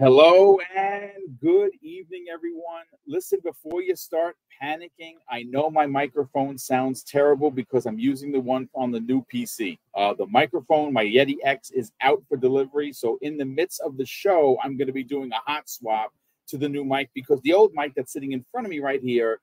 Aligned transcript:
Hello 0.00 0.60
and 0.76 1.10
good 1.40 1.72
evening, 1.82 2.26
everyone. 2.32 2.84
Listen, 3.08 3.40
before 3.42 3.82
you 3.82 3.96
start 3.96 4.36
panicking, 4.62 5.14
I 5.28 5.42
know 5.42 5.70
my 5.70 5.86
microphone 5.86 6.56
sounds 6.56 7.02
terrible 7.02 7.50
because 7.50 7.84
I'm 7.84 7.98
using 7.98 8.30
the 8.30 8.38
one 8.38 8.68
on 8.76 8.92
the 8.92 9.00
new 9.00 9.26
PC. 9.34 9.76
Uh, 9.96 10.14
the 10.14 10.26
microphone, 10.26 10.92
my 10.92 11.04
Yeti 11.04 11.38
X, 11.42 11.72
is 11.72 11.90
out 12.00 12.22
for 12.28 12.36
delivery. 12.36 12.92
So, 12.92 13.18
in 13.22 13.36
the 13.36 13.44
midst 13.44 13.80
of 13.80 13.96
the 13.96 14.06
show, 14.06 14.56
I'm 14.62 14.76
going 14.76 14.86
to 14.86 14.92
be 14.92 15.02
doing 15.02 15.32
a 15.32 15.50
hot 15.50 15.68
swap 15.68 16.12
to 16.46 16.56
the 16.56 16.68
new 16.68 16.84
mic 16.84 17.10
because 17.12 17.40
the 17.40 17.54
old 17.54 17.72
mic 17.74 17.92
that's 17.96 18.12
sitting 18.12 18.30
in 18.30 18.44
front 18.52 18.68
of 18.68 18.70
me 18.70 18.78
right 18.78 19.02
here 19.02 19.40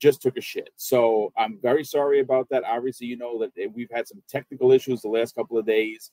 just 0.00 0.20
took 0.20 0.36
a 0.36 0.42
shit. 0.42 0.68
So, 0.76 1.32
I'm 1.38 1.58
very 1.62 1.82
sorry 1.82 2.20
about 2.20 2.50
that. 2.50 2.64
Obviously, 2.64 3.06
you 3.06 3.16
know 3.16 3.38
that 3.38 3.72
we've 3.72 3.90
had 3.90 4.06
some 4.06 4.22
technical 4.28 4.70
issues 4.70 5.00
the 5.00 5.08
last 5.08 5.34
couple 5.34 5.56
of 5.56 5.64
days 5.64 6.10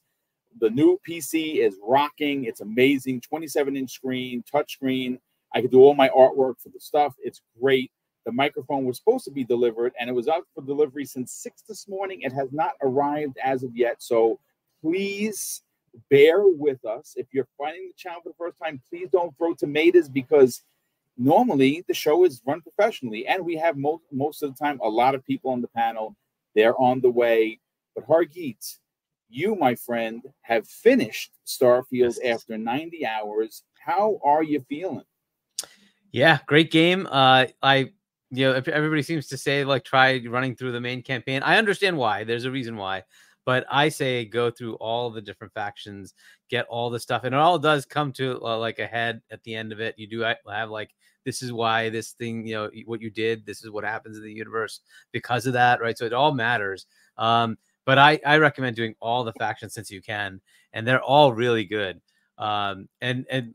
the 0.59 0.69
new 0.69 0.99
PC 1.07 1.57
is 1.57 1.77
rocking. 1.83 2.45
It's 2.45 2.61
amazing. 2.61 3.21
27 3.21 3.75
inch 3.75 3.91
screen, 3.91 4.43
touch 4.49 4.73
screen. 4.73 5.19
I 5.53 5.61
can 5.61 5.69
do 5.69 5.81
all 5.81 5.93
my 5.93 6.09
artwork 6.09 6.59
for 6.59 6.69
the 6.69 6.79
stuff. 6.79 7.15
It's 7.23 7.41
great. 7.59 7.91
The 8.25 8.31
microphone 8.31 8.85
was 8.85 8.97
supposed 8.97 9.25
to 9.25 9.31
be 9.31 9.43
delivered 9.43 9.93
and 9.99 10.09
it 10.09 10.13
was 10.13 10.27
out 10.27 10.45
for 10.53 10.63
delivery 10.63 11.05
since 11.05 11.33
six 11.33 11.63
this 11.67 11.87
morning. 11.87 12.21
It 12.21 12.33
has 12.33 12.51
not 12.51 12.73
arrived 12.81 13.37
as 13.43 13.63
of 13.63 13.75
yet. 13.75 14.01
So 14.01 14.39
please 14.81 15.63
bear 16.09 16.47
with 16.47 16.83
us. 16.85 17.15
If 17.17 17.27
you're 17.31 17.47
finding 17.57 17.87
the 17.87 17.93
channel 17.97 18.21
for 18.21 18.29
the 18.29 18.35
first 18.37 18.57
time, 18.63 18.81
please 18.89 19.09
don't 19.11 19.35
throw 19.37 19.53
tomatoes 19.55 20.07
because 20.07 20.61
normally 21.17 21.83
the 21.87 21.93
show 21.93 22.23
is 22.23 22.41
run 22.45 22.61
professionally 22.61 23.27
and 23.27 23.43
we 23.43 23.55
have 23.55 23.75
most 23.77 24.03
most 24.11 24.43
of 24.43 24.53
the 24.53 24.63
time 24.63 24.79
a 24.83 24.89
lot 24.89 25.15
of 25.15 25.25
people 25.25 25.51
on 25.51 25.61
the 25.61 25.67
panel. 25.69 26.15
They're 26.55 26.79
on 26.79 27.01
the 27.01 27.11
way. 27.11 27.59
But 27.95 28.07
Hargeet, 28.07 28.77
you, 29.31 29.55
my 29.55 29.75
friend, 29.75 30.21
have 30.41 30.67
finished 30.67 31.31
Starfield 31.45 32.17
after 32.25 32.57
90 32.57 33.05
hours. 33.05 33.63
How 33.83 34.19
are 34.23 34.43
you 34.43 34.59
feeling? 34.67 35.05
Yeah, 36.11 36.39
great 36.45 36.71
game. 36.71 37.07
Uh, 37.09 37.45
I, 37.63 37.91
you 38.29 38.47
know, 38.47 38.53
everybody 38.53 39.01
seems 39.01 39.27
to 39.27 39.37
say 39.37 39.63
like 39.63 39.83
try 39.83 40.21
running 40.27 40.55
through 40.55 40.73
the 40.73 40.81
main 40.81 41.01
campaign. 41.01 41.41
I 41.43 41.57
understand 41.57 41.97
why. 41.97 42.23
There's 42.23 42.45
a 42.45 42.51
reason 42.51 42.75
why, 42.75 43.03
but 43.45 43.65
I 43.71 43.89
say 43.89 44.25
go 44.25 44.51
through 44.51 44.75
all 44.75 45.09
the 45.09 45.21
different 45.21 45.53
factions, 45.53 46.13
get 46.49 46.65
all 46.67 46.89
the 46.89 46.99
stuff, 46.99 47.23
and 47.23 47.33
it 47.33 47.39
all 47.39 47.57
does 47.57 47.85
come 47.85 48.11
to 48.13 48.41
uh, 48.41 48.57
like 48.57 48.79
a 48.79 48.87
head 48.87 49.21
at 49.31 49.41
the 49.43 49.55
end 49.55 49.71
of 49.71 49.79
it. 49.79 49.95
You 49.97 50.07
do 50.07 50.19
have 50.19 50.69
like 50.69 50.91
this 51.25 51.41
is 51.41 51.53
why 51.53 51.89
this 51.89 52.11
thing, 52.11 52.45
you 52.45 52.55
know, 52.55 52.69
what 52.85 53.01
you 53.01 53.09
did. 53.09 53.45
This 53.45 53.63
is 53.63 53.69
what 53.69 53.83
happens 53.83 54.17
in 54.17 54.23
the 54.23 54.33
universe 54.33 54.81
because 55.11 55.45
of 55.45 55.53
that, 55.53 55.81
right? 55.81 55.97
So 55.97 56.05
it 56.05 56.13
all 56.13 56.33
matters. 56.33 56.87
Um, 57.17 57.57
but 57.85 57.97
I, 57.97 58.19
I 58.25 58.37
recommend 58.37 58.75
doing 58.75 58.95
all 58.99 59.23
the 59.23 59.33
factions 59.33 59.73
since 59.73 59.91
you 59.91 60.01
can, 60.01 60.41
and 60.73 60.87
they're 60.87 61.01
all 61.01 61.33
really 61.33 61.65
good. 61.65 62.01
Um, 62.37 62.87
and 63.01 63.25
and 63.29 63.53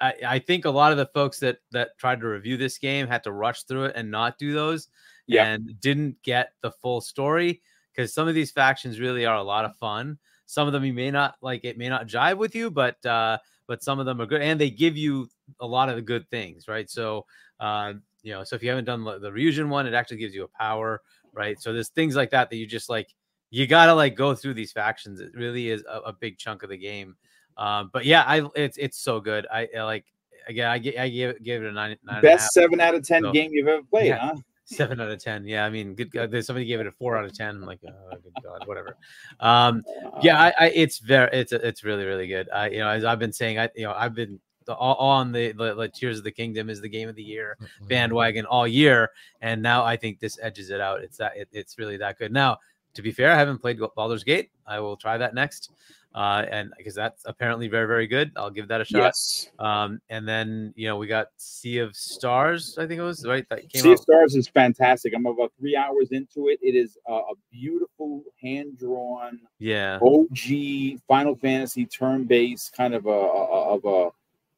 I, 0.00 0.14
I 0.26 0.38
think 0.38 0.64
a 0.64 0.70
lot 0.70 0.92
of 0.92 0.98
the 0.98 1.06
folks 1.06 1.38
that 1.40 1.58
that 1.72 1.98
tried 1.98 2.20
to 2.20 2.28
review 2.28 2.56
this 2.56 2.78
game 2.78 3.06
had 3.06 3.24
to 3.24 3.32
rush 3.32 3.62
through 3.64 3.84
it 3.86 3.96
and 3.96 4.10
not 4.10 4.38
do 4.38 4.52
those, 4.52 4.88
yeah. 5.26 5.44
and 5.46 5.78
didn't 5.80 6.22
get 6.22 6.52
the 6.62 6.70
full 6.70 7.00
story 7.00 7.60
because 7.94 8.12
some 8.12 8.28
of 8.28 8.34
these 8.34 8.50
factions 8.50 9.00
really 9.00 9.26
are 9.26 9.36
a 9.36 9.42
lot 9.42 9.64
of 9.64 9.76
fun. 9.76 10.18
Some 10.46 10.66
of 10.66 10.72
them 10.72 10.84
you 10.84 10.92
may 10.92 11.10
not 11.10 11.36
like; 11.42 11.64
it 11.64 11.78
may 11.78 11.88
not 11.88 12.08
jive 12.08 12.38
with 12.38 12.54
you, 12.54 12.70
but 12.70 13.04
uh, 13.06 13.38
but 13.66 13.84
some 13.84 14.00
of 14.00 14.06
them 14.06 14.20
are 14.20 14.26
good, 14.26 14.42
and 14.42 14.60
they 14.60 14.70
give 14.70 14.96
you 14.96 15.28
a 15.60 15.66
lot 15.66 15.88
of 15.88 15.96
the 15.96 16.02
good 16.02 16.28
things, 16.28 16.66
right? 16.66 16.90
So, 16.90 17.24
uh, 17.60 17.92
you 18.22 18.32
know, 18.32 18.42
so 18.42 18.56
if 18.56 18.62
you 18.62 18.68
haven't 18.68 18.84
done 18.84 19.04
the, 19.04 19.30
Ryujin 19.30 19.68
one, 19.68 19.86
it 19.86 19.94
actually 19.94 20.16
gives 20.16 20.34
you 20.34 20.42
a 20.42 20.48
power, 20.48 21.02
right? 21.32 21.60
So 21.60 21.72
there's 21.72 21.88
things 21.88 22.16
like 22.16 22.30
that 22.30 22.50
that 22.50 22.56
you 22.56 22.66
just 22.66 22.88
like 22.88 23.14
you 23.50 23.66
gotta 23.66 23.94
like 23.94 24.14
go 24.14 24.34
through 24.34 24.54
these 24.54 24.72
factions. 24.72 25.20
It 25.20 25.34
really 25.34 25.70
is 25.70 25.84
a, 25.88 25.98
a 26.06 26.12
big 26.12 26.38
chunk 26.38 26.62
of 26.62 26.70
the 26.70 26.78
game. 26.78 27.16
Um, 27.56 27.90
but 27.92 28.04
yeah, 28.04 28.24
I 28.26 28.48
it's 28.54 28.78
it's 28.78 28.98
so 28.98 29.20
good. 29.20 29.46
I, 29.52 29.68
I 29.76 29.82
like 29.82 30.04
again, 30.46 30.68
I, 30.68 30.74
I 30.74 31.08
gave 31.08 31.42
gave 31.42 31.62
it 31.62 31.68
a 31.68 31.72
nine. 31.72 31.96
nine 32.04 32.22
Best 32.22 32.52
seven 32.52 32.80
out 32.80 32.94
of 32.94 33.06
ten 33.06 33.22
so, 33.22 33.32
game 33.32 33.50
you've 33.52 33.68
ever 33.68 33.82
played, 33.82 34.08
yeah, 34.08 34.18
huh? 34.18 34.34
Seven 34.64 35.00
out 35.00 35.10
of 35.10 35.22
ten. 35.22 35.44
Yeah, 35.44 35.64
I 35.64 35.70
mean, 35.70 35.94
good. 35.94 36.16
Uh, 36.16 36.42
somebody 36.42 36.64
gave 36.64 36.80
it 36.80 36.86
a 36.86 36.92
four 36.92 37.16
out 37.16 37.24
of 37.24 37.36
ten. 37.36 37.56
I'm 37.56 37.62
like, 37.62 37.80
oh, 37.86 38.16
good 38.16 38.32
god, 38.42 38.66
whatever. 38.66 38.96
Um, 39.40 39.82
yeah, 40.22 40.40
I, 40.40 40.54
I, 40.58 40.66
it's 40.70 40.98
very, 40.98 41.28
it's 41.32 41.52
it's 41.52 41.84
really 41.84 42.04
really 42.04 42.28
good. 42.28 42.48
I, 42.50 42.70
you 42.70 42.78
know, 42.78 42.88
as 42.88 43.04
I've 43.04 43.18
been 43.18 43.32
saying, 43.32 43.58
I, 43.58 43.68
you 43.74 43.84
know, 43.84 43.92
I've 43.92 44.14
been 44.14 44.40
all 44.68 44.94
on 44.96 45.32
the, 45.32 45.52
the, 45.52 45.74
the 45.74 45.88
Tears 45.88 46.18
of 46.18 46.24
the 46.24 46.30
Kingdom 46.30 46.70
is 46.70 46.80
the 46.80 46.88
game 46.88 47.08
of 47.08 47.16
the 47.16 47.22
year 47.22 47.56
mm-hmm. 47.60 47.86
bandwagon 47.88 48.46
all 48.46 48.68
year, 48.68 49.10
and 49.40 49.60
now 49.60 49.84
I 49.84 49.96
think 49.96 50.20
this 50.20 50.38
edges 50.40 50.70
it 50.70 50.80
out. 50.80 51.02
It's 51.02 51.16
that 51.18 51.36
it, 51.36 51.48
it's 51.52 51.78
really 51.78 51.96
that 51.96 52.18
good. 52.18 52.32
Now 52.32 52.58
to 52.94 53.02
be 53.02 53.12
fair, 53.12 53.30
I 53.32 53.36
haven't 53.36 53.58
played 53.58 53.78
Baldur's 53.96 54.24
Gate. 54.24 54.50
I 54.66 54.80
will 54.80 54.96
try 54.96 55.18
that 55.18 55.34
next. 55.34 55.70
Uh, 56.12 56.44
and 56.50 56.72
because 56.76 56.94
that's 56.94 57.22
apparently 57.24 57.68
very, 57.68 57.86
very 57.86 58.06
good. 58.08 58.32
I'll 58.34 58.50
give 58.50 58.66
that 58.68 58.80
a 58.80 58.84
shot. 58.84 58.98
Yes. 58.98 59.48
Um, 59.60 60.00
and 60.10 60.26
then 60.26 60.72
you 60.74 60.88
know 60.88 60.96
we 60.96 61.06
got 61.06 61.28
Sea 61.36 61.78
of 61.78 61.94
Stars. 61.94 62.76
I 62.78 62.86
think 62.88 62.98
it 62.98 63.04
was 63.04 63.24
right. 63.24 63.48
That 63.48 63.68
came 63.68 63.80
out. 63.80 63.82
sea 63.82 63.88
out. 63.90 63.92
of 63.92 64.00
Stars 64.00 64.34
is 64.34 64.48
fantastic. 64.48 65.12
I'm 65.14 65.24
about 65.26 65.52
three 65.58 65.76
hours 65.76 66.08
into 66.10 66.48
it. 66.48 66.58
It 66.62 66.74
is 66.74 66.98
a 67.06 67.20
beautiful 67.52 68.24
hand 68.42 68.76
drawn, 68.76 69.38
yeah, 69.60 70.00
OG 70.02 70.98
Final 71.06 71.36
Fantasy 71.36 71.86
turn 71.86 72.24
based 72.24 72.76
kind 72.76 72.94
of 72.94 73.06
a, 73.06 73.10
a 73.10 73.76
of 73.76 73.84
a. 73.84 74.10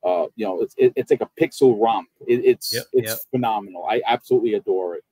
Uh, 0.05 0.27
you 0.35 0.45
know, 0.45 0.63
it's 0.63 0.75
it, 0.79 0.93
it's 0.97 1.11
like 1.11 1.21
a 1.21 1.31
pixel 1.41 1.81
romp. 1.81 2.09
It, 2.27 2.45
it's 2.45 2.75
yep, 2.75 2.85
it's 2.93 3.11
yep. 3.11 3.19
phenomenal. 3.31 3.85
I 3.85 4.01
absolutely 4.07 4.55
adore 4.55 4.97
it. 4.97 5.05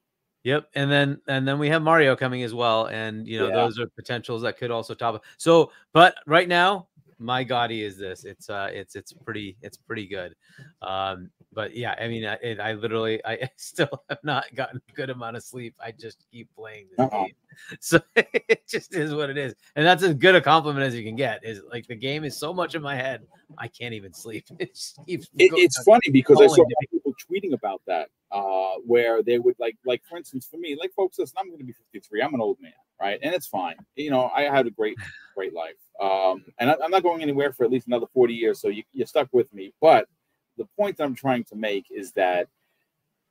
Yep, 0.45 0.71
and 0.75 0.91
then 0.91 1.21
and 1.29 1.47
then 1.47 1.59
we 1.59 1.69
have 1.69 1.83
Mario 1.83 2.17
coming 2.17 2.43
as 2.43 2.55
well, 2.55 2.87
and 2.87 3.27
you 3.27 3.39
know 3.39 3.49
yeah. 3.49 3.57
those 3.57 3.79
are 3.79 3.87
potentials 3.89 4.41
that 4.43 4.57
could 4.57 4.71
also 4.71 4.95
top. 4.95 5.23
So, 5.37 5.71
but 5.93 6.15
right 6.27 6.49
now, 6.49 6.87
my 7.19 7.45
GOTY 7.45 7.83
is 7.83 7.99
this. 7.99 8.25
It's 8.25 8.49
uh, 8.49 8.71
it's 8.73 8.97
it's 8.97 9.13
pretty 9.13 9.57
it's 9.61 9.77
pretty 9.77 10.07
good. 10.07 10.35
Um, 10.81 11.31
but 11.53 11.77
yeah, 11.77 11.95
I 12.01 12.09
mean, 12.09 12.25
I, 12.25 12.35
it, 12.43 12.59
I 12.59 12.73
literally 12.73 13.21
I 13.25 13.51
still 13.57 13.91
have 14.09 14.25
not 14.25 14.47
gotten 14.55 14.81
a 14.89 14.93
good 14.95 15.11
amount 15.11 15.37
of 15.37 15.45
sleep. 15.45 15.75
I 15.79 15.93
just 15.93 16.25
keep 16.33 16.49
playing 16.57 16.87
this 16.91 17.01
uh-uh. 17.01 17.25
game, 17.25 17.35
so 17.81 18.01
it 18.17 18.67
just 18.67 18.95
is 18.95 19.15
what 19.15 19.29
it 19.29 19.37
is, 19.37 19.55
and 19.77 19.85
that's 19.85 20.03
as 20.03 20.15
good 20.15 20.35
a 20.35 20.41
compliment 20.41 20.87
as 20.87 20.95
you 20.95 21.05
can 21.05 21.17
get. 21.17 21.45
Is 21.45 21.61
like 21.71 21.87
the 21.87 21.95
game 21.95 22.25
is 22.25 22.39
so 22.39 22.55
much 22.55 22.75
in 22.75 22.81
my 22.81 22.97
head, 22.97 23.27
I 23.59 23.69
can't 23.69 23.93
even 23.93 24.15
sleep. 24.15 24.47
It 24.59 24.79
keeps. 25.07 25.29
It, 25.37 25.51
it's 25.55 25.83
funny 25.83 26.11
because 26.11 26.41
I 26.41 26.47
saw 26.47 26.65
people 27.11 27.51
tweeting 27.51 27.55
about 27.55 27.83
that 27.87 28.09
uh, 28.33 28.75
where 28.87 29.23
they 29.23 29.39
would 29.39 29.57
like, 29.59 29.77
like 29.85 30.03
for 30.09 30.17
instance, 30.17 30.47
for 30.51 30.57
me, 30.57 30.77
like 30.79 30.93
folks, 30.95 31.19
listen, 31.19 31.37
I'm 31.39 31.49
going 31.49 31.59
to 31.59 31.65
be 31.65 31.73
53. 31.73 32.23
I'm 32.23 32.35
an 32.35 32.41
old 32.41 32.59
man, 32.61 32.73
right? 33.01 33.19
And 33.23 33.35
it's 33.35 33.47
fine. 33.47 33.77
You 33.97 34.11
know, 34.11 34.31
I 34.35 34.43
had 34.43 34.67
a 34.67 34.71
great, 34.71 34.99
great 35.37 35.55
life, 35.55 35.77
um, 36.01 36.45
and 36.59 36.71
I, 36.71 36.75
am 36.83 36.91
not 36.91 37.03
going 37.03 37.23
anywhere 37.23 37.53
for 37.53 37.65
at 37.65 37.71
least 37.71 37.87
another 37.87 38.07
40 38.13 38.35
years. 38.35 38.61
So 38.61 38.69
you, 38.69 38.83
you're 38.93 39.07
stuck 39.07 39.29
with 39.33 39.53
me. 39.53 39.73
But 39.81 40.09
the 40.57 40.67
point 40.79 40.97
that 40.99 41.05
I'm 41.05 41.15
trying 41.15 41.45
to 41.45 41.57
make 41.57 41.87
is 41.91 42.13
that 42.13 42.49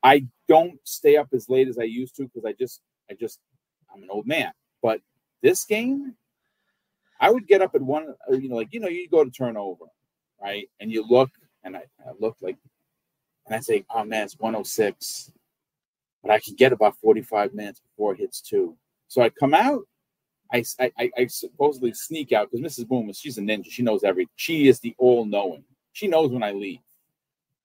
I 0.03 0.25
don't 0.47 0.79
stay 0.83 1.17
up 1.17 1.27
as 1.33 1.49
late 1.49 1.67
as 1.67 1.77
I 1.77 1.83
used 1.83 2.15
to 2.17 2.23
because 2.23 2.45
I 2.45 2.53
just, 2.53 2.81
I 3.09 3.13
just, 3.13 3.39
I'm 3.93 4.03
an 4.03 4.09
old 4.09 4.27
man. 4.27 4.51
But 4.81 5.01
this 5.41 5.65
game, 5.65 6.15
I 7.19 7.29
would 7.29 7.47
get 7.47 7.61
up 7.61 7.75
at 7.75 7.81
one, 7.81 8.15
uh, 8.29 8.35
you 8.35 8.49
know, 8.49 8.55
like 8.55 8.73
you 8.73 8.79
know, 8.79 8.87
you 8.87 9.09
go 9.09 9.23
to 9.23 9.31
turnover, 9.31 9.85
right, 10.41 10.69
and 10.79 10.91
you 10.91 11.05
look, 11.07 11.29
and 11.63 11.75
I, 11.75 11.81
I 12.05 12.11
look 12.19 12.37
like 12.41 12.55
and 13.49 13.55
I 13.55 13.59
say, 13.61 13.83
oh 13.89 14.05
man, 14.05 14.25
it's 14.25 14.37
106, 14.39 15.31
but 16.21 16.31
I 16.31 16.39
can 16.39 16.53
get 16.53 16.71
about 16.71 16.95
45 16.97 17.55
minutes 17.55 17.79
before 17.79 18.13
it 18.13 18.19
hits 18.19 18.41
two. 18.41 18.77
So 19.07 19.23
I 19.23 19.29
come 19.29 19.55
out, 19.55 19.87
I, 20.53 20.63
I, 20.79 21.11
I 21.17 21.25
supposedly 21.27 21.93
sneak 21.93 22.31
out 22.31 22.51
because 22.51 22.63
Mrs. 22.63 22.87
Boom, 22.87 23.11
she's 23.11 23.39
a 23.39 23.41
ninja. 23.41 23.65
She 23.69 23.81
knows 23.81 24.03
everything. 24.03 24.29
She 24.35 24.67
is 24.67 24.79
the 24.79 24.95
all 24.99 25.25
knowing. 25.25 25.63
She 25.93 26.07
knows 26.07 26.29
when 26.31 26.43
I 26.43 26.51
leave. 26.51 26.79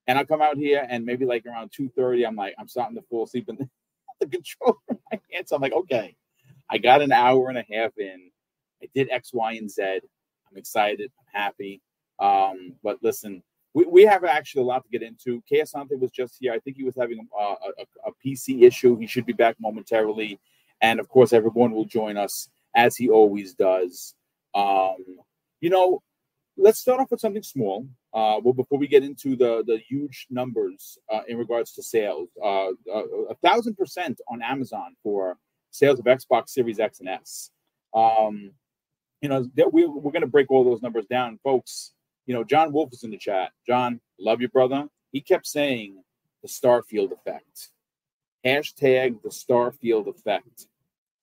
And 0.07 0.19
I 0.19 0.25
come 0.25 0.41
out 0.41 0.57
here 0.57 0.87
and 0.89 1.05
maybe 1.05 1.27
like 1.27 1.45
around 1.45 1.71
2:30, 1.79 2.27
I'm 2.27 2.37
like, 2.37 2.55
I'm 2.59 2.69
starting 2.69 2.97
to 2.97 3.03
fall 3.03 3.25
asleep 3.25 3.51
in 3.51 3.57
the, 3.57 3.69
the 4.21 4.27
control 4.27 4.79
in 4.89 4.99
my 5.13 5.21
hands. 5.33 5.51
So 5.51 5.57
I'm 5.57 5.63
like, 5.63 5.73
okay, 5.75 6.17
I 6.71 6.79
got 6.79 7.03
an 7.03 7.13
hour 7.13 7.51
and 7.51 7.59
a 7.59 7.65
half 7.71 7.93
in. 7.99 8.31
I 8.83 8.89
did 8.95 9.11
X, 9.11 9.35
Y, 9.35 9.53
and 9.53 9.71
Z. 9.71 9.83
I'm 9.83 10.57
excited. 10.57 11.11
I'm 11.19 11.43
happy. 11.43 11.83
Um, 12.19 12.75
but 12.83 12.99
listen, 13.03 13.43
we, 13.75 13.85
we 13.87 14.03
have 14.05 14.25
actually 14.25 14.63
a 14.63 14.67
lot 14.67 14.85
to 14.85 14.89
get 14.89 15.03
into. 15.03 15.43
Kay 15.49 15.61
Asante 15.61 15.99
was 15.99 16.13
just 16.13 16.37
here. 16.41 16.53
I 16.53 16.61
think 16.61 16.77
he 16.77 16.85
was 16.85 16.95
having 16.97 17.19
a, 17.19 17.43
a, 17.43 17.57
a, 18.07 18.13
PC 18.25 18.63
issue. 18.63 18.97
He 18.97 19.07
should 19.07 19.27
be 19.27 19.33
back 19.33 19.57
momentarily. 19.61 20.41
And 20.81 21.01
of 21.01 21.09
course, 21.09 21.33
everyone 21.33 21.73
will 21.73 21.85
join 21.85 22.17
us 22.17 22.49
as 22.77 22.97
he 22.97 23.11
always 23.11 23.55
does. 23.55 24.15
Um, 24.55 25.05
you 25.61 25.71
know, 25.71 26.03
let's 26.57 26.79
start 26.79 27.01
off 27.01 27.11
with 27.11 27.21
something 27.21 27.43
small. 27.43 27.89
Uh, 28.13 28.39
well, 28.43 28.55
before 28.55 28.79
we 28.79 28.87
get 28.87 29.03
into 29.03 29.35
the 29.35 29.65
the 29.67 29.79
huge 29.79 30.29
numbers 30.31 30.97
uh, 31.13 31.23
in 31.27 31.37
regards 31.37 31.73
to 31.73 31.83
sales, 31.83 32.29
uh, 32.43 32.69
uh 32.69 33.07
a 33.31 33.35
thousand 33.43 33.77
percent 33.77 34.21
on 34.31 34.41
Amazon 34.41 34.95
for 35.03 35.37
sales 35.73 35.99
of 35.99 36.05
Xbox 36.05 36.51
Series 36.51 36.79
X 36.79 37.01
and 37.01 37.09
S. 37.09 37.51
Um, 37.93 38.53
you 39.21 39.29
know, 39.29 39.49
we, 39.73 39.87
we're 39.87 40.13
going 40.13 40.21
to 40.21 40.29
break 40.29 40.51
all 40.51 40.65
those 40.65 40.83
numbers 40.83 41.07
down, 41.07 41.41
folks 41.43 41.93
you 42.27 42.35
know, 42.35 42.45
John 42.45 42.73
Wolf 42.73 42.91
was 42.91 43.05
in 43.05 43.11
the 43.11 43.19
chat. 43.19 43.51
John, 43.67 44.01
love 44.19 44.41
you, 44.41 44.49
brother. 44.49 44.89
He 45.13 45.21
kept 45.21 45.47
saying 45.47 46.03
the 46.43 46.49
Starfield 46.49 47.13
effect. 47.13 47.71
Hashtag 48.45 49.23
the 49.23 49.31
Starfield 49.31 50.09
effect. 50.09 50.67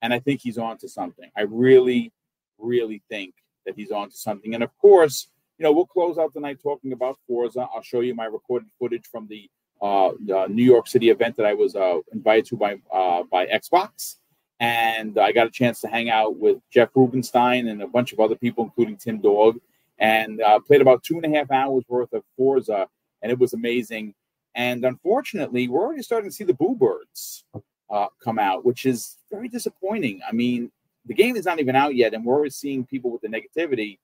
And 0.02 0.14
I 0.14 0.20
think 0.20 0.42
he's 0.42 0.58
on 0.58 0.78
to 0.80 0.90
something. 0.90 1.30
I 1.38 1.42
really, 1.42 2.12
really 2.58 3.04
think 3.10 3.36
that 3.66 3.76
he's 3.76 3.92
on 3.92 4.10
to 4.10 4.16
something. 4.16 4.56
And 4.56 4.64
of 4.64 4.76
course, 4.80 5.28
you 5.58 5.64
know, 5.64 5.72
we'll 5.72 5.86
close 5.86 6.18
out 6.18 6.34
the 6.34 6.40
night 6.40 6.60
talking 6.62 6.92
about 6.92 7.20
Forza. 7.28 7.68
I'll 7.74 7.84
show 7.84 8.00
you 8.00 8.16
my 8.16 8.26
recorded 8.26 8.70
footage 8.80 9.06
from 9.06 9.28
the, 9.28 9.50
uh, 9.82 10.12
New 10.48 10.64
York 10.64 10.88
City 10.88 11.10
event 11.10 11.36
that 11.38 11.46
I 11.46 11.54
was 11.54 11.76
uh, 11.76 12.00
invited 12.14 12.46
to 12.46 12.56
by 12.56 12.76
uh, 12.94 13.24
by 13.24 13.48
Xbox, 13.48 14.18
and 14.60 15.18
I 15.18 15.32
got 15.32 15.48
a 15.48 15.52
chance 15.52 15.82
to 15.82 15.88
hang 15.88 16.10
out 16.10 16.38
with 16.38 16.58
Jeff 16.70 16.90
Rubenstein 16.94 17.68
and 17.68 17.82
a 17.82 17.88
bunch 17.88 18.14
of 18.14 18.20
other 18.20 18.36
people, 18.36 18.64
including 18.64 18.98
Tim 18.98 19.20
Dog, 19.20 19.60
and 20.02 20.42
uh, 20.42 20.60
played 20.60 20.82
about 20.82 21.04
two 21.04 21.16
and 21.16 21.26
a 21.26 21.38
half 21.38 21.50
hours 21.52 21.86
worth 21.88 22.12
of 22.12 22.24
Forza, 22.36 22.88
and 23.22 23.32
it 23.32 23.40
was 23.40 23.54
amazing. 23.54 24.14
And 24.56 24.84
unfortunately, 24.84 25.70
we're 25.70 25.82
already 25.82 26.02
starting 26.02 26.30
to 26.30 26.36
see 26.36 26.44
the 26.44 26.54
Boo 26.56 26.76
Birds 26.76 27.46
uh, 27.90 28.08
come 28.22 28.40
out, 28.40 28.66
which 28.66 28.86
is 28.86 29.18
very 29.32 29.48
disappointing. 29.48 30.20
I 30.28 30.34
mean, 30.34 30.72
the 31.06 31.14
game 31.14 31.36
is 31.38 31.46
not 31.46 31.60
even 31.60 31.76
out 31.76 31.96
yet, 31.96 32.14
and 32.14 32.26
we're 32.26 32.36
always 32.36 32.56
seeing 32.56 32.86
people 32.86 33.12
with 33.12 33.22
the 33.22 33.30
negativity. 33.30 34.00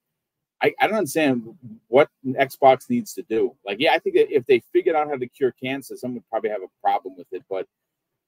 I, 0.61 0.73
I 0.79 0.87
don't 0.87 0.97
understand 0.97 1.43
what 1.87 2.09
Xbox 2.25 2.89
needs 2.89 3.13
to 3.15 3.23
do. 3.23 3.55
Like, 3.65 3.77
yeah, 3.79 3.93
I 3.93 3.99
think 3.99 4.15
that 4.15 4.33
if 4.33 4.45
they 4.45 4.63
figured 4.71 4.95
out 4.95 5.07
how 5.07 5.15
to 5.15 5.27
cure 5.27 5.53
cancer, 5.61 5.95
someone 5.97 6.15
would 6.15 6.29
probably 6.29 6.51
have 6.51 6.63
a 6.63 6.81
problem 6.81 7.15
with 7.17 7.27
it. 7.31 7.43
But 7.49 7.67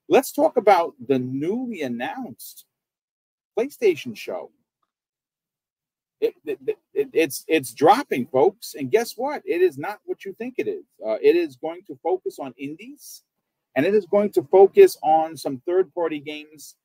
let's 0.10 0.31
talk 0.31 0.57
about 0.57 0.94
the 1.07 1.19
newly 1.19 1.81
announced 1.83 2.65
PlayStation 3.57 4.15
show. 4.15 4.51
It, 6.22 6.36
it, 6.45 6.60
it, 6.68 6.77
it's 7.13 7.46
it's 7.48 7.74
dropping, 7.74 8.28
folks, 8.28 8.75
and 8.75 8.92
guess 8.92 9.13
what? 9.16 9.42
It 9.46 9.62
is 9.62 9.78
not 9.78 10.00
what 10.06 10.25
you 10.25 10.34
think 10.34 10.56
it 10.57 10.68
is. 10.68 10.86
Uh, 11.06 11.18
it 11.22 11.36
is 11.36 11.56
going 11.56 11.81
to 11.88 11.98
focus 12.04 12.38
on 12.40 12.54
indies, 12.57 13.24
and 13.75 13.86
it 13.86 13.94
is 13.94 14.06
going 14.06 14.31
to 14.31 14.44
focus 14.44 14.98
on 15.01 15.38
some 15.38 15.62
third-party 15.66 16.19
games, 16.19 16.75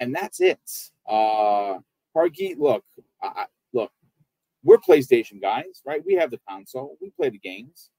and 0.00 0.14
that's 0.14 0.40
it. 0.40 0.60
Uh, 1.08 1.78
Parky, 2.12 2.54
look, 2.58 2.84
I, 3.22 3.46
look, 3.72 3.92
we're 4.64 4.78
PlayStation 4.78 5.40
guys, 5.40 5.82
right? 5.84 6.02
We 6.04 6.14
have 6.14 6.30
the 6.30 6.40
console, 6.48 6.96
we 7.00 7.10
play 7.10 7.30
the 7.30 7.38
games. 7.38 7.90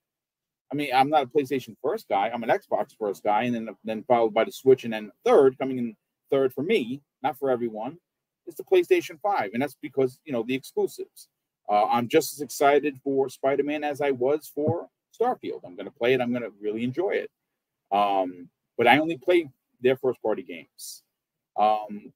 I 0.71 0.75
mean, 0.75 0.89
I'm 0.93 1.09
not 1.09 1.23
a 1.23 1.27
PlayStation 1.27 1.75
first 1.81 2.09
guy. 2.09 2.29
I'm 2.29 2.43
an 2.43 2.49
Xbox 2.49 2.95
first 2.99 3.23
guy, 3.23 3.43
and 3.43 3.55
then 3.55 3.69
then 3.85 4.03
followed 4.03 4.33
by 4.33 4.43
the 4.43 4.51
Switch, 4.51 4.83
and 4.83 4.93
then 4.93 5.11
third, 5.25 5.57
coming 5.57 5.77
in 5.77 5.95
third 6.29 6.53
for 6.53 6.63
me, 6.63 7.01
not 7.23 7.37
for 7.39 7.49
everyone, 7.49 7.97
is 8.47 8.55
the 8.55 8.63
PlayStation 8.63 9.19
Five, 9.21 9.51
and 9.53 9.61
that's 9.61 9.77
because 9.81 10.19
you 10.25 10.33
know 10.33 10.43
the 10.45 10.55
exclusives. 10.55 11.29
Uh, 11.69 11.85
I'm 11.85 12.07
just 12.07 12.33
as 12.33 12.41
excited 12.41 12.99
for 13.03 13.29
Spider-Man 13.29 13.83
as 13.83 14.01
I 14.01 14.11
was 14.11 14.51
for 14.53 14.87
Starfield. 15.19 15.61
I'm 15.65 15.75
going 15.75 15.85
to 15.85 15.91
play 15.91 16.13
it. 16.13 16.21
I'm 16.21 16.31
going 16.31 16.43
to 16.43 16.53
really 16.61 16.83
enjoy 16.83 17.11
it. 17.11 17.31
Um, 17.91 18.49
but 18.77 18.87
I 18.87 18.99
only 18.99 19.17
play 19.17 19.49
their 19.81 19.97
first-party 19.97 20.43
games. 20.43 21.03
Um, 21.57 22.13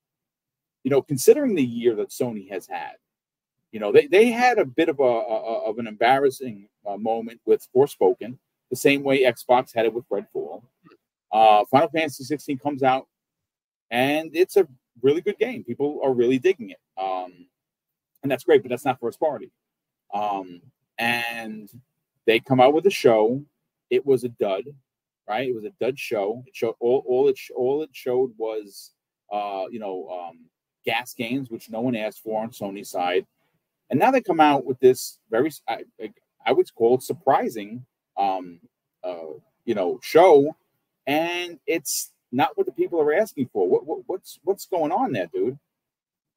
you 0.84 0.92
know, 0.92 1.02
considering 1.02 1.56
the 1.56 1.64
year 1.64 1.96
that 1.96 2.10
Sony 2.10 2.50
has 2.50 2.68
had, 2.68 2.94
you 3.72 3.80
know, 3.80 3.92
they, 3.92 4.08
they 4.08 4.30
had 4.30 4.58
a 4.58 4.66
bit 4.66 4.90
of 4.90 5.00
a, 5.00 5.04
a 5.04 5.70
of 5.70 5.80
an 5.80 5.88
embarrassing 5.88 6.68
uh, 6.86 6.98
moment 6.98 7.40
with 7.46 7.68
Forspoken, 7.76 8.38
the 8.70 8.76
same 8.76 9.04
way 9.04 9.24
Xbox 9.24 9.74
had 9.74 9.86
it 9.86 9.94
with 9.94 10.08
Redfall. 10.10 10.64
Uh, 11.32 11.64
Final 11.66 11.90
Fantasy 11.90 12.24
16 12.24 12.58
comes 12.58 12.84
out, 12.84 13.08
and 13.90 14.32
it's 14.34 14.58
a 14.58 14.68
really 15.02 15.22
good 15.22 15.38
game. 15.38 15.64
People 15.64 16.02
are 16.04 16.14
really 16.14 16.38
digging 16.38 16.72
it, 16.72 16.80
um, 16.98 17.48
and 18.24 18.32
that's 18.32 18.44
great. 18.44 18.62
But 18.62 18.70
that's 18.70 18.86
not 18.86 19.00
first 19.00 19.20
party. 19.20 19.52
Um, 20.14 20.62
and 20.98 21.70
they 22.26 22.40
come 22.40 22.60
out 22.60 22.74
with 22.74 22.86
a 22.86 22.92
show. 22.92 23.44
It 23.90 24.06
was 24.06 24.24
a 24.24 24.30
dud, 24.30 24.66
right? 25.28 25.50
It 25.50 25.56
was 25.56 25.66
a 25.66 25.74
dud 25.80 25.98
show. 25.98 26.44
It 26.48 26.56
showed 26.56 26.76
all, 26.80 27.04
all 27.08 27.28
it 27.28 27.40
all 27.56 27.82
it 27.84 27.90
showed 27.94 28.32
was, 28.38 28.92
uh, 29.32 29.66
you 29.70 29.80
know, 29.80 30.08
um, 30.10 30.46
GaaS 30.86 31.14
games, 31.14 31.50
which 31.50 31.70
no 31.70 31.82
one 31.82 31.96
asked 31.96 32.22
for 32.22 32.42
on 32.42 32.52
Sony's 32.52 32.90
side. 32.90 33.26
And 33.90 34.00
now 34.00 34.12
they 34.12 34.22
come 34.22 34.40
out 34.40 34.66
with 34.66 34.80
this 34.80 35.20
very, 35.30 35.52
I, 35.68 35.84
I 36.46 36.54
would 36.54 36.74
call 36.76 36.96
it 36.96 37.04
surprising, 37.04 37.86
um, 38.18 38.60
uh, 39.04 39.34
you 39.66 39.76
know, 39.76 40.00
show, 40.02 40.56
and 41.06 41.60
it's 41.68 42.12
not 42.32 42.56
what 42.56 42.66
the 42.66 42.72
people 42.72 43.02
are 43.02 43.14
asking 43.14 43.50
for. 43.52 43.68
What, 43.68 43.86
what, 43.86 44.00
what's 44.08 44.40
what's 44.44 44.66
going 44.66 44.92
on 44.92 45.12
there, 45.12 45.30
dude? 45.34 45.60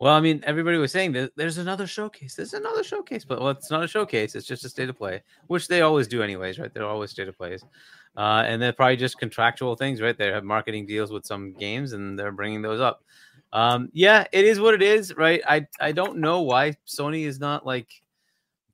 Well, 0.00 0.12
I 0.12 0.20
mean, 0.20 0.42
everybody 0.44 0.76
was 0.76 0.92
saying 0.92 1.12
that 1.12 1.32
there's 1.36 1.58
another 1.58 1.86
showcase. 1.86 2.34
There's 2.34 2.54
another 2.54 2.82
showcase, 2.82 3.24
but 3.24 3.40
well, 3.40 3.50
it's 3.50 3.70
not 3.70 3.84
a 3.84 3.88
showcase. 3.88 4.34
It's 4.34 4.46
just 4.46 4.64
a 4.64 4.68
state 4.68 4.88
of 4.88 4.96
play, 4.96 5.22
which 5.46 5.68
they 5.68 5.82
always 5.82 6.08
do, 6.08 6.22
anyways, 6.22 6.58
right? 6.58 6.72
They're 6.74 6.86
always 6.86 7.10
state 7.10 7.28
of 7.28 7.36
plays, 7.36 7.64
uh, 8.16 8.42
and 8.46 8.60
they're 8.60 8.72
probably 8.72 8.96
just 8.96 9.18
contractual 9.18 9.76
things, 9.76 10.00
right? 10.00 10.18
They 10.18 10.32
have 10.32 10.44
marketing 10.44 10.86
deals 10.86 11.12
with 11.12 11.24
some 11.24 11.52
games, 11.54 11.92
and 11.92 12.18
they're 12.18 12.32
bringing 12.32 12.60
those 12.60 12.80
up. 12.80 13.04
Um, 13.52 13.88
yeah, 13.92 14.24
it 14.32 14.44
is 14.44 14.58
what 14.58 14.74
it 14.74 14.82
is, 14.82 15.14
right? 15.16 15.40
I 15.46 15.66
I 15.80 15.92
don't 15.92 16.18
know 16.18 16.42
why 16.42 16.76
Sony 16.86 17.24
is 17.24 17.38
not 17.38 17.64
like 17.64 17.88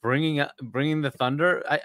bringing 0.00 0.42
bringing 0.62 1.02
the 1.02 1.10
Thunder. 1.10 1.62
I, 1.68 1.76
I 1.76 1.80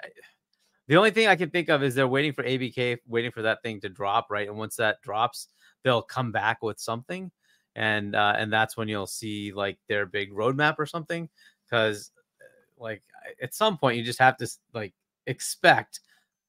the 0.88 0.96
only 0.98 1.12
thing 1.12 1.28
I 1.28 1.36
can 1.36 1.50
think 1.50 1.70
of 1.70 1.84
is 1.84 1.96
they're 1.96 2.08
waiting 2.08 2.32
for 2.32 2.44
ABK, 2.44 3.00
waiting 3.08 3.32
for 3.32 3.42
that 3.42 3.64
thing 3.64 3.82
to 3.82 3.90
drop, 3.90 4.28
right? 4.30 4.48
And 4.48 4.58
once 4.58 4.76
that 4.78 5.02
drops, 5.02 5.48
they'll 5.84 6.02
come 6.02 6.32
back 6.32 6.62
with 6.62 6.80
something, 6.80 7.32
and 7.76 8.16
uh, 8.16 8.34
and 8.38 8.52
that's 8.52 8.78
when 8.78 8.88
you'll 8.88 9.08
see 9.08 9.52
like 9.54 9.78
their 9.88 10.06
big 10.06 10.34
roadmap 10.34 10.76
or 10.80 10.86
something. 10.86 11.30
Because 11.66 12.12
uh, 12.42 12.84
like 12.84 13.04
at 13.42 13.54
some 13.54 13.78
point, 13.78 13.98
you 13.98 14.04
just 14.04 14.20
have 14.20 14.38
to 14.38 14.50
like 14.74 14.94
expect 15.28 16.00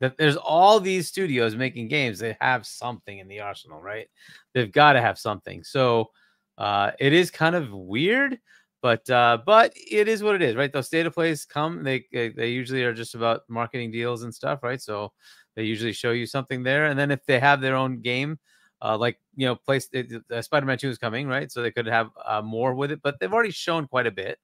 that 0.00 0.16
there's 0.16 0.36
all 0.36 0.78
these 0.78 1.08
studios 1.08 1.56
making 1.56 1.88
games. 1.88 2.18
They 2.18 2.36
have 2.40 2.66
something 2.66 3.18
in 3.18 3.28
the 3.28 3.40
arsenal, 3.40 3.80
right? 3.80 4.08
They've 4.54 4.70
got 4.70 4.92
to 4.92 5.00
have 5.00 5.18
something. 5.18 5.64
So 5.64 6.10
uh, 6.58 6.92
it 6.98 7.12
is 7.12 7.30
kind 7.30 7.54
of 7.54 7.72
weird, 7.72 8.38
but 8.82 9.08
uh, 9.10 9.38
but 9.44 9.72
it 9.74 10.08
is 10.08 10.22
what 10.22 10.34
it 10.34 10.42
is, 10.42 10.54
right? 10.54 10.72
Those 10.72 10.88
data 10.88 11.10
plays 11.10 11.44
come, 11.44 11.82
they 11.82 12.04
they 12.12 12.48
usually 12.48 12.84
are 12.84 12.94
just 12.94 13.14
about 13.14 13.42
marketing 13.48 13.90
deals 13.90 14.22
and 14.22 14.34
stuff, 14.34 14.62
right? 14.62 14.80
So 14.80 15.12
they 15.54 15.64
usually 15.64 15.92
show 15.92 16.12
you 16.12 16.26
something 16.26 16.62
there, 16.62 16.86
and 16.86 16.98
then 16.98 17.10
if 17.10 17.24
they 17.26 17.40
have 17.40 17.60
their 17.60 17.76
own 17.76 18.00
game, 18.00 18.38
uh, 18.82 18.96
like 18.96 19.18
you 19.34 19.46
know, 19.46 19.56
place 19.56 19.88
uh, 19.94 20.42
Spider-Man 20.42 20.78
Two 20.78 20.90
is 20.90 20.98
coming, 20.98 21.26
right? 21.26 21.50
So 21.50 21.62
they 21.62 21.70
could 21.70 21.86
have 21.86 22.10
uh, 22.24 22.42
more 22.42 22.74
with 22.74 22.90
it, 22.90 23.00
but 23.02 23.18
they've 23.18 23.32
already 23.32 23.50
shown 23.50 23.86
quite 23.86 24.06
a 24.06 24.10
bit. 24.10 24.38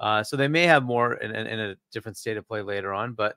Uh, 0.00 0.22
so 0.24 0.36
they 0.36 0.48
may 0.48 0.64
have 0.64 0.82
more 0.82 1.14
in, 1.14 1.30
in, 1.34 1.46
in, 1.46 1.60
a 1.60 1.76
different 1.92 2.16
state 2.16 2.36
of 2.36 2.46
play 2.48 2.62
later 2.62 2.92
on, 2.92 3.12
but 3.12 3.36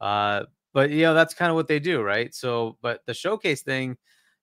uh, 0.00 0.44
but 0.72 0.90
you 0.90 1.02
know 1.02 1.14
that's 1.14 1.34
kind 1.34 1.50
of 1.50 1.56
what 1.56 1.68
they 1.68 1.78
do, 1.80 2.02
right? 2.02 2.34
So, 2.34 2.78
but 2.82 3.00
the 3.06 3.14
showcase 3.14 3.62
thing, 3.62 3.96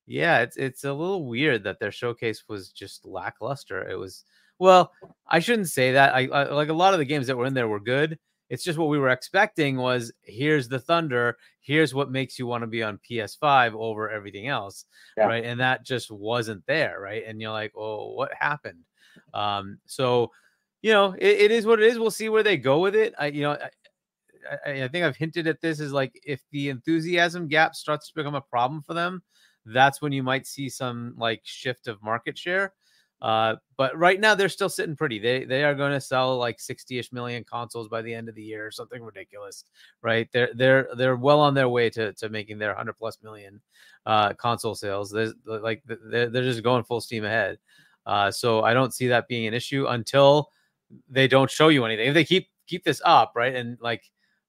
yeah, 0.06 0.40
it's 0.40 0.58
it's 0.58 0.84
a 0.84 0.94
little 0.94 1.26
weird 1.26 1.64
that 1.64 1.80
their 1.80 1.92
showcase 1.92 2.44
was 2.50 2.70
just 2.70 3.06
lackluster. 3.06 3.88
It 3.88 3.96
was 3.96 4.26
well, 4.60 4.92
I 5.28 5.40
shouldn't 5.40 5.70
say 5.70 5.94
that. 5.94 6.14
I, 6.14 6.28
I, 6.28 6.44
like 6.52 6.70
a 6.70 6.74
lot 6.74 6.94
of 6.94 7.00
the 7.00 7.06
games 7.06 7.28
that 7.28 7.38
were 7.38 7.46
in 7.46 7.54
there 7.54 7.68
were 7.68 7.80
good. 7.80 8.18
It's 8.54 8.64
just 8.64 8.78
what 8.78 8.90
we 8.90 9.00
were 9.00 9.10
expecting 9.10 9.78
was 9.78 10.12
here's 10.22 10.68
the 10.68 10.78
Thunder, 10.78 11.38
here's 11.60 11.96
what 11.96 12.12
makes 12.12 12.38
you 12.38 12.46
want 12.46 12.62
to 12.62 12.68
be 12.68 12.84
on 12.84 13.00
PS5 13.10 13.74
over 13.74 14.12
everything 14.12 14.48
else, 14.48 14.86
yeah. 15.18 15.26
right? 15.26 15.44
And 15.44 15.60
that 15.60 15.84
just 15.84 16.12
wasn't 16.12 16.64
there, 16.68 17.00
right? 17.02 17.24
And 17.26 17.42
you're 17.42 17.52
like, 17.52 17.74
oh, 17.76 18.14
what 18.14 18.32
happened? 18.32 18.84
Um, 19.34 19.80
so 19.88 20.30
you 20.84 20.92
know, 20.92 21.16
it, 21.18 21.42
it 21.42 21.52
is 21.52 21.66
what 21.66 21.82
it 21.82 21.88
is. 21.88 21.98
We'll 21.98 22.12
see 22.12 22.30
where 22.30 22.44
they 22.44 22.58
go 22.58 22.78
with 22.78 22.94
it. 22.94 23.16
I, 23.18 23.28
you 23.28 23.42
know, 23.42 23.58
I, 24.64 24.84
I 24.84 24.88
think 24.88 25.04
I've 25.04 25.16
hinted 25.16 25.48
at 25.48 25.60
this 25.60 25.80
is 25.80 25.92
like 25.92 26.22
if 26.24 26.40
the 26.52 26.70
enthusiasm 26.70 27.48
gap 27.48 27.74
starts 27.74 28.10
to 28.10 28.14
become 28.14 28.36
a 28.36 28.42
problem 28.42 28.84
for 28.84 28.94
them, 28.94 29.24
that's 29.66 30.00
when 30.00 30.12
you 30.12 30.22
might 30.22 30.46
see 30.46 30.70
some 30.70 31.16
like 31.18 31.42
shift 31.44 31.88
of 31.88 32.04
market 32.04 32.38
share. 32.38 32.74
Uh, 33.24 33.56
but 33.78 33.98
right 33.98 34.20
now 34.20 34.36
they're 34.36 34.50
still 34.50 34.68
sitting 34.68 34.98
pretty. 34.98 35.18
They 35.18 35.46
they 35.46 35.64
are 35.64 35.74
going 35.74 35.94
to 35.94 36.02
sell 36.02 36.38
like 36.38 36.58
60ish 36.58 37.14
million 37.14 37.46
consoles 37.46 37.88
by 37.88 38.02
the 38.02 38.14
end 38.14 38.28
of 38.28 38.36
the 38.36 38.44
year, 38.44 38.70
something 38.70 39.02
ridiculous, 39.02 39.64
right? 40.02 40.28
They're 40.34 40.50
they're 40.54 40.90
they're 40.98 41.16
well 41.16 41.40
on 41.40 41.54
their 41.54 41.70
way 41.70 41.90
to 41.92 42.12
to 42.12 42.28
making 42.28 42.58
their 42.60 42.72
100 42.72 42.94
plus 42.94 43.18
million 43.24 43.62
uh, 44.06 44.34
console 44.34 44.76
sales. 44.76 45.14
Like 45.46 45.82
they're, 45.86 46.30
they're 46.30 46.44
just 46.44 46.64
going 46.64 46.84
full 46.84 47.00
steam 47.00 47.24
ahead. 47.24 47.60
Uh, 48.06 48.30
so 48.30 48.62
I 48.62 48.74
don't 48.74 48.94
see 48.94 49.08
that 49.08 49.30
being 49.30 49.48
an 49.48 49.54
issue 49.54 49.86
until 49.88 50.50
they 51.10 51.30
don't 51.30 51.50
show 51.50 51.70
you 51.70 51.86
anything. 51.86 52.10
If 52.10 52.14
they 52.14 52.26
keep 52.26 52.50
keep 52.68 52.84
this 52.84 53.02
up, 53.06 53.32
right, 53.36 53.56
and 53.56 53.78
like 53.80 54.04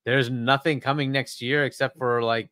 there's 0.05 0.31
nothing 0.31 0.81
coming 0.81 1.13
next 1.13 1.41
year 1.41 1.65
except 1.65 1.97
for 1.97 2.23
like 2.25 2.51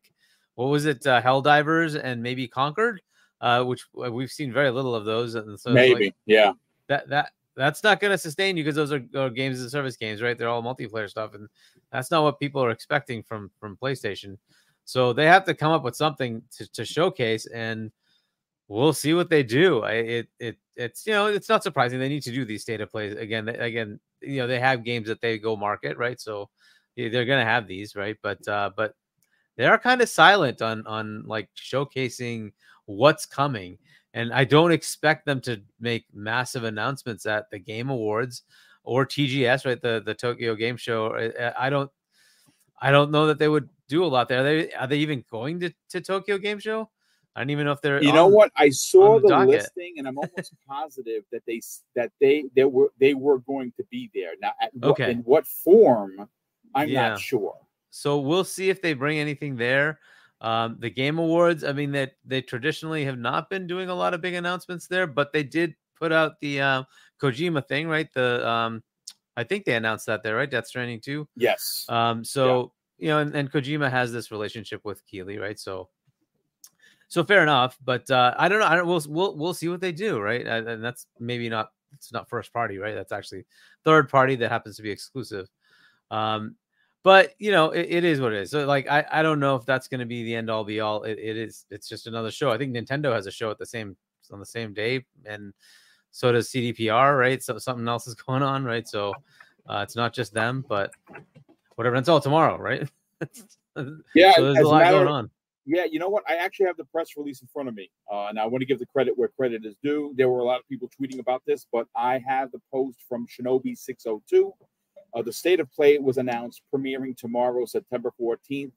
what 0.55 0.67
was 0.67 0.85
it, 0.85 1.05
uh, 1.05 1.21
Helldivers 1.21 1.99
and 2.01 2.21
maybe 2.21 2.47
Concord, 2.47 3.01
uh, 3.43 3.61
which 3.61 3.85
uh, 4.03 4.09
we've 4.09 4.31
seen 4.31 4.53
very 4.53 4.71
little 4.71 4.95
of 4.95 5.03
those. 5.03 5.35
And 5.35 5.59
so 5.59 5.71
maybe, 5.71 6.05
like, 6.05 6.15
yeah, 6.25 6.53
that 6.87 7.09
that 7.09 7.31
that's 7.55 7.83
not 7.83 7.99
going 7.99 8.11
to 8.11 8.17
sustain 8.17 8.55
you 8.55 8.63
because 8.63 8.75
those 8.75 8.93
are, 8.93 9.03
are, 9.15 9.29
games 9.29 9.59
as 9.59 9.71
service 9.71 9.97
games, 9.97 10.21
right? 10.21 10.37
They're 10.37 10.47
all 10.47 10.63
multiplayer 10.63 11.09
stuff, 11.09 11.35
and 11.35 11.49
that's 11.91 12.09
not 12.09 12.23
what 12.23 12.39
people 12.39 12.63
are 12.63 12.71
expecting 12.71 13.21
from 13.21 13.51
from 13.59 13.75
PlayStation. 13.75 14.37
So 14.85 15.11
they 15.11 15.27
have 15.27 15.43
to 15.45 15.53
come 15.53 15.73
up 15.73 15.83
with 15.83 15.95
something 15.95 16.41
to, 16.57 16.71
to 16.71 16.85
showcase, 16.85 17.45
and 17.47 17.91
we'll 18.69 18.93
see 18.93 19.13
what 19.13 19.29
they 19.29 19.43
do. 19.43 19.81
I, 19.81 19.91
it 19.91 20.27
it 20.39 20.57
it's 20.77 21.05
you 21.05 21.11
know 21.11 21.25
it's 21.25 21.49
not 21.49 21.63
surprising 21.63 21.99
they 21.99 22.09
need 22.09 22.23
to 22.23 22.31
do 22.31 22.45
these 22.45 22.61
state 22.61 22.79
of 22.79 22.91
plays 22.91 23.13
again. 23.13 23.49
Again, 23.49 23.99
you 24.21 24.37
know 24.37 24.47
they 24.47 24.59
have 24.61 24.85
games 24.85 25.09
that 25.09 25.19
they 25.19 25.37
go 25.37 25.57
market, 25.57 25.97
right? 25.97 26.19
So 26.19 26.49
they're 26.95 27.09
going 27.25 27.43
to 27.43 27.51
have 27.51 27.67
these, 27.67 27.93
right? 27.93 28.15
But 28.23 28.47
uh, 28.47 28.71
but 28.77 28.95
they 29.57 29.65
are 29.65 29.77
kind 29.77 30.01
of 30.01 30.07
silent 30.07 30.61
on 30.61 30.87
on 30.87 31.23
like 31.27 31.49
showcasing 31.57 32.53
what's 32.85 33.25
coming 33.25 33.77
and 34.13 34.33
i 34.33 34.43
don't 34.43 34.71
expect 34.71 35.25
them 35.25 35.39
to 35.39 35.61
make 35.79 36.05
massive 36.13 36.63
announcements 36.63 37.25
at 37.25 37.49
the 37.49 37.59
game 37.59 37.89
awards 37.89 38.43
or 38.83 39.05
tgs 39.05 39.65
right 39.65 39.81
the 39.81 40.01
the 40.05 40.13
tokyo 40.13 40.55
game 40.55 40.77
show 40.77 41.31
i 41.57 41.69
don't 41.69 41.89
I 42.83 42.91
don't 42.91 43.11
know 43.11 43.27
that 43.27 43.39
they 43.39 43.47
would 43.47 43.69
do 43.87 44.03
a 44.03 44.07
lot 44.07 44.27
there. 44.27 44.41
Are 44.41 44.43
they 44.43 44.73
are 44.73 44.87
they 44.87 44.97
even 44.97 45.23
going 45.31 45.61
to, 45.61 45.73
to 45.89 46.01
Tokyo 46.01 46.37
Game 46.37 46.59
Show? 46.59 46.89
I 47.33 47.39
don't 47.39 47.49
even 47.49 47.65
know 47.65 47.71
if 47.71 47.81
they're. 47.81 48.03
You 48.03 48.11
know 48.11 48.27
what? 48.27 48.51
I 48.57 48.69
saw 48.69 49.19
the, 49.21 49.29
the 49.29 49.45
listing, 49.45 49.95
and 49.97 50.07
I'm 50.07 50.17
almost 50.17 50.53
positive 50.67 51.23
that 51.31 51.43
they 51.47 51.61
that 51.95 52.11
they 52.19 52.43
they 52.55 52.65
were 52.65 52.91
they 52.99 53.13
were 53.13 53.39
going 53.39 53.71
to 53.77 53.85
be 53.89 54.11
there. 54.13 54.31
Now, 54.41 54.51
okay, 54.83 55.03
what, 55.03 55.09
in 55.09 55.17
what 55.19 55.47
form? 55.47 56.29
I'm 56.75 56.89
yeah. 56.89 57.09
not 57.09 57.19
sure. 57.19 57.55
So 57.89 58.19
we'll 58.19 58.43
see 58.43 58.69
if 58.69 58.81
they 58.81 58.93
bring 58.93 59.17
anything 59.17 59.55
there. 59.55 59.99
Um, 60.43 60.75
the 60.79 60.89
Game 60.89 61.19
Awards, 61.19 61.63
I 61.63 61.71
mean, 61.71 61.91
that 61.93 62.13
they, 62.25 62.37
they 62.37 62.41
traditionally 62.41 63.05
have 63.05 63.17
not 63.17 63.49
been 63.49 63.65
doing 63.65 63.89
a 63.89 63.95
lot 63.95 64.13
of 64.13 64.21
big 64.21 64.33
announcements 64.33 64.87
there, 64.87 65.07
but 65.07 65.31
they 65.31 65.41
did 65.43 65.73
put 65.97 66.11
out 66.11 66.39
the 66.41 66.59
uh, 66.59 66.83
Kojima 67.21 67.65
thing, 67.65 67.87
right? 67.87 68.11
The 68.13 68.47
um, 68.47 68.83
I 69.37 69.43
think 69.45 69.63
they 69.63 69.75
announced 69.75 70.05
that 70.07 70.21
there, 70.21 70.35
right? 70.35 70.51
Death 70.51 70.67
Stranding 70.67 70.99
too. 70.99 71.27
Yes. 71.37 71.85
Um, 71.87 72.25
so 72.25 72.73
yeah. 72.97 73.05
you 73.05 73.09
know, 73.09 73.19
and, 73.19 73.35
and 73.35 73.51
Kojima 73.51 73.89
has 73.89 74.11
this 74.11 74.31
relationship 74.31 74.81
with 74.83 75.05
Keighley, 75.05 75.37
right? 75.37 75.57
So 75.57 75.89
so 77.07 77.23
fair 77.23 77.43
enough, 77.43 77.77
but 77.83 78.09
uh, 78.11 78.33
I 78.37 78.49
don't 78.49 78.59
know. 78.59 78.65
I 78.65 78.75
don't. 78.75 78.87
We'll 78.87 79.03
we'll 79.07 79.37
we'll 79.37 79.53
see 79.53 79.69
what 79.69 79.81
they 79.81 79.91
do, 79.91 80.19
right? 80.19 80.45
And, 80.45 80.67
and 80.67 80.83
that's 80.83 81.07
maybe 81.19 81.47
not. 81.47 81.69
It's 81.93 82.11
not 82.11 82.27
first 82.27 82.51
party, 82.51 82.79
right? 82.79 82.95
That's 82.95 83.11
actually 83.11 83.45
third 83.85 84.09
party 84.09 84.35
that 84.37 84.49
happens 84.49 84.77
to 84.77 84.81
be 84.81 84.89
exclusive. 84.89 85.47
Um, 86.09 86.55
but 87.03 87.33
you 87.37 87.51
know, 87.51 87.71
it, 87.71 87.87
it 87.89 88.03
is 88.03 88.21
what 88.21 88.33
it 88.33 88.41
is. 88.41 88.51
So 88.51 88.65
like, 88.65 88.89
I 88.89 89.05
I 89.11 89.21
don't 89.21 89.39
know 89.39 89.55
if 89.55 89.65
that's 89.65 89.87
going 89.87 89.99
to 89.99 90.05
be 90.05 90.23
the 90.23 90.35
end 90.35 90.49
all 90.49 90.63
be 90.63 90.79
all. 90.79 91.03
It, 91.03 91.19
it 91.19 91.37
is. 91.37 91.65
It's 91.69 91.87
just 91.87 92.07
another 92.07 92.31
show. 92.31 92.51
I 92.51 92.57
think 92.57 92.75
Nintendo 92.75 93.13
has 93.13 93.27
a 93.27 93.31
show 93.31 93.51
at 93.51 93.59
the 93.59 93.65
same 93.65 93.95
on 94.31 94.39
the 94.39 94.45
same 94.45 94.73
day, 94.73 95.05
and 95.25 95.53
so 96.11 96.31
does 96.31 96.49
CDPR, 96.49 97.17
right? 97.17 97.43
So 97.43 97.57
something 97.57 97.87
else 97.87 98.07
is 98.07 98.15
going 98.27 98.41
on, 98.41 98.63
right? 98.63 98.87
So 98.87 99.13
uh, 99.67 99.81
it's 99.83 99.95
not 99.95 100.13
just 100.13 100.33
them, 100.33 100.65
but 100.67 100.91
whatever. 101.75 101.97
It's 101.97 102.09
all 102.09 102.21
tomorrow, 102.21 102.57
right? 102.57 102.89
yeah, 104.15 104.33
so 104.35 104.53
there's 104.53 104.59
a 104.59 104.67
lot 104.67 104.89
going 104.89 105.07
on. 105.07 105.29
Yeah, 105.65 105.85
you 105.85 105.97
know 105.97 106.09
what? 106.09 106.23
I 106.29 106.35
actually 106.35 106.65
have 106.65 106.75
the 106.75 106.85
press 106.85 107.11
release 107.15 107.41
in 107.41 107.47
front 107.47 107.69
of 107.69 107.75
me. 107.75 107.89
Uh, 108.11 108.27
and 108.27 108.37
I 108.37 108.45
want 108.45 108.61
to 108.61 108.65
give 108.65 108.79
the 108.79 108.85
credit 108.85 109.17
where 109.17 109.29
credit 109.29 109.65
is 109.65 109.75
due. 109.81 110.13
There 110.17 110.29
were 110.29 110.39
a 110.39 110.43
lot 110.43 110.59
of 110.59 110.67
people 110.67 110.89
tweeting 110.89 111.19
about 111.19 111.41
this, 111.47 111.65
but 111.71 111.87
I 111.95 112.21
have 112.27 112.51
the 112.51 112.59
post 112.71 112.99
from 113.07 113.25
Shinobi 113.27 113.77
602. 113.77 114.53
Uh, 115.15 115.21
the 115.21 115.33
state 115.33 115.59
of 115.59 115.71
play 115.71 115.97
was 115.97 116.17
announced 116.17 116.61
premiering 116.73 117.15
tomorrow, 117.15 117.65
September 117.65 118.11
14th 118.19 118.71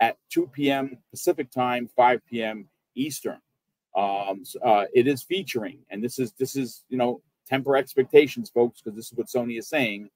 at 0.00 0.16
2 0.30 0.48
p.m. 0.48 0.98
Pacific 1.10 1.50
time, 1.50 1.88
5 1.96 2.20
p.m. 2.26 2.68
Eastern. 2.94 3.38
Um, 3.96 4.42
uh, 4.64 4.84
it 4.94 5.06
is 5.06 5.22
featuring, 5.22 5.78
and 5.90 6.02
this 6.02 6.18
is 6.18 6.32
this 6.32 6.56
is 6.56 6.84
you 6.88 6.96
know 6.96 7.20
temper 7.46 7.76
expectations, 7.76 8.48
folks, 8.48 8.80
because 8.80 8.96
this 8.96 9.12
is 9.12 9.18
what 9.18 9.26
Sony 9.26 9.58
is 9.58 9.68
saying. 9.68 10.08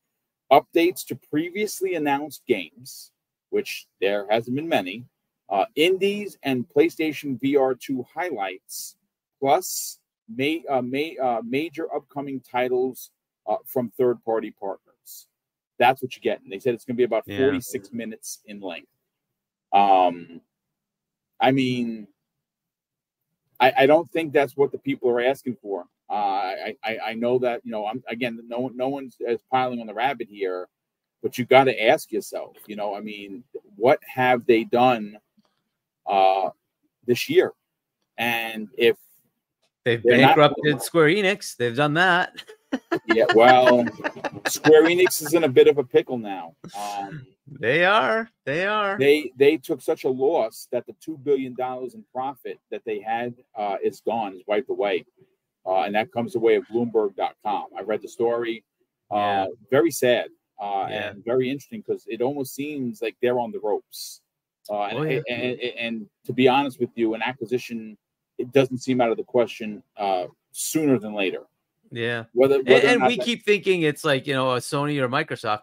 Updates 0.50 1.04
to 1.06 1.16
previously 1.16 1.94
announced 1.94 2.42
games, 2.46 3.10
which 3.50 3.86
there 4.00 4.26
hasn't 4.30 4.56
been 4.56 4.68
many, 4.68 5.04
uh, 5.50 5.66
indies 5.74 6.38
and 6.42 6.68
PlayStation 6.68 7.38
VR 7.40 7.78
2 7.78 8.04
highlights, 8.14 8.96
plus 9.38 9.98
may, 10.34 10.64
uh, 10.70 10.82
may, 10.82 11.16
uh, 11.18 11.42
major 11.44 11.92
upcoming 11.94 12.40
titles 12.40 13.10
uh, 13.46 13.56
from 13.66 13.90
third 13.90 14.22
party 14.24 14.50
partners. 14.50 14.85
That's 15.78 16.02
what 16.02 16.16
you 16.16 16.22
get. 16.22 16.40
And 16.42 16.52
they 16.52 16.58
said 16.58 16.74
it's 16.74 16.84
going 16.84 16.96
to 16.96 16.98
be 16.98 17.04
about 17.04 17.24
yeah. 17.26 17.38
46 17.38 17.92
minutes 17.92 18.40
in 18.46 18.60
length. 18.60 18.88
Um, 19.72 20.40
I 21.40 21.50
mean, 21.50 22.08
I, 23.60 23.72
I, 23.78 23.86
don't 23.86 24.10
think 24.10 24.32
that's 24.32 24.56
what 24.56 24.72
the 24.72 24.78
people 24.78 25.10
are 25.10 25.20
asking 25.20 25.56
for. 25.60 25.84
Uh, 26.08 26.14
I, 26.14 26.76
I, 26.84 26.98
I 27.08 27.14
know 27.14 27.38
that 27.40 27.60
you 27.64 27.72
know 27.72 27.86
I'm 27.86 28.02
again 28.08 28.38
no 28.46 28.70
no 28.74 28.88
one's 28.88 29.16
is 29.20 29.40
piling 29.50 29.80
on 29.80 29.88
the 29.88 29.92
rabbit 29.92 30.28
here, 30.30 30.68
but 31.22 31.36
you 31.36 31.44
got 31.44 31.64
to 31.64 31.86
ask 31.88 32.12
yourself. 32.12 32.56
You 32.66 32.76
know, 32.76 32.94
I 32.94 33.00
mean, 33.00 33.42
what 33.74 33.98
have 34.06 34.46
they 34.46 34.64
done 34.64 35.18
uh, 36.06 36.50
this 37.06 37.28
year. 37.28 37.52
And 38.18 38.68
if 38.76 38.96
they've 39.84 40.02
bankrupted 40.02 40.74
not, 40.74 40.84
Square 40.84 41.08
Enix, 41.08 41.56
they've 41.56 41.76
done 41.76 41.94
that. 41.94 42.32
yeah, 43.06 43.26
well, 43.34 43.84
Square 44.48 44.84
Enix 44.84 45.22
is 45.22 45.34
in 45.34 45.44
a 45.44 45.48
bit 45.48 45.68
of 45.68 45.78
a 45.78 45.84
pickle 45.84 46.18
now. 46.18 46.54
Um, 46.78 47.26
they 47.46 47.84
are. 47.84 48.28
They 48.44 48.66
are. 48.66 48.98
They 48.98 49.32
they 49.36 49.56
took 49.56 49.80
such 49.80 50.04
a 50.04 50.08
loss 50.08 50.68
that 50.72 50.86
the 50.86 50.94
two 51.00 51.16
billion 51.18 51.54
dollars 51.54 51.94
in 51.94 52.04
profit 52.12 52.58
that 52.70 52.82
they 52.84 53.00
had 53.00 53.34
uh, 53.56 53.76
is 53.82 54.00
gone, 54.00 54.34
is 54.34 54.42
wiped 54.46 54.70
away, 54.70 55.04
uh, 55.64 55.82
and 55.82 55.94
that 55.94 56.12
comes 56.12 56.32
the 56.32 56.40
way 56.40 56.56
of 56.56 56.64
Bloomberg.com. 56.66 57.66
I 57.76 57.82
read 57.82 58.02
the 58.02 58.08
story. 58.08 58.64
Uh, 59.10 59.16
yeah. 59.16 59.46
Very 59.70 59.92
sad 59.92 60.30
uh, 60.60 60.86
yeah. 60.88 61.10
and 61.10 61.24
very 61.24 61.48
interesting 61.48 61.82
because 61.86 62.04
it 62.08 62.20
almost 62.20 62.54
seems 62.54 63.00
like 63.00 63.16
they're 63.22 63.38
on 63.38 63.52
the 63.52 63.60
ropes. 63.60 64.20
Uh, 64.68 64.82
and, 64.82 64.98
oh, 64.98 65.02
yeah. 65.02 65.20
and, 65.28 65.42
and, 65.42 65.60
and, 65.78 66.06
to 66.24 66.32
be 66.32 66.48
honest 66.48 66.80
with 66.80 66.90
you, 66.96 67.14
an 67.14 67.22
acquisition 67.22 67.96
it 68.38 68.52
doesn't 68.52 68.78
seem 68.78 69.00
out 69.00 69.10
of 69.10 69.16
the 69.16 69.24
question 69.24 69.82
uh, 69.96 70.26
sooner 70.52 70.98
than 70.98 71.14
later. 71.14 71.42
Yeah. 71.90 72.24
Whether, 72.32 72.62
whether 72.62 72.88
and, 72.88 73.06
we 73.06 73.16
that... 73.16 73.24
keep 73.24 73.44
thinking 73.44 73.82
it's 73.82 74.04
like 74.04 74.26
you 74.26 74.34
know 74.34 74.52
a 74.52 74.58
Sony 74.58 75.00
or 75.00 75.08
Microsoft. 75.08 75.62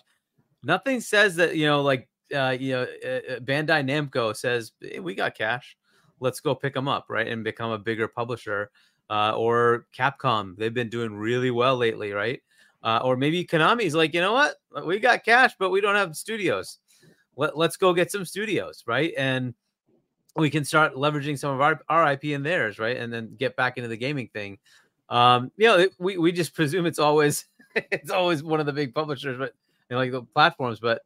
Nothing 0.64 1.02
says 1.02 1.36
that 1.36 1.56
you 1.56 1.66
know 1.66 1.82
like 1.82 2.08
uh, 2.34 2.56
you 2.60 2.74
know 2.74 2.82
uh, 3.06 3.34
uh, 3.34 3.40
Bandai 3.40 3.84
Namco 3.84 4.36
says 4.36 4.72
hey, 4.80 5.00
we 5.00 5.16
got 5.16 5.36
cash, 5.36 5.78
let's 6.20 6.40
go 6.40 6.56
pick 6.56 6.74
them 6.74 6.88
up 6.88 7.06
right 7.10 7.28
and 7.28 7.44
become 7.44 7.72
a 7.72 7.78
bigger 7.78 8.08
publisher. 8.08 8.72
Uh, 9.10 9.34
or 9.36 9.86
Capcom, 9.96 10.56
they've 10.58 10.74
been 10.74 10.90
doing 10.90 11.14
really 11.14 11.52
well 11.52 11.76
lately, 11.76 12.14
right? 12.14 12.42
Uh, 12.82 13.00
or 13.04 13.16
maybe 13.16 13.46
Konami's 13.46 13.94
like, 13.94 14.14
you 14.14 14.22
know 14.22 14.34
what, 14.34 14.56
we 14.86 14.98
got 14.98 15.24
cash, 15.24 15.52
but 15.60 15.70
we 15.70 15.82
don't 15.82 15.96
have 15.96 16.16
studios 16.16 16.80
let, 17.36 17.58
let's 17.58 17.78
go 17.78 17.94
get 17.94 18.12
some 18.12 18.26
studios, 18.26 18.84
right? 18.88 19.14
And 19.18 19.54
we 20.36 20.50
can 20.50 20.66
start 20.66 20.96
leveraging 20.96 21.38
some 21.38 21.54
of 21.54 21.62
our, 21.62 21.82
our 21.90 22.14
IP 22.14 22.26
in 22.26 22.44
theirs, 22.44 22.80
right? 22.80 22.98
And 22.98 23.12
then 23.14 23.36
get 23.38 23.56
back 23.56 23.78
into 23.78 23.88
the 23.88 23.98
gaming 23.98 24.30
thing. 24.34 24.58
Um, 25.14 25.52
you 25.58 25.68
know, 25.68 25.88
we, 26.00 26.18
we 26.18 26.32
just 26.32 26.56
presume 26.56 26.88
it's 26.88 26.98
always 26.98 27.46
it's 27.76 28.10
always 28.10 28.42
one 28.42 28.60
of 28.60 28.66
the 28.66 28.74
big 28.74 28.96
publishers, 28.96 29.38
but 29.38 29.54
you 29.90 29.96
know, 29.96 29.98
like 29.98 30.12
the 30.12 30.24
platforms, 30.24 30.80
but 30.80 31.04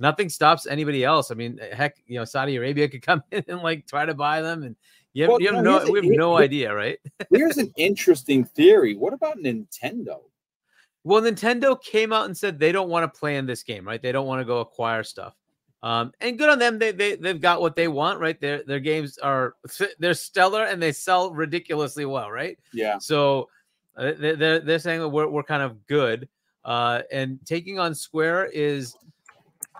nothing 0.00 0.30
stops 0.30 0.66
anybody 0.66 1.04
else. 1.04 1.30
I 1.30 1.34
mean, 1.34 1.60
heck, 1.70 1.96
you 2.06 2.18
know, 2.18 2.24
Saudi 2.24 2.56
Arabia 2.56 2.88
could 2.90 3.02
come 3.02 3.22
in 3.30 3.44
and 3.48 3.60
like 3.60 3.86
try 3.86 4.06
to 4.06 4.14
buy 4.14 4.40
them 4.40 4.62
and 4.62 4.74
you 5.12 5.24
have, 5.24 5.28
well, 5.28 5.42
you 5.42 5.52
have 5.52 5.62
no, 5.62 5.84
we 5.90 5.98
have 5.98 6.16
no 6.16 6.38
idea, 6.38 6.74
right? 6.74 6.98
here's 7.30 7.58
an 7.58 7.70
interesting 7.76 8.44
theory. 8.44 8.96
What 8.96 9.12
about 9.12 9.36
Nintendo? 9.36 10.22
Well, 11.04 11.20
Nintendo 11.20 11.78
came 11.82 12.14
out 12.14 12.24
and 12.24 12.34
said 12.36 12.58
they 12.58 12.72
don't 12.72 12.88
want 12.88 13.12
to 13.12 13.18
play 13.18 13.36
in 13.36 13.44
this 13.44 13.62
game, 13.62 13.86
right? 13.86 14.00
They 14.00 14.12
don't 14.12 14.26
want 14.26 14.40
to 14.40 14.46
go 14.46 14.60
acquire 14.60 15.02
stuff. 15.02 15.34
Um, 15.82 16.12
and 16.20 16.38
good 16.38 16.48
on 16.48 16.58
them. 16.58 16.78
They 16.78 16.92
they 16.92 17.16
they've 17.16 17.40
got 17.40 17.60
what 17.60 17.74
they 17.74 17.88
want, 17.88 18.20
right? 18.20 18.40
Their 18.40 18.62
their 18.62 18.80
games 18.80 19.18
are 19.18 19.54
they're 19.98 20.14
stellar 20.14 20.64
and 20.64 20.80
they 20.80 20.92
sell 20.92 21.32
ridiculously 21.32 22.04
well, 22.04 22.30
right? 22.30 22.58
Yeah. 22.72 22.98
So 22.98 23.48
uh, 23.96 24.12
they're 24.18 24.60
they're 24.60 24.78
saying 24.78 25.00
that 25.00 25.08
we're 25.08 25.28
we're 25.28 25.42
kind 25.42 25.62
of 25.62 25.86
good. 25.86 26.28
Uh, 26.64 27.02
and 27.10 27.40
taking 27.44 27.80
on 27.80 27.94
Square 27.94 28.46
is 28.52 28.96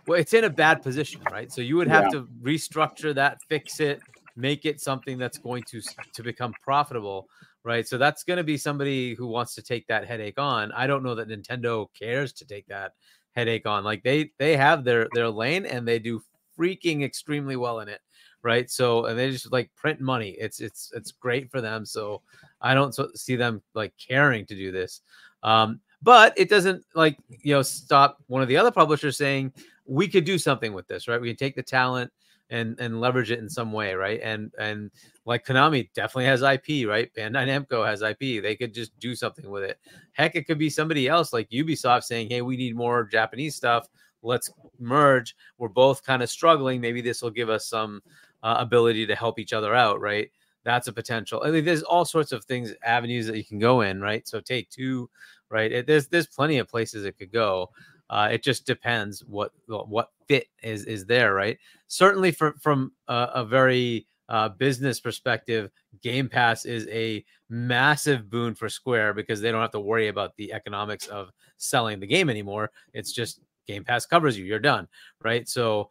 well, 0.06 0.18
it's 0.18 0.34
in 0.34 0.44
a 0.44 0.50
bad 0.50 0.82
position, 0.82 1.20
right? 1.30 1.52
So 1.52 1.60
you 1.60 1.76
would 1.76 1.86
have 1.86 2.06
yeah. 2.06 2.20
to 2.20 2.28
restructure 2.42 3.14
that, 3.14 3.38
fix 3.48 3.78
it, 3.78 4.00
make 4.34 4.64
it 4.64 4.80
something 4.80 5.18
that's 5.18 5.38
going 5.38 5.62
to 5.64 5.80
to 6.14 6.22
become 6.24 6.52
profitable, 6.62 7.28
right? 7.62 7.86
So 7.86 7.98
that's 7.98 8.24
going 8.24 8.38
to 8.38 8.44
be 8.44 8.56
somebody 8.56 9.14
who 9.14 9.28
wants 9.28 9.54
to 9.54 9.62
take 9.62 9.86
that 9.86 10.06
headache 10.06 10.38
on. 10.38 10.72
I 10.72 10.88
don't 10.88 11.04
know 11.04 11.14
that 11.14 11.28
Nintendo 11.28 11.86
cares 11.96 12.32
to 12.34 12.44
take 12.44 12.66
that 12.66 12.94
headache 13.32 13.66
on. 13.66 13.84
Like 13.84 14.02
they 14.02 14.30
they 14.38 14.56
have 14.56 14.84
their 14.84 15.08
their 15.14 15.28
lane 15.28 15.66
and 15.66 15.86
they 15.86 15.98
do 15.98 16.22
freaking 16.58 17.04
extremely 17.04 17.56
well 17.56 17.80
in 17.80 17.88
it, 17.88 18.00
right? 18.42 18.70
So 18.70 19.06
and 19.06 19.18
they 19.18 19.30
just 19.30 19.52
like 19.52 19.70
print 19.74 20.00
money. 20.00 20.36
It's 20.38 20.60
it's 20.60 20.92
it's 20.94 21.12
great 21.12 21.50
for 21.50 21.60
them. 21.60 21.84
So 21.84 22.22
I 22.60 22.74
don't 22.74 22.94
see 23.16 23.36
them 23.36 23.62
like 23.74 23.92
caring 23.98 24.46
to 24.46 24.54
do 24.54 24.70
this. 24.70 25.00
Um, 25.42 25.80
but 26.02 26.32
it 26.36 26.48
doesn't 26.48 26.84
like 26.94 27.16
you 27.28 27.54
know 27.54 27.62
stop 27.62 28.18
one 28.26 28.42
of 28.42 28.48
the 28.48 28.56
other 28.56 28.70
publishers 28.70 29.16
saying 29.16 29.52
we 29.86 30.08
could 30.08 30.24
do 30.24 30.38
something 30.38 30.72
with 30.72 30.86
this, 30.86 31.08
right? 31.08 31.20
We 31.20 31.28
can 31.28 31.36
take 31.36 31.56
the 31.56 31.62
talent 31.62 32.12
and 32.50 32.78
and 32.78 33.00
leverage 33.00 33.30
it 33.30 33.38
in 33.38 33.48
some 33.48 33.72
way, 33.72 33.94
right? 33.94 34.20
And 34.22 34.52
and 34.58 34.90
like 35.24 35.46
Konami 35.46 35.88
definitely 35.94 36.24
has 36.26 36.42
IP, 36.42 36.88
right? 36.88 37.12
Bandai 37.14 37.46
Namco 37.46 37.86
has 37.86 38.02
IP. 38.02 38.42
They 38.42 38.56
could 38.56 38.74
just 38.74 38.98
do 38.98 39.14
something 39.14 39.48
with 39.50 39.62
it. 39.62 39.78
Heck, 40.12 40.34
it 40.34 40.46
could 40.46 40.58
be 40.58 40.70
somebody 40.70 41.08
else 41.08 41.32
like 41.32 41.48
Ubisoft 41.50 42.04
saying, 42.04 42.28
"Hey, 42.30 42.42
we 42.42 42.56
need 42.56 42.74
more 42.74 43.04
Japanese 43.04 43.54
stuff. 43.54 43.88
Let's 44.22 44.50
merge. 44.78 45.36
We're 45.58 45.68
both 45.68 46.04
kind 46.04 46.22
of 46.22 46.30
struggling. 46.30 46.80
Maybe 46.80 47.00
this 47.00 47.22
will 47.22 47.30
give 47.30 47.50
us 47.50 47.66
some 47.66 48.02
uh, 48.42 48.56
ability 48.58 49.06
to 49.06 49.14
help 49.14 49.38
each 49.38 49.52
other 49.52 49.74
out, 49.74 50.00
right?" 50.00 50.30
That's 50.64 50.86
a 50.86 50.92
potential. 50.92 51.42
I 51.44 51.50
mean, 51.50 51.64
there's 51.64 51.82
all 51.82 52.04
sorts 52.04 52.30
of 52.32 52.44
things, 52.44 52.72
avenues 52.84 53.26
that 53.26 53.36
you 53.36 53.44
can 53.44 53.58
go 53.58 53.80
in, 53.80 54.00
right? 54.00 54.26
So 54.28 54.40
take 54.40 54.70
two, 54.70 55.10
right? 55.50 55.70
It, 55.70 55.86
there's 55.86 56.08
there's 56.08 56.26
plenty 56.26 56.58
of 56.58 56.68
places 56.68 57.04
it 57.04 57.18
could 57.18 57.32
go. 57.32 57.70
Uh, 58.10 58.28
it 58.30 58.42
just 58.42 58.66
depends 58.66 59.24
what 59.24 59.52
what 59.66 60.10
fit 60.28 60.46
is 60.62 60.84
is 60.84 61.06
there, 61.06 61.34
right? 61.34 61.58
Certainly, 61.86 62.32
from 62.32 62.54
from 62.58 62.92
a, 63.08 63.28
a 63.34 63.44
very 63.44 64.06
uh, 64.32 64.48
business 64.48 64.98
perspective, 64.98 65.70
Game 66.02 66.26
Pass 66.26 66.64
is 66.64 66.88
a 66.88 67.22
massive 67.50 68.30
boon 68.30 68.54
for 68.54 68.70
Square 68.70 69.12
because 69.12 69.42
they 69.42 69.52
don't 69.52 69.60
have 69.60 69.72
to 69.72 69.80
worry 69.80 70.08
about 70.08 70.34
the 70.36 70.54
economics 70.54 71.06
of 71.06 71.30
selling 71.58 72.00
the 72.00 72.06
game 72.06 72.30
anymore. 72.30 72.70
It's 72.94 73.12
just 73.12 73.40
Game 73.66 73.84
Pass 73.84 74.06
covers 74.06 74.38
you. 74.38 74.46
You're 74.46 74.58
done, 74.58 74.88
right? 75.22 75.46
So 75.46 75.90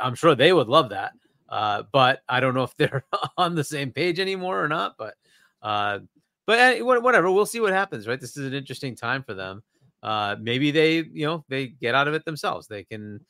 I'm 0.00 0.14
sure 0.14 0.34
they 0.34 0.54
would 0.54 0.68
love 0.68 0.88
that. 0.88 1.12
Uh, 1.50 1.82
but 1.92 2.22
I 2.30 2.40
don't 2.40 2.54
know 2.54 2.62
if 2.62 2.74
they're 2.78 3.04
on 3.36 3.54
the 3.54 3.62
same 3.62 3.92
page 3.92 4.18
anymore 4.18 4.64
or 4.64 4.68
not. 4.68 4.96
But 4.96 5.14
uh, 5.60 5.98
but 6.46 6.80
uh, 6.80 6.84
whatever, 6.84 7.30
we'll 7.30 7.44
see 7.44 7.60
what 7.60 7.74
happens. 7.74 8.08
Right, 8.08 8.18
this 8.18 8.38
is 8.38 8.46
an 8.46 8.54
interesting 8.54 8.96
time 8.96 9.22
for 9.22 9.34
them. 9.34 9.62
Uh, 10.02 10.36
maybe 10.40 10.70
they 10.70 10.96
you 11.12 11.26
know 11.26 11.44
they 11.50 11.66
get 11.66 11.94
out 11.94 12.08
of 12.08 12.14
it 12.14 12.24
themselves. 12.24 12.68
They 12.68 12.84
can 12.84 13.20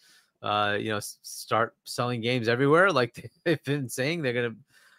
uh, 0.42 0.76
you 0.78 0.90
know 0.90 1.00
start 1.00 1.74
selling 1.84 2.20
games 2.20 2.48
everywhere, 2.48 2.90
like 2.90 3.30
they've 3.44 3.62
been 3.64 3.88
saying. 3.88 4.22
They're 4.22 4.32
gonna 4.32 4.56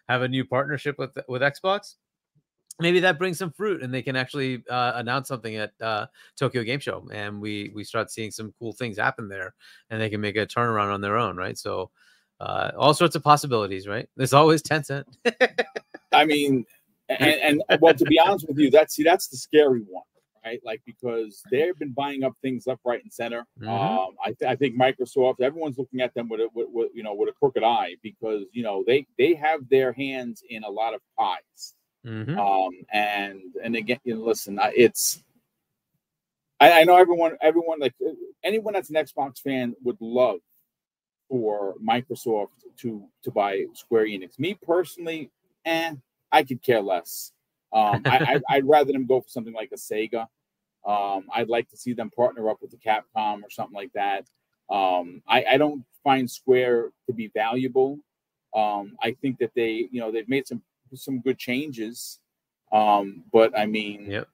have 0.10 0.22
a 0.22 0.28
new 0.28 0.46
partnership 0.46 0.98
with 0.98 1.18
with 1.28 1.42
Xbox 1.42 1.96
maybe 2.80 3.00
that 3.02 3.18
brings 3.20 3.38
some 3.38 3.52
fruit 3.52 3.84
and 3.84 3.94
they 3.94 4.02
can 4.02 4.16
actually 4.16 4.64
uh, 4.70 4.94
announce 4.96 5.28
something 5.28 5.56
at 5.56 5.72
uh, 5.82 6.08
Tokyo 6.38 6.64
Game 6.64 6.80
Show 6.80 7.08
and 7.12 7.40
we 7.40 7.72
we 7.76 7.84
start 7.84 8.12
seeing 8.12 8.32
some 8.32 8.54
cool 8.60 8.74
things 8.74 8.98
happen 8.98 9.28
there 9.28 9.54
and 9.90 10.02
they 10.02 10.10
can 10.10 10.22
make 10.22 10.36
a 10.36 10.46
turnaround 10.46 10.94
on 10.94 11.02
their 11.02 11.18
own, 11.18 11.38
right? 11.38 11.58
So 11.58 11.92
uh, 12.40 12.72
all 12.78 12.94
sorts 12.94 13.16
of 13.16 13.24
possibilities, 13.24 13.88
right? 13.88 14.08
There's 14.18 14.34
always 14.34 14.62
Tencent. 14.62 15.06
I 16.12 16.26
mean, 16.26 16.66
and, 17.10 17.62
and 17.70 17.82
well, 17.82 17.94
to 17.94 18.06
be 18.06 18.20
honest 18.20 18.48
with 18.48 18.58
you, 18.58 18.70
that's 18.70 18.96
see 18.96 19.04
that's 19.04 19.28
the 19.28 19.38
scary 19.38 19.82
one, 19.88 20.04
right? 20.46 20.62
Like 20.64 20.82
because 20.86 21.42
they've 21.52 21.78
been 21.78 21.94
buying 21.94 22.24
up 22.24 22.34
things 22.42 22.68
left, 22.68 22.82
right, 22.86 23.02
and 23.02 23.12
center. 23.12 23.46
Mm-hmm. 23.60 23.70
Um, 23.70 24.16
I, 24.24 24.34
th- 24.34 24.50
I 24.50 24.56
think 24.56 24.76
Microsoft, 24.76 25.42
everyone's 25.42 25.78
looking 25.78 26.02
at 26.02 26.14
them 26.14 26.30
with 26.30 26.42
a 26.42 26.50
with, 26.54 26.68
with, 26.72 26.92
you 26.94 27.04
know 27.04 27.14
with 27.14 27.30
a 27.30 27.34
crooked 27.34 27.64
eye 27.64 27.96
because 28.02 28.44
you 28.52 28.64
know 28.64 28.84
they 28.86 29.06
they 29.18 29.34
have 29.34 29.68
their 29.70 29.94
hands 29.94 30.44
in 30.50 30.64
a 30.64 30.70
lot 30.70 30.94
of 30.94 31.02
pies 31.18 31.74
Mm-hmm. 32.06 32.38
Um, 32.38 32.72
and 32.92 33.42
and 33.64 33.76
again, 33.76 34.00
you 34.04 34.16
know, 34.16 34.26
listen, 34.26 34.60
it's 34.76 35.24
I, 36.60 36.82
I 36.82 36.84
know 36.84 36.98
everyone, 36.98 37.38
everyone 37.42 37.80
like 37.80 37.96
anyone 38.44 38.74
that's 38.74 38.90
an 38.90 38.96
Xbox 38.96 39.40
fan 39.40 39.76
would 39.84 39.98
love 40.00 40.40
for 41.30 41.76
Microsoft 41.86 42.50
to 42.80 43.06
to 43.24 43.32
buy 43.32 43.66
Square 43.74 44.06
Enix. 44.06 44.38
Me 44.38 44.58
personally, 44.62 45.32
and 45.66 45.98
eh, 45.98 46.00
I 46.32 46.44
could 46.44 46.62
care 46.62 46.82
less. 46.82 47.32
Um, 47.74 48.02
I, 48.06 48.40
I, 48.50 48.56
would 48.58 48.70
rather 48.70 48.92
them 48.92 49.06
go 49.06 49.22
for 49.22 49.30
something 49.30 49.54
like 49.54 49.72
a 49.72 49.76
Sega. 49.76 50.28
Um, 50.86 51.28
I'd 51.34 51.50
like 51.50 51.70
to 51.70 51.78
see 51.78 51.94
them 51.94 52.10
partner 52.10 52.50
up 52.50 52.62
with 52.62 52.72
the 52.72 52.78
Capcom 52.78 53.42
or 53.44 53.50
something 53.50 53.76
like 53.76 53.92
that. 53.94 54.28
Um, 54.70 55.22
I, 55.28 55.46
I 55.52 55.58
don't 55.58 55.84
find 56.04 56.30
Square 56.30 56.92
to 57.08 57.14
be 57.14 57.28
valuable. 57.34 58.00
Um, 58.56 58.96
I 59.02 59.14
think 59.22 59.40
that 59.40 59.52
they, 59.56 59.88
you 59.92 60.00
know, 60.00 60.12
they've 60.12 60.30
made 60.30 60.48
some 60.48 60.62
some 60.94 61.20
good 61.22 61.40
changes. 61.40 62.20
Um, 62.72 63.24
but 63.32 63.58
I 63.58 63.66
mean, 63.66 64.10
yep. 64.10 64.28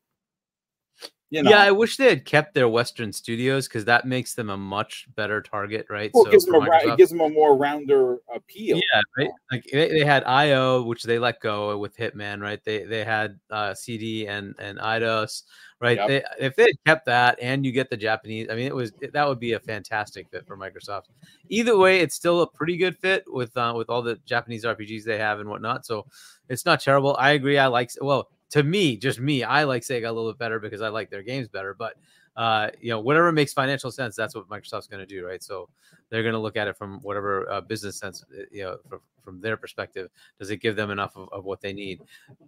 You 1.32 1.44
know, 1.44 1.52
yeah, 1.52 1.62
I 1.62 1.70
wish 1.70 1.98
they 1.98 2.10
had 2.10 2.26
kept 2.26 2.56
their 2.56 2.68
Western 2.68 3.14
studios 3.14 3.68
because 3.68 3.86
that 3.86 4.06
makes 4.06 4.34
them 4.34 4.50
a 4.50 4.58
much 4.58 5.06
better 5.16 5.44
target, 5.44 5.86
right? 5.88 6.10
Well, 6.12 6.24
so 6.24 6.30
it 6.30 6.32
gives, 6.32 6.46
them 6.46 6.56
a, 6.56 6.92
it 6.92 6.98
gives 6.98 7.12
them 7.12 7.22
a 7.22 7.30
more 7.30 7.56
rounder 7.56 8.18
appeal. 8.34 8.78
Yeah, 8.78 9.02
right. 9.16 9.30
Like 9.52 9.64
they, 9.72 9.90
they, 9.90 10.04
had 10.04 10.24
IO, 10.24 10.82
which 10.82 11.04
they 11.04 11.20
let 11.20 11.40
go 11.40 11.78
with 11.78 11.96
Hitman, 11.96 12.42
right? 12.42 12.60
They 12.64 12.84
they 12.84 13.04
had 13.04 13.40
uh, 13.52 13.76
CD 13.76 14.26
and 14.26 14.56
and 14.58 14.80
Eidos, 14.80 15.44
right? 15.80 15.98
Yep. 15.98 16.08
They, 16.08 16.24
if 16.40 16.56
they 16.56 16.64
had 16.64 16.84
kept 16.88 17.06
that 17.06 17.38
and 17.40 17.64
you 17.64 17.72
get 17.72 17.92
the 17.92 17.98
Japanese, 17.98 18.48
I 18.50 18.56
mean, 18.56 18.66
it 18.66 18.76
was 18.76 18.92
that 19.14 19.28
would 19.28 19.40
be 19.40 19.54
a 19.54 19.60
fantastic 19.60 20.32
fit 20.32 20.48
for 20.48 20.58
Microsoft. 20.58 21.04
Either 21.50 21.78
way, 21.78 22.00
it's 22.00 22.16
still 22.16 22.42
a 22.42 22.48
pretty 22.48 22.76
good 22.76 22.98
fit 22.98 23.24
with 23.28 23.56
uh, 23.56 23.74
with 23.78 23.92
all 23.92 24.02
the 24.02 24.16
Japanese 24.26 24.66
RPGs 24.66 25.04
they 25.04 25.20
have 25.20 25.40
and 25.40 25.48
whatnot. 25.48 25.86
So 25.86 26.08
it's 26.50 26.66
not 26.66 26.80
terrible. 26.80 27.16
I 27.20 27.32
agree. 27.32 27.60
I 27.60 27.68
like 27.68 27.92
well 28.02 28.30
to 28.52 28.64
me, 28.64 28.98
just 28.98 29.20
me, 29.20 29.44
I 29.44 29.64
like 29.64 29.84
Sega 29.84 30.08
a 30.08 30.12
little 30.12 30.32
bit 30.32 30.40
better 30.40 30.60
because 30.60 30.82
I 30.82 30.90
like 30.90 31.10
their 31.10 31.24
games 31.24 31.48
better. 31.48 31.74
But 31.74 31.96
uh, 32.36 32.70
you 32.80 32.90
know, 32.90 33.00
whatever 33.00 33.32
makes 33.32 33.54
financial 33.54 33.92
sense, 33.92 34.16
that's 34.16 34.34
what 34.34 34.48
Microsoft's 34.48 34.88
going 34.88 35.02
to 35.02 35.06
do, 35.06 35.26
right? 35.26 35.44
So 35.44 35.68
they're 36.10 36.24
going 36.24 36.34
to 36.34 36.40
look 36.40 36.56
at 36.56 36.68
it 36.68 36.78
from 36.78 37.00
whatever 37.02 37.50
uh, 37.50 37.62
business 37.62 37.98
sense, 37.98 38.24
uh, 38.34 38.44
you 38.52 38.64
know, 38.64 38.78
from, 38.88 39.00
from, 39.24 39.42
their 39.42 39.58
perspective. 39.58 40.10
Does 40.40 40.50
it 40.50 40.58
give 40.58 40.76
them 40.76 40.90
enough 40.90 41.18
of, 41.18 41.28
of, 41.34 41.44
what 41.44 41.60
they 41.60 41.74
need? 41.74 42.02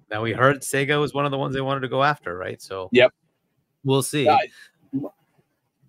Now 0.10 0.22
we 0.22 0.32
heard 0.32 0.62
Sega 0.62 1.00
was 1.00 1.14
one 1.14 1.26
of 1.26 1.32
the 1.32 1.38
ones 1.38 1.54
they 1.54 1.62
wanted 1.62 1.82
to 1.82 1.90
go 1.90 2.04
after, 2.04 2.38
right? 2.38 2.62
So 2.62 2.90
yep, 2.94 3.12
we'll 3.84 4.02
see. 4.02 4.26
Yeah, 4.26 4.38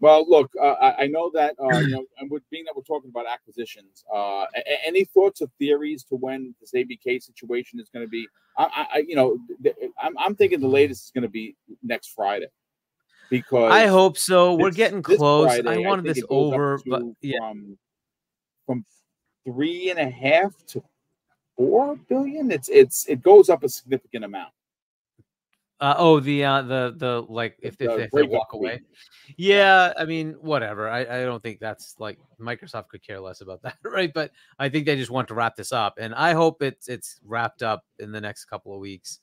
well, 0.02 0.28
look, 0.28 0.50
uh, 0.60 0.94
I 0.98 1.06
know 1.06 1.30
that 1.32 1.54
uh, 1.62 1.78
you 1.78 1.88
know, 1.96 2.04
and 2.18 2.28
with 2.28 2.42
being 2.50 2.64
that 2.64 2.74
we're 2.74 2.82
talking 2.82 3.08
about 3.08 3.24
acquisitions, 3.32 4.02
uh, 4.12 4.46
any 4.84 5.04
thoughts 5.04 5.40
or 5.40 5.46
theories 5.60 6.02
to 6.04 6.16
when 6.16 6.56
this 6.60 6.72
ABK 6.72 7.22
situation 7.22 7.78
is 7.78 7.88
going 7.88 8.04
to 8.04 8.10
be? 8.10 8.26
I, 8.58 8.86
I, 8.94 9.04
you 9.06 9.14
know, 9.14 9.38
I'm, 10.02 10.18
I'm 10.18 10.34
thinking 10.34 10.60
the 10.60 10.66
latest 10.66 11.04
is 11.04 11.10
going 11.12 11.22
to 11.22 11.28
be 11.28 11.54
next 11.84 12.08
Friday 12.08 12.48
because 13.30 13.72
I 13.72 13.86
hope 13.86 14.18
so. 14.18 14.56
We're 14.56 14.72
getting 14.72 15.02
close. 15.02 15.46
Friday, 15.46 15.68
I 15.68 15.88
wanted 15.88 16.10
I 16.10 16.14
this 16.14 16.24
over, 16.28 16.80
but 16.84 17.04
yeah, 17.20 17.38
from, 17.38 17.78
from 18.66 18.84
three 19.46 19.90
and 19.90 20.00
a 20.00 20.10
half 20.10 20.52
to 20.66 20.82
four 21.56 21.94
billion. 22.08 22.50
It's 22.50 22.68
it's 22.68 23.06
it 23.06 23.22
goes 23.22 23.48
up 23.48 23.62
a 23.62 23.68
significant 23.68 24.24
amount. 24.24 24.52
Uh, 25.82 25.96
oh, 25.98 26.20
the 26.20 26.44
uh, 26.44 26.62
the 26.62 26.94
the 26.96 27.26
like 27.28 27.56
if, 27.60 27.74
if, 27.80 27.90
if 27.98 28.10
they 28.12 28.22
walk 28.22 28.52
away. 28.52 28.80
Yeah, 29.36 29.92
I 29.98 30.04
mean, 30.04 30.34
whatever. 30.40 30.88
I, 30.88 31.00
I 31.00 31.24
don't 31.24 31.42
think 31.42 31.58
that's 31.58 31.96
like 31.98 32.20
Microsoft 32.40 32.86
could 32.86 33.02
care 33.02 33.18
less 33.18 33.40
about 33.40 33.62
that, 33.64 33.78
right? 33.82 34.12
But 34.14 34.30
I 34.60 34.68
think 34.68 34.86
they 34.86 34.94
just 34.94 35.10
want 35.10 35.26
to 35.26 35.34
wrap 35.34 35.56
this 35.56 35.72
up, 35.72 35.94
and 35.98 36.14
I 36.14 36.34
hope 36.34 36.62
it's 36.62 36.88
it's 36.88 37.18
wrapped 37.26 37.64
up 37.64 37.84
in 37.98 38.12
the 38.12 38.20
next 38.20 38.44
couple 38.44 38.72
of 38.72 38.78
weeks. 38.78 39.18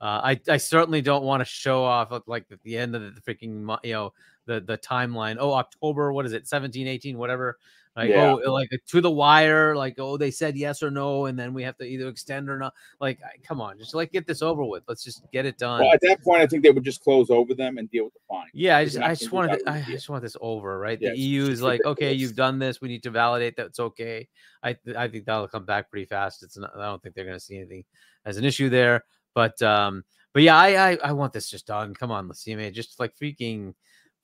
Uh, 0.00 0.20
I 0.22 0.40
I 0.48 0.56
certainly 0.56 1.02
don't 1.02 1.24
want 1.24 1.40
to 1.40 1.44
show 1.44 1.82
off 1.82 2.12
like 2.28 2.44
at 2.52 2.62
the 2.62 2.78
end 2.78 2.94
of 2.94 3.02
the 3.02 3.20
freaking 3.20 3.76
you 3.82 3.94
know 3.94 4.12
the 4.46 4.60
the 4.60 4.78
timeline. 4.78 5.38
Oh, 5.40 5.52
October, 5.52 6.12
what 6.12 6.26
is 6.26 6.32
it? 6.32 6.46
17, 6.46 6.86
18, 6.86 7.18
whatever. 7.18 7.58
Like 7.96 8.10
yeah. 8.10 8.36
oh, 8.44 8.52
like 8.52 8.70
to 8.88 9.00
the 9.00 9.10
wire. 9.10 9.76
Like 9.76 9.94
oh, 9.98 10.16
they 10.16 10.32
said 10.32 10.56
yes 10.56 10.82
or 10.82 10.90
no, 10.90 11.26
and 11.26 11.38
then 11.38 11.54
we 11.54 11.62
have 11.62 11.76
to 11.78 11.84
either 11.84 12.08
extend 12.08 12.50
or 12.50 12.58
not. 12.58 12.74
Like 13.00 13.20
come 13.44 13.60
on, 13.60 13.78
just 13.78 13.94
like 13.94 14.10
get 14.10 14.26
this 14.26 14.42
over 14.42 14.64
with. 14.64 14.82
Let's 14.88 15.04
just 15.04 15.22
get 15.30 15.46
it 15.46 15.58
done. 15.58 15.80
Well, 15.80 15.92
at 15.92 16.00
that 16.00 16.22
point, 16.24 16.40
I 16.40 16.46
think 16.46 16.64
they 16.64 16.72
would 16.72 16.82
just 16.82 17.04
close 17.04 17.30
over 17.30 17.54
them 17.54 17.78
and 17.78 17.88
deal 17.90 18.04
with 18.04 18.14
the 18.14 18.20
fine. 18.28 18.48
Yeah, 18.52 18.78
I 18.78 18.84
just 18.84 18.98
I 18.98 19.14
just 19.14 19.30
wanted 19.30 19.60
to, 19.60 19.70
I 19.70 19.82
just 19.82 20.08
want 20.08 20.22
this 20.22 20.36
over. 20.40 20.76
Right, 20.76 20.98
the 20.98 21.16
EU 21.16 21.44
is 21.44 21.62
like 21.62 21.84
okay, 21.84 22.12
you've 22.12 22.34
done 22.34 22.58
this. 22.58 22.80
We 22.80 22.88
need 22.88 23.04
to 23.04 23.10
validate 23.10 23.56
that 23.56 23.66
it's 23.66 23.78
okay. 23.78 24.26
I 24.64 24.76
I 24.96 25.06
think 25.06 25.26
that'll 25.26 25.46
come 25.46 25.64
back 25.64 25.88
pretty 25.88 26.06
fast. 26.06 26.42
It's 26.42 26.58
not, 26.58 26.72
I 26.76 26.86
don't 26.86 27.00
think 27.00 27.14
they're 27.14 27.24
going 27.24 27.38
to 27.38 27.44
see 27.44 27.58
anything 27.58 27.84
as 28.24 28.38
an 28.38 28.44
issue 28.44 28.70
there. 28.70 29.04
But 29.34 29.62
um, 29.62 30.02
but 30.32 30.42
yeah, 30.42 30.56
I, 30.56 30.90
I 30.90 30.98
I 31.04 31.12
want 31.12 31.32
this 31.32 31.48
just 31.48 31.68
done. 31.68 31.94
Come 31.94 32.10
on, 32.10 32.26
let's 32.26 32.40
see, 32.40 32.56
man. 32.56 32.74
Just 32.74 32.98
like 32.98 33.14
freaking 33.16 33.74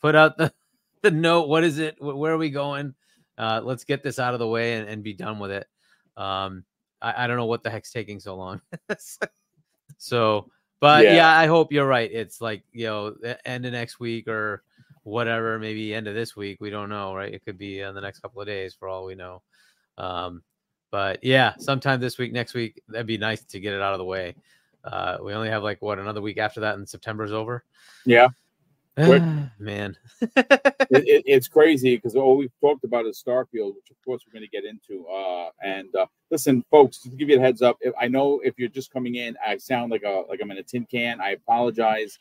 put 0.01 0.17
out 0.17 0.39
the 0.39 0.53
the 1.03 1.13
note. 1.13 1.49
What 1.49 1.63
is 1.63 1.79
it? 1.79 2.03
Where 2.03 2.33
are 2.33 2.39
we 2.39 2.51
going? 2.51 2.95
Uh, 3.41 3.59
let's 3.65 3.85
get 3.85 4.03
this 4.03 4.19
out 4.19 4.35
of 4.35 4.39
the 4.39 4.47
way 4.47 4.75
and, 4.75 4.87
and 4.87 5.03
be 5.03 5.15
done 5.15 5.39
with 5.39 5.51
it. 5.51 5.67
Um, 6.15 6.63
I, 7.01 7.25
I, 7.25 7.27
don't 7.27 7.39
know 7.39 7.47
what 7.47 7.63
the 7.63 7.71
heck's 7.71 7.91
taking 7.91 8.21
so 8.21 8.37
long. 8.37 8.61
so, 9.97 10.51
but 10.79 11.05
yeah. 11.05 11.15
yeah. 11.15 11.39
I 11.39 11.47
hope 11.47 11.73
you're 11.73 11.87
right. 11.87 12.11
It's 12.13 12.43
like 12.43 12.65
you 12.73 12.87
know, 12.87 13.17
end 13.47 13.65
of 13.65 13.73
next 13.73 13.99
week 13.99 14.29
or 14.29 14.63
whatever, 15.05 15.59
maybe 15.59 15.95
end 15.95 16.07
of 16.07 16.15
this 16.15 16.37
week. 16.37 16.61
We 16.61 16.69
don't 16.69 16.91
know, 16.91 17.15
right? 17.15 17.33
It 17.33 17.43
could 17.43 17.57
be 17.57 17.81
in 17.81 17.95
the 17.95 18.03
next 18.03 18.19
couple 18.19 18.43
of 18.43 18.47
days 18.47 18.75
for 18.75 18.89
all 18.89 19.07
we 19.07 19.15
know. 19.15 19.41
Um, 19.97 20.43
but 20.91 21.25
yeah, 21.25 21.55
sometime 21.59 21.99
this 21.99 22.19
week, 22.19 22.33
next 22.33 22.53
week, 22.53 22.83
that'd 22.89 23.07
be 23.07 23.17
nice 23.17 23.43
to 23.45 23.59
get 23.59 23.73
it 23.73 23.81
out 23.81 23.95
of 23.95 23.99
the 23.99 24.05
way. 24.05 24.35
Uh, 24.85 25.17
we 25.23 25.33
only 25.33 25.49
have 25.49 25.63
like 25.63 25.81
what 25.81 25.99
another 25.99 26.21
week 26.21 26.37
after 26.37 26.61
that, 26.61 26.75
and 26.75 26.87
September's 26.87 27.33
over. 27.33 27.65
Yeah. 28.05 28.29
Man, 28.97 29.97
it, 30.21 30.31
it, 30.91 31.23
it's 31.27 31.49
crazy 31.49 31.97
because 31.97 32.17
all 32.17 32.37
we've 32.37 32.53
talked 32.61 32.85
about 32.85 33.07
is 33.07 33.23
Starfield, 33.25 33.75
which 33.75 33.91
of 33.91 33.97
course 34.05 34.23
we're 34.27 34.39
going 34.39 34.49
to 34.49 34.51
get 34.51 34.65
into. 34.65 35.07
Uh, 35.07 35.51
and 35.63 35.95
uh, 35.95 36.07
listen, 36.31 36.65
folks, 36.71 37.01
to 37.03 37.09
give 37.11 37.29
you 37.29 37.39
a 37.39 37.41
heads 37.41 37.63
up, 37.63 37.79
if, 37.81 37.95
I 38.01 38.09
know 38.09 38.41
if 38.45 38.59
you're 38.59 38.69
just 38.69 38.93
coming 38.93 39.15
in, 39.15 39.37
I 39.47 39.57
sound 39.59 39.91
like 39.91 40.03
a 40.03 40.25
like 40.29 40.41
I'm 40.43 40.51
in 40.51 40.59
a 40.59 40.63
tin 40.63 40.87
can. 40.87 41.21
I 41.21 41.31
apologize. 41.31 42.19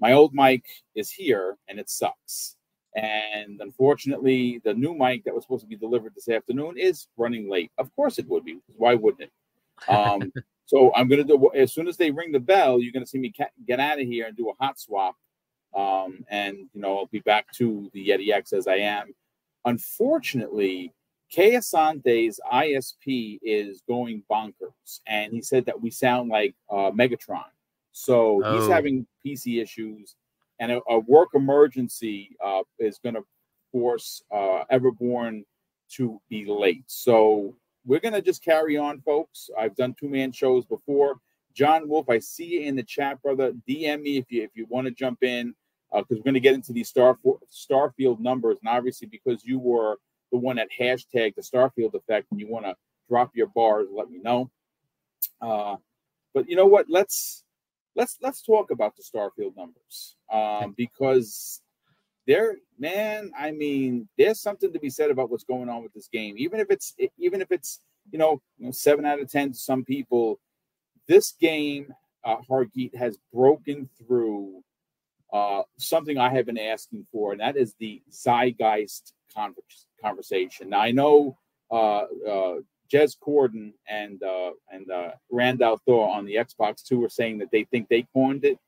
My 0.00 0.12
old 0.12 0.32
mic 0.34 0.64
is 0.94 1.10
here, 1.10 1.56
and 1.68 1.78
it 1.78 1.90
sucks. 1.90 2.56
And 2.94 3.60
unfortunately, 3.60 4.60
the 4.64 4.74
new 4.74 4.94
mic 4.94 5.24
that 5.24 5.34
was 5.34 5.44
supposed 5.44 5.62
to 5.62 5.68
be 5.68 5.76
delivered 5.76 6.14
this 6.14 6.28
afternoon 6.28 6.76
is 6.76 7.08
running 7.16 7.48
late. 7.48 7.72
Of 7.78 7.94
course, 7.96 8.18
it 8.18 8.28
would 8.28 8.44
be. 8.44 8.58
Why 8.76 8.94
wouldn't 8.94 9.22
it? 9.22 9.90
Um, 9.90 10.32
so 10.66 10.92
I'm 10.94 11.08
going 11.08 11.26
to 11.26 11.26
do 11.26 11.50
as 11.54 11.72
soon 11.72 11.88
as 11.88 11.96
they 11.96 12.10
ring 12.10 12.32
the 12.32 12.40
bell, 12.40 12.80
you're 12.80 12.92
going 12.92 13.04
to 13.04 13.08
see 13.08 13.18
me 13.18 13.32
get 13.66 13.80
out 13.80 14.00
of 14.00 14.06
here 14.06 14.26
and 14.26 14.36
do 14.36 14.50
a 14.50 14.64
hot 14.64 14.78
swap 14.78 15.16
um, 15.74 16.24
and 16.28 16.56
you 16.74 16.80
know 16.80 16.98
I'll 16.98 17.06
be 17.06 17.20
back 17.20 17.50
to 17.52 17.90
the 17.92 18.08
Yeti 18.08 18.32
X 18.32 18.52
as 18.52 18.66
I 18.66 18.76
am. 18.76 19.14
Unfortunately, 19.64 20.92
Kay 21.30 21.52
Asante's 21.52 22.40
ISP 22.52 23.38
is 23.42 23.82
going 23.88 24.22
bonkers, 24.30 25.00
and 25.06 25.32
he 25.32 25.40
said 25.40 25.64
that 25.66 25.80
we 25.80 25.90
sound 25.90 26.28
like 26.30 26.54
uh, 26.70 26.90
Megatron. 26.90 27.44
So 27.92 28.42
oh. 28.44 28.58
he's 28.58 28.68
having 28.68 29.06
PC 29.24 29.62
issues, 29.62 30.16
and 30.60 30.72
a, 30.72 30.80
a 30.88 30.98
work 30.98 31.30
emergency 31.34 32.36
uh, 32.44 32.62
is 32.78 32.98
going 32.98 33.14
to 33.14 33.24
force 33.70 34.22
uh, 34.30 34.64
Everborn 34.70 35.44
to 35.92 36.20
be 36.28 36.44
late. 36.44 36.84
So 36.86 37.54
we're 37.84 38.00
going 38.00 38.14
to 38.14 38.22
just 38.22 38.44
carry 38.44 38.76
on, 38.76 39.00
folks. 39.00 39.50
I've 39.58 39.74
done 39.74 39.94
two 39.98 40.08
man 40.08 40.32
shows 40.32 40.64
before. 40.64 41.16
John 41.54 41.88
Wolf, 41.88 42.08
I 42.08 42.18
see 42.18 42.46
you 42.46 42.60
in 42.60 42.76
the 42.76 42.82
chat, 42.82 43.22
brother. 43.22 43.52
DM 43.68 44.02
me 44.02 44.16
if 44.16 44.30
you 44.30 44.42
if 44.42 44.50
you 44.54 44.66
want 44.68 44.86
to 44.86 44.90
jump 44.90 45.22
in 45.22 45.54
because 45.92 46.16
uh, 46.16 46.20
we're 46.20 46.24
going 46.24 46.34
to 46.34 46.40
get 46.40 46.54
into 46.54 46.72
these 46.72 46.88
Star 46.88 47.18
Starfield 47.52 48.18
numbers, 48.20 48.58
and 48.60 48.68
obviously 48.68 49.08
because 49.08 49.44
you 49.44 49.58
were 49.58 49.96
the 50.30 50.38
one 50.38 50.56
that 50.56 50.68
hashtag 50.78 51.34
the 51.34 51.42
Starfield 51.42 51.94
effect 51.94 52.26
and 52.30 52.40
you 52.40 52.48
want 52.48 52.64
to 52.64 52.74
drop 53.08 53.30
your 53.34 53.48
bars, 53.48 53.88
let 53.92 54.10
me 54.10 54.18
know. 54.18 54.50
Uh, 55.40 55.76
but 56.34 56.48
you 56.48 56.56
know 56.56 56.66
what? 56.66 56.86
Let's 56.88 57.44
let's 57.94 58.18
let's 58.22 58.42
talk 58.42 58.70
about 58.70 58.96
the 58.96 59.02
Starfield 59.02 59.56
numbers 59.56 60.16
um, 60.32 60.74
because 60.76 61.60
there, 62.26 62.56
man. 62.78 63.30
I 63.38 63.50
mean, 63.50 64.08
there's 64.16 64.40
something 64.40 64.72
to 64.72 64.80
be 64.80 64.90
said 64.90 65.10
about 65.10 65.30
what's 65.30 65.44
going 65.44 65.68
on 65.68 65.82
with 65.82 65.92
this 65.92 66.08
game. 66.08 66.36
Even 66.38 66.60
if 66.60 66.70
it's 66.70 66.94
even 67.18 67.42
if 67.42 67.52
it's 67.52 67.80
you 68.10 68.18
know, 68.18 68.40
you 68.58 68.66
know 68.66 68.72
seven 68.72 69.04
out 69.04 69.20
of 69.20 69.30
ten 69.30 69.52
to 69.52 69.58
some 69.58 69.84
people, 69.84 70.40
this 71.06 71.32
game, 71.40 71.92
uh, 72.24 72.36
Hargeet 72.48 72.94
has 72.94 73.18
broken 73.32 73.88
through 73.98 74.62
uh, 75.32 75.62
something 75.78 76.18
I 76.18 76.30
have 76.30 76.46
been 76.46 76.58
asking 76.58 77.06
for, 77.10 77.32
and 77.32 77.40
that 77.40 77.56
is 77.56 77.74
the 77.78 78.02
zeitgeist 78.10 79.14
conversation. 80.02 80.70
Now 80.70 80.80
I 80.80 80.90
know 80.90 81.38
uh, 81.70 82.04
uh, 82.28 82.54
Jez 82.92 83.16
Corden 83.18 83.72
and 83.88 84.22
uh, 84.22 84.50
and 84.70 84.90
uh, 84.90 85.12
Rand 85.30 85.62
al 85.62 85.78
Thor 85.78 86.14
on 86.14 86.26
the 86.26 86.34
Xbox 86.34 86.82
Two 86.82 87.02
are 87.04 87.08
saying 87.08 87.38
that 87.38 87.50
they 87.50 87.64
think 87.64 87.88
they 87.88 88.06
coined 88.12 88.44
it. 88.44 88.58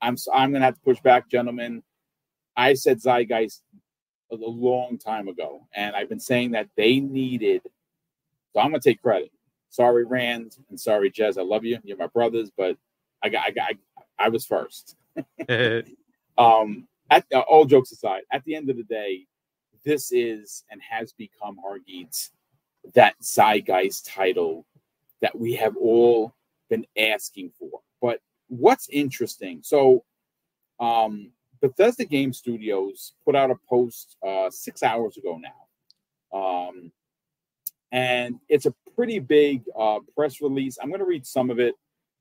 I'm 0.00 0.16
I'm 0.32 0.52
gonna 0.52 0.64
have 0.64 0.76
to 0.76 0.80
push 0.80 1.00
back, 1.00 1.28
gentlemen. 1.28 1.82
I 2.56 2.74
said 2.74 3.00
zeitgeist 3.00 3.62
a, 4.30 4.36
long 4.36 4.98
time 4.98 5.28
ago, 5.28 5.66
and 5.74 5.96
I've 5.96 6.08
been 6.08 6.20
saying 6.20 6.52
that 6.52 6.68
they 6.76 7.00
needed. 7.00 7.62
So 8.52 8.60
I'm 8.60 8.70
gonna 8.70 8.80
take 8.80 9.02
credit. 9.02 9.32
Sorry, 9.70 10.04
Rand, 10.04 10.56
and 10.70 10.78
sorry, 10.78 11.10
Jez. 11.10 11.38
I 11.38 11.42
love 11.42 11.64
you. 11.64 11.78
You're 11.82 11.96
my 11.96 12.06
brothers, 12.06 12.50
but 12.56 12.76
I 13.22 13.28
got 13.28 13.44
I 13.46 13.50
got 13.50 13.70
I, 14.18 14.26
I 14.26 14.28
was 14.28 14.46
first. 14.46 14.96
um, 16.38 16.86
at 17.10 17.24
uh, 17.34 17.40
all 17.40 17.64
jokes 17.64 17.92
aside, 17.92 18.22
at 18.32 18.44
the 18.44 18.54
end 18.54 18.70
of 18.70 18.76
the 18.76 18.84
day, 18.84 19.26
this 19.84 20.12
is 20.12 20.64
and 20.70 20.80
has 20.82 21.12
become 21.12 21.56
Hargeet's 21.56 22.30
that 22.94 23.14
zeitgeist 23.22 24.06
title 24.06 24.66
that 25.20 25.38
we 25.38 25.54
have 25.54 25.76
all 25.76 26.34
been 26.70 26.86
asking 26.98 27.52
for. 27.58 27.80
But 28.00 28.20
what's 28.48 28.88
interesting, 28.88 29.60
so 29.62 30.04
um, 30.80 31.32
Bethesda 31.60 32.04
Game 32.04 32.32
Studios 32.32 33.14
put 33.24 33.34
out 33.34 33.50
a 33.50 33.56
post 33.68 34.16
uh, 34.26 34.50
six 34.50 34.82
hours 34.82 35.16
ago 35.16 35.40
now. 35.40 36.38
Um, 36.38 36.92
and 37.90 38.38
it's 38.48 38.66
a 38.66 38.74
pretty 38.94 39.18
big 39.18 39.62
uh, 39.78 40.00
press 40.14 40.40
release. 40.40 40.78
I'm 40.80 40.88
going 40.88 41.00
to 41.00 41.06
read 41.06 41.26
some 41.26 41.50
of 41.50 41.58
it. 41.58 41.74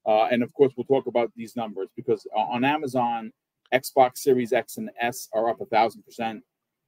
Uh, 0.08 0.28
and 0.32 0.42
of 0.42 0.54
course, 0.54 0.74
we'll 0.76 0.86
talk 0.86 1.08
about 1.08 1.32
these 1.36 1.56
numbers 1.56 1.90
because 1.96 2.26
on 2.34 2.64
Amazon, 2.64 3.32
Xbox 3.74 4.20
Series 4.20 4.54
X 4.54 4.78
and 4.78 4.90
S 5.00 5.28
are 5.34 5.50
up 5.50 5.60
a 5.60 5.66
thousand 5.66 6.04
percent. 6.04 6.44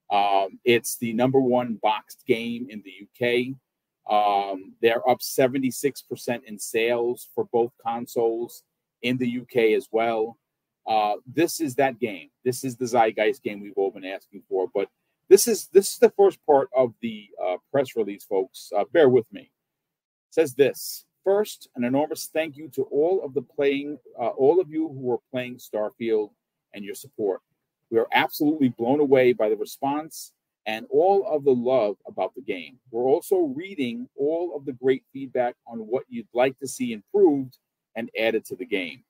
Um, 0.09 0.59
it's 0.63 0.97
the 0.97 1.13
number 1.13 1.39
one 1.39 1.77
boxed 1.81 2.23
game 2.25 2.67
in 2.69 2.81
the 2.83 3.05
UK. 3.05 3.55
Um, 4.09 4.73
they're 4.81 5.07
up 5.07 5.19
76% 5.19 6.43
in 6.45 6.57
sales 6.57 7.27
for 7.35 7.45
both 7.51 7.71
consoles 7.85 8.63
in 9.03 9.17
the 9.17 9.41
UK 9.41 9.75
as 9.77 9.87
well. 9.91 10.37
Uh, 10.87 11.15
this 11.27 11.59
is 11.59 11.75
that 11.75 11.99
game. 11.99 12.29
This 12.43 12.63
is 12.63 12.75
the 12.75 12.85
Zeitgeist 12.85 13.43
game 13.43 13.61
we've 13.61 13.77
all 13.77 13.91
been 13.91 14.05
asking 14.05 14.43
for. 14.49 14.67
But 14.73 14.89
this 15.29 15.47
is 15.47 15.67
this 15.67 15.91
is 15.91 15.99
the 15.99 16.11
first 16.17 16.43
part 16.47 16.69
of 16.75 16.93
the 17.01 17.27
uh, 17.43 17.57
press 17.71 17.95
release, 17.95 18.23
folks. 18.23 18.71
Uh, 18.75 18.85
bear 18.91 19.09
with 19.09 19.31
me. 19.31 19.41
It 19.41 20.33
says 20.33 20.55
this 20.55 21.05
first, 21.23 21.69
an 21.75 21.83
enormous 21.83 22.29
thank 22.33 22.57
you 22.57 22.67
to 22.69 22.83
all 22.83 23.23
of 23.23 23.33
the 23.33 23.41
playing, 23.41 23.97
uh, 24.19 24.27
all 24.27 24.59
of 24.59 24.69
you 24.69 24.87
who 24.87 24.99
were 24.99 25.19
playing 25.31 25.57
Starfield 25.57 26.31
and 26.73 26.83
your 26.83 26.95
support. 26.95 27.41
We 27.89 27.99
are 27.99 28.07
absolutely 28.13 28.69
blown 28.69 28.99
away 28.99 29.33
by 29.33 29.49
the 29.49 29.57
response 29.57 30.31
and 30.65 30.85
all 30.91 31.25
of 31.25 31.43
the 31.43 31.55
love 31.55 31.95
about 32.07 32.35
the 32.35 32.41
game. 32.41 32.77
We're 32.91 33.09
also 33.09 33.37
reading 33.55 34.07
all 34.15 34.55
of 34.55 34.65
the 34.65 34.73
great 34.73 35.03
feedback 35.11 35.55
on 35.65 35.79
what 35.79 36.03
you'd 36.09 36.27
like 36.33 36.59
to 36.59 36.67
see 36.67 36.93
improved 36.93 37.57
and 37.95 38.09
added 38.17 38.45
to 38.45 38.55
the 38.55 38.65
game. 38.65 39.03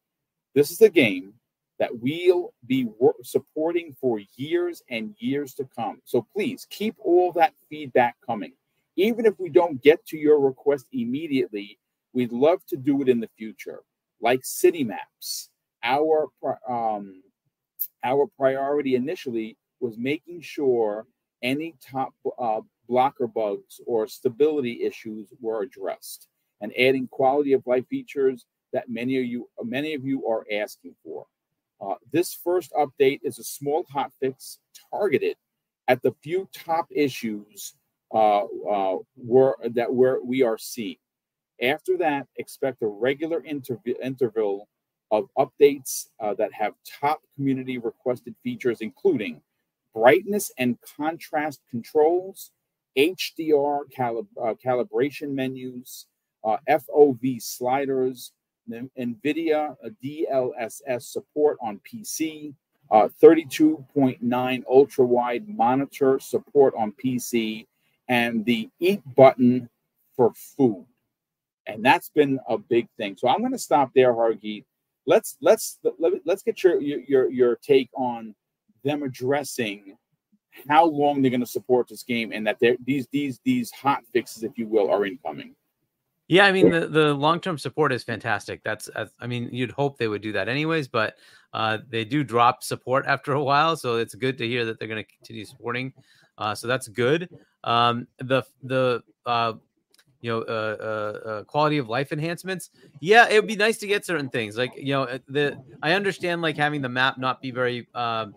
This 0.56 0.72
is 0.72 0.82
a 0.82 0.90
game 0.90 1.34
that 1.80 2.00
we'll 2.00 2.54
be 2.66 2.88
supporting 3.24 3.96
for 4.00 4.22
years 4.36 4.84
and 4.90 5.16
years 5.18 5.54
to 5.56 5.68
come. 5.76 6.02
So 6.06 6.26
please 6.34 6.68
keep 6.70 6.96
all 7.00 7.32
that 7.34 7.54
feedback 7.70 8.16
coming. 8.26 8.54
Even 8.96 9.26
if 9.26 9.40
we 9.40 9.50
don't 9.50 9.82
get 9.82 10.06
to 10.08 10.18
your 10.18 10.40
request 10.40 10.88
immediately, 10.92 11.78
we'd 12.14 12.32
love 12.32 12.66
to 12.68 12.78
do 12.78 13.02
it 13.02 13.10
in 13.10 13.20
the 13.20 13.30
future, 13.38 13.82
like 14.22 14.42
city 14.44 14.84
maps. 14.84 15.50
Our 15.84 16.28
um, 16.68 17.22
our 18.04 18.28
priority 18.38 18.96
initially 18.96 19.58
was 19.80 19.98
making 19.98 20.42
sure 20.42 21.06
any 21.42 21.76
top 21.82 22.14
uh, 22.38 22.62
blocker 22.88 23.28
bugs 23.28 23.80
or 23.86 24.08
stability 24.08 24.84
issues 24.84 25.32
were 25.40 25.62
addressed 25.62 26.28
and 26.62 26.74
adding 26.78 27.08
quality 27.08 27.54
of 27.54 27.66
life 27.66 27.86
features 27.88 28.46
that 28.74 28.90
many 28.90 29.18
of 29.18 29.26
you 29.26 29.48
many 29.64 29.94
of 29.94 30.04
you 30.06 30.28
are 30.28 30.46
asking 30.52 30.96
for. 31.04 31.26
Uh, 31.82 31.96
this 32.12 32.34
first 32.34 32.74
update 32.74 33.20
is 33.24 33.40
a 33.40 33.44
small 33.44 33.86
hotfix 33.86 34.58
targeted 34.92 35.38
at 35.88 36.02
the 36.04 36.14
few 36.22 36.48
top 36.54 36.88
issues 36.92 37.74
uh, 38.14 38.44
uh, 38.70 38.98
were, 39.16 39.56
that 39.74 39.94
were, 39.94 40.20
we 40.24 40.44
are 40.44 40.58
seeing. 40.58 40.98
After 41.62 41.98
that, 41.98 42.28
expect 42.38 42.82
a 42.82 42.88
regular 42.88 43.42
interv- 43.42 43.96
interval 44.02 44.68
of 45.12 45.28
updates 45.38 46.08
uh, 46.20 46.34
that 46.36 46.54
have 46.54 46.74
top 47.02 47.22
community 47.36 47.78
requested 47.78 48.36
features, 48.44 48.80
including 48.82 49.42
brightness 49.94 50.52
and 50.58 50.78
contrast 50.98 51.62
controls, 51.70 52.52
HDR 52.98 53.82
calib- 53.96 54.28
uh, 54.42 54.54
calibration 54.66 55.32
menus, 55.34 56.08
uh, 56.44 56.58
FOV 56.70 57.42
sliders, 57.42 58.34
NVIDIA 58.72 59.76
DLSS 60.04 61.04
support 61.04 61.58
on 61.62 61.80
PC, 61.92 62.54
uh, 62.92 63.10
32.9 63.22 64.64
ultra 64.70 65.06
wide 65.06 65.48
monitor 65.50 66.20
support 66.20 66.74
on 66.78 66.94
PC, 66.94 67.68
and 68.08 68.46
the 68.46 68.70
eat 68.80 69.02
button 69.16 69.70
for 70.16 70.34
food. 70.36 70.86
And 71.74 71.84
that's 71.84 72.10
been 72.10 72.40
a 72.48 72.58
big 72.58 72.88
thing. 72.98 73.16
So 73.18 73.28
I'm 73.28 73.40
going 73.40 73.52
to 73.52 73.60
stop 73.60 73.92
there, 73.96 74.14
Hargeet. 74.14 74.66
Let's 75.06 75.38
let's 75.42 75.80
let, 75.98 76.14
let's 76.26 76.44
get 76.44 76.64
your 76.64 76.80
your 76.82 77.30
your 77.32 77.56
take 77.56 77.90
on 77.96 78.36
them 78.84 79.04
addressing 79.04 79.98
how 80.68 80.86
long 80.86 81.22
they're 81.22 81.32
going 81.32 81.40
to 81.42 81.46
support 81.48 81.88
this 81.88 82.04
game 82.04 82.32
and 82.32 82.46
that 82.48 82.58
these 82.86 83.08
these 83.12 83.40
these 83.44 83.72
hot 83.72 84.04
fixes, 84.14 84.44
if 84.44 84.58
you 84.58 84.68
will, 84.68 84.92
are 84.92 85.06
incoming. 85.06 85.56
Yeah, 86.28 86.46
I 86.46 86.52
mean 86.52 86.70
the, 86.70 86.88
the 86.88 87.14
long 87.14 87.40
term 87.40 87.58
support 87.58 87.92
is 87.92 88.04
fantastic. 88.04 88.62
That's 88.64 88.90
I 89.20 89.26
mean 89.26 89.50
you'd 89.52 89.72
hope 89.72 89.98
they 89.98 90.08
would 90.08 90.22
do 90.22 90.32
that 90.34 90.48
anyways, 90.48 90.88
but 90.88 91.16
uh, 91.54 91.80
they 91.90 92.06
do 92.06 92.24
drop 92.24 92.62
support 92.62 93.06
after 93.08 93.34
a 93.34 93.44
while, 93.44 93.76
so 93.76 93.98
it's 93.98 94.14
good 94.14 94.38
to 94.38 94.48
hear 94.48 94.64
that 94.66 94.78
they're 94.78 94.88
going 94.88 95.04
to 95.04 95.10
continue 95.18 95.46
supporting. 95.46 95.92
Uh, 96.38 96.54
so 96.54 96.68
that's 96.68 96.88
good. 96.88 97.30
Um, 97.64 98.08
the 98.20 98.44
the 98.62 99.02
uh, 99.26 99.54
you 100.22 100.32
know 100.32 100.42
uh, 100.42 100.78
uh, 100.80 101.30
uh, 101.30 101.44
quality 101.44 101.78
of 101.78 101.90
life 101.90 102.12
enhancements. 102.12 102.70
Yeah, 103.00 103.28
it 103.30 103.36
would 103.36 103.48
be 103.48 103.56
nice 103.56 103.78
to 103.80 103.88
get 103.88 104.06
certain 104.06 104.30
things 104.30 104.58
like 104.58 104.74
you 104.76 104.94
know 104.94 105.20
the 105.28 105.58
I 105.82 105.94
understand 105.94 106.42
like 106.42 106.58
having 106.58 106.82
the 106.82 106.90
map 106.90 107.18
not 107.18 107.42
be 107.42 107.52
very 107.52 107.88
um, 107.96 108.36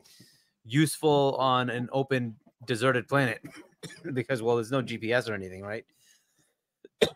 useful 0.64 1.36
on 1.38 1.70
an 1.70 1.88
open 1.92 2.36
deserted 2.66 3.08
planet 3.08 3.42
because 4.12 4.42
well 4.42 4.56
there's 4.56 4.70
no 4.70 4.82
GPS 4.82 5.28
or 5.28 5.34
anything, 5.34 5.62
right? 5.62 5.84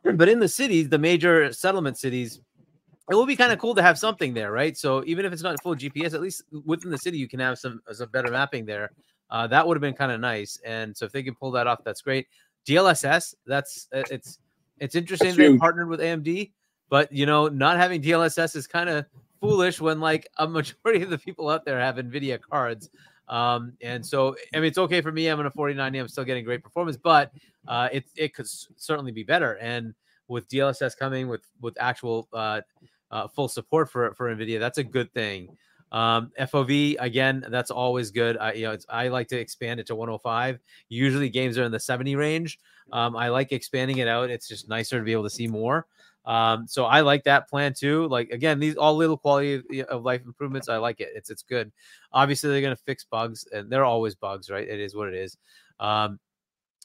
but 0.14 0.28
in 0.28 0.40
the 0.40 0.48
cities, 0.48 0.88
the 0.88 0.98
major 0.98 1.52
settlement 1.52 1.98
cities, 1.98 2.40
it 3.08 3.14
will 3.14 3.26
be 3.26 3.36
kind 3.36 3.52
of 3.52 3.58
cool 3.58 3.74
to 3.74 3.82
have 3.82 3.98
something 3.98 4.34
there, 4.34 4.50
right? 4.50 4.76
So 4.76 5.04
even 5.06 5.24
if 5.24 5.32
it's 5.32 5.42
not 5.42 5.62
full 5.62 5.76
GPS, 5.76 6.12
at 6.14 6.20
least 6.20 6.42
within 6.64 6.90
the 6.90 6.98
city, 6.98 7.18
you 7.18 7.28
can 7.28 7.40
have 7.40 7.58
some 7.58 7.80
some 7.92 8.08
better 8.08 8.30
mapping 8.30 8.66
there. 8.66 8.90
Uh, 9.30 9.46
that 9.46 9.66
would 9.66 9.76
have 9.76 9.80
been 9.82 9.94
kind 9.94 10.12
of 10.12 10.20
nice. 10.20 10.58
And 10.64 10.96
so 10.96 11.04
if 11.04 11.12
they 11.12 11.22
can 11.22 11.34
pull 11.34 11.50
that 11.52 11.66
off, 11.66 11.84
that's 11.84 12.00
great. 12.00 12.26
DLSS, 12.66 13.34
that's 13.46 13.88
uh, 13.94 14.02
it's 14.10 14.38
it's 14.78 14.94
interesting 14.94 15.28
that's 15.28 15.38
they 15.38 15.56
partnered 15.58 15.88
with 15.88 16.00
AMD, 16.00 16.52
but 16.88 17.12
you 17.12 17.26
know, 17.26 17.48
not 17.48 17.76
having 17.76 18.02
DLSS 18.02 18.56
is 18.56 18.66
kind 18.66 18.88
of 18.88 19.06
foolish 19.40 19.80
when 19.80 20.00
like 20.00 20.28
a 20.38 20.46
majority 20.48 21.02
of 21.02 21.10
the 21.10 21.18
people 21.18 21.48
out 21.48 21.64
there 21.64 21.80
have 21.80 21.96
NVIDIA 21.96 22.40
cards. 22.40 22.90
Um, 23.28 23.72
and 23.80 24.06
so, 24.06 24.36
I 24.54 24.58
mean, 24.58 24.66
it's 24.66 24.78
okay 24.78 25.00
for 25.00 25.10
me. 25.10 25.26
I'm 25.26 25.40
in 25.40 25.46
a 25.46 25.50
4090. 25.50 25.98
I'm 25.98 26.08
still 26.08 26.24
getting 26.24 26.44
great 26.44 26.62
performance, 26.62 26.96
but 26.96 27.32
uh, 27.66 27.88
it 27.92 28.04
it 28.16 28.34
could 28.34 28.46
certainly 28.48 29.12
be 29.12 29.24
better. 29.24 29.58
And 29.58 29.94
with 30.28 30.48
DLSS 30.48 30.96
coming 30.96 31.28
with 31.28 31.42
with 31.60 31.76
actual 31.80 32.28
uh, 32.32 32.60
uh, 33.10 33.28
full 33.28 33.48
support 33.48 33.90
for 33.90 34.14
for 34.14 34.34
NVIDIA, 34.34 34.60
that's 34.60 34.78
a 34.78 34.84
good 34.84 35.12
thing. 35.12 35.56
Um, 35.92 36.32
FOV 36.38 36.96
again, 36.98 37.44
that's 37.48 37.70
always 37.70 38.10
good. 38.10 38.36
I, 38.38 38.52
you 38.52 38.66
know, 38.66 38.76
I 38.88 39.08
like 39.08 39.28
to 39.28 39.38
expand 39.38 39.80
it 39.80 39.86
to 39.86 39.94
105. 39.94 40.58
Usually, 40.88 41.28
games 41.28 41.58
are 41.58 41.64
in 41.64 41.72
the 41.72 41.80
70 41.80 42.16
range. 42.16 42.58
Um, 42.92 43.16
I 43.16 43.28
like 43.28 43.52
expanding 43.52 43.98
it 43.98 44.08
out. 44.08 44.30
It's 44.30 44.48
just 44.48 44.68
nicer 44.68 44.98
to 44.98 45.04
be 45.04 45.12
able 45.12 45.24
to 45.24 45.30
see 45.30 45.46
more. 45.46 45.86
Um, 46.24 46.66
so 46.66 46.84
I 46.84 47.00
like 47.02 47.24
that 47.24 47.48
plan 47.48 47.72
too. 47.72 48.08
Like 48.08 48.30
again, 48.30 48.58
these 48.58 48.76
all 48.76 48.96
little 48.96 49.16
quality 49.16 49.82
of 49.84 50.04
life 50.04 50.22
improvements. 50.24 50.68
I 50.68 50.76
like 50.76 51.00
it. 51.00 51.10
It's 51.14 51.30
it's 51.30 51.42
good. 51.42 51.72
Obviously, 52.12 52.50
they're 52.50 52.62
gonna 52.62 52.76
fix 52.76 53.04
bugs, 53.04 53.46
and 53.52 53.70
they're 53.70 53.84
always 53.84 54.14
bugs, 54.14 54.50
right? 54.50 54.68
It 54.68 54.80
is 54.80 54.94
what 54.94 55.08
it 55.08 55.14
is. 55.14 55.36
Um, 55.78 56.18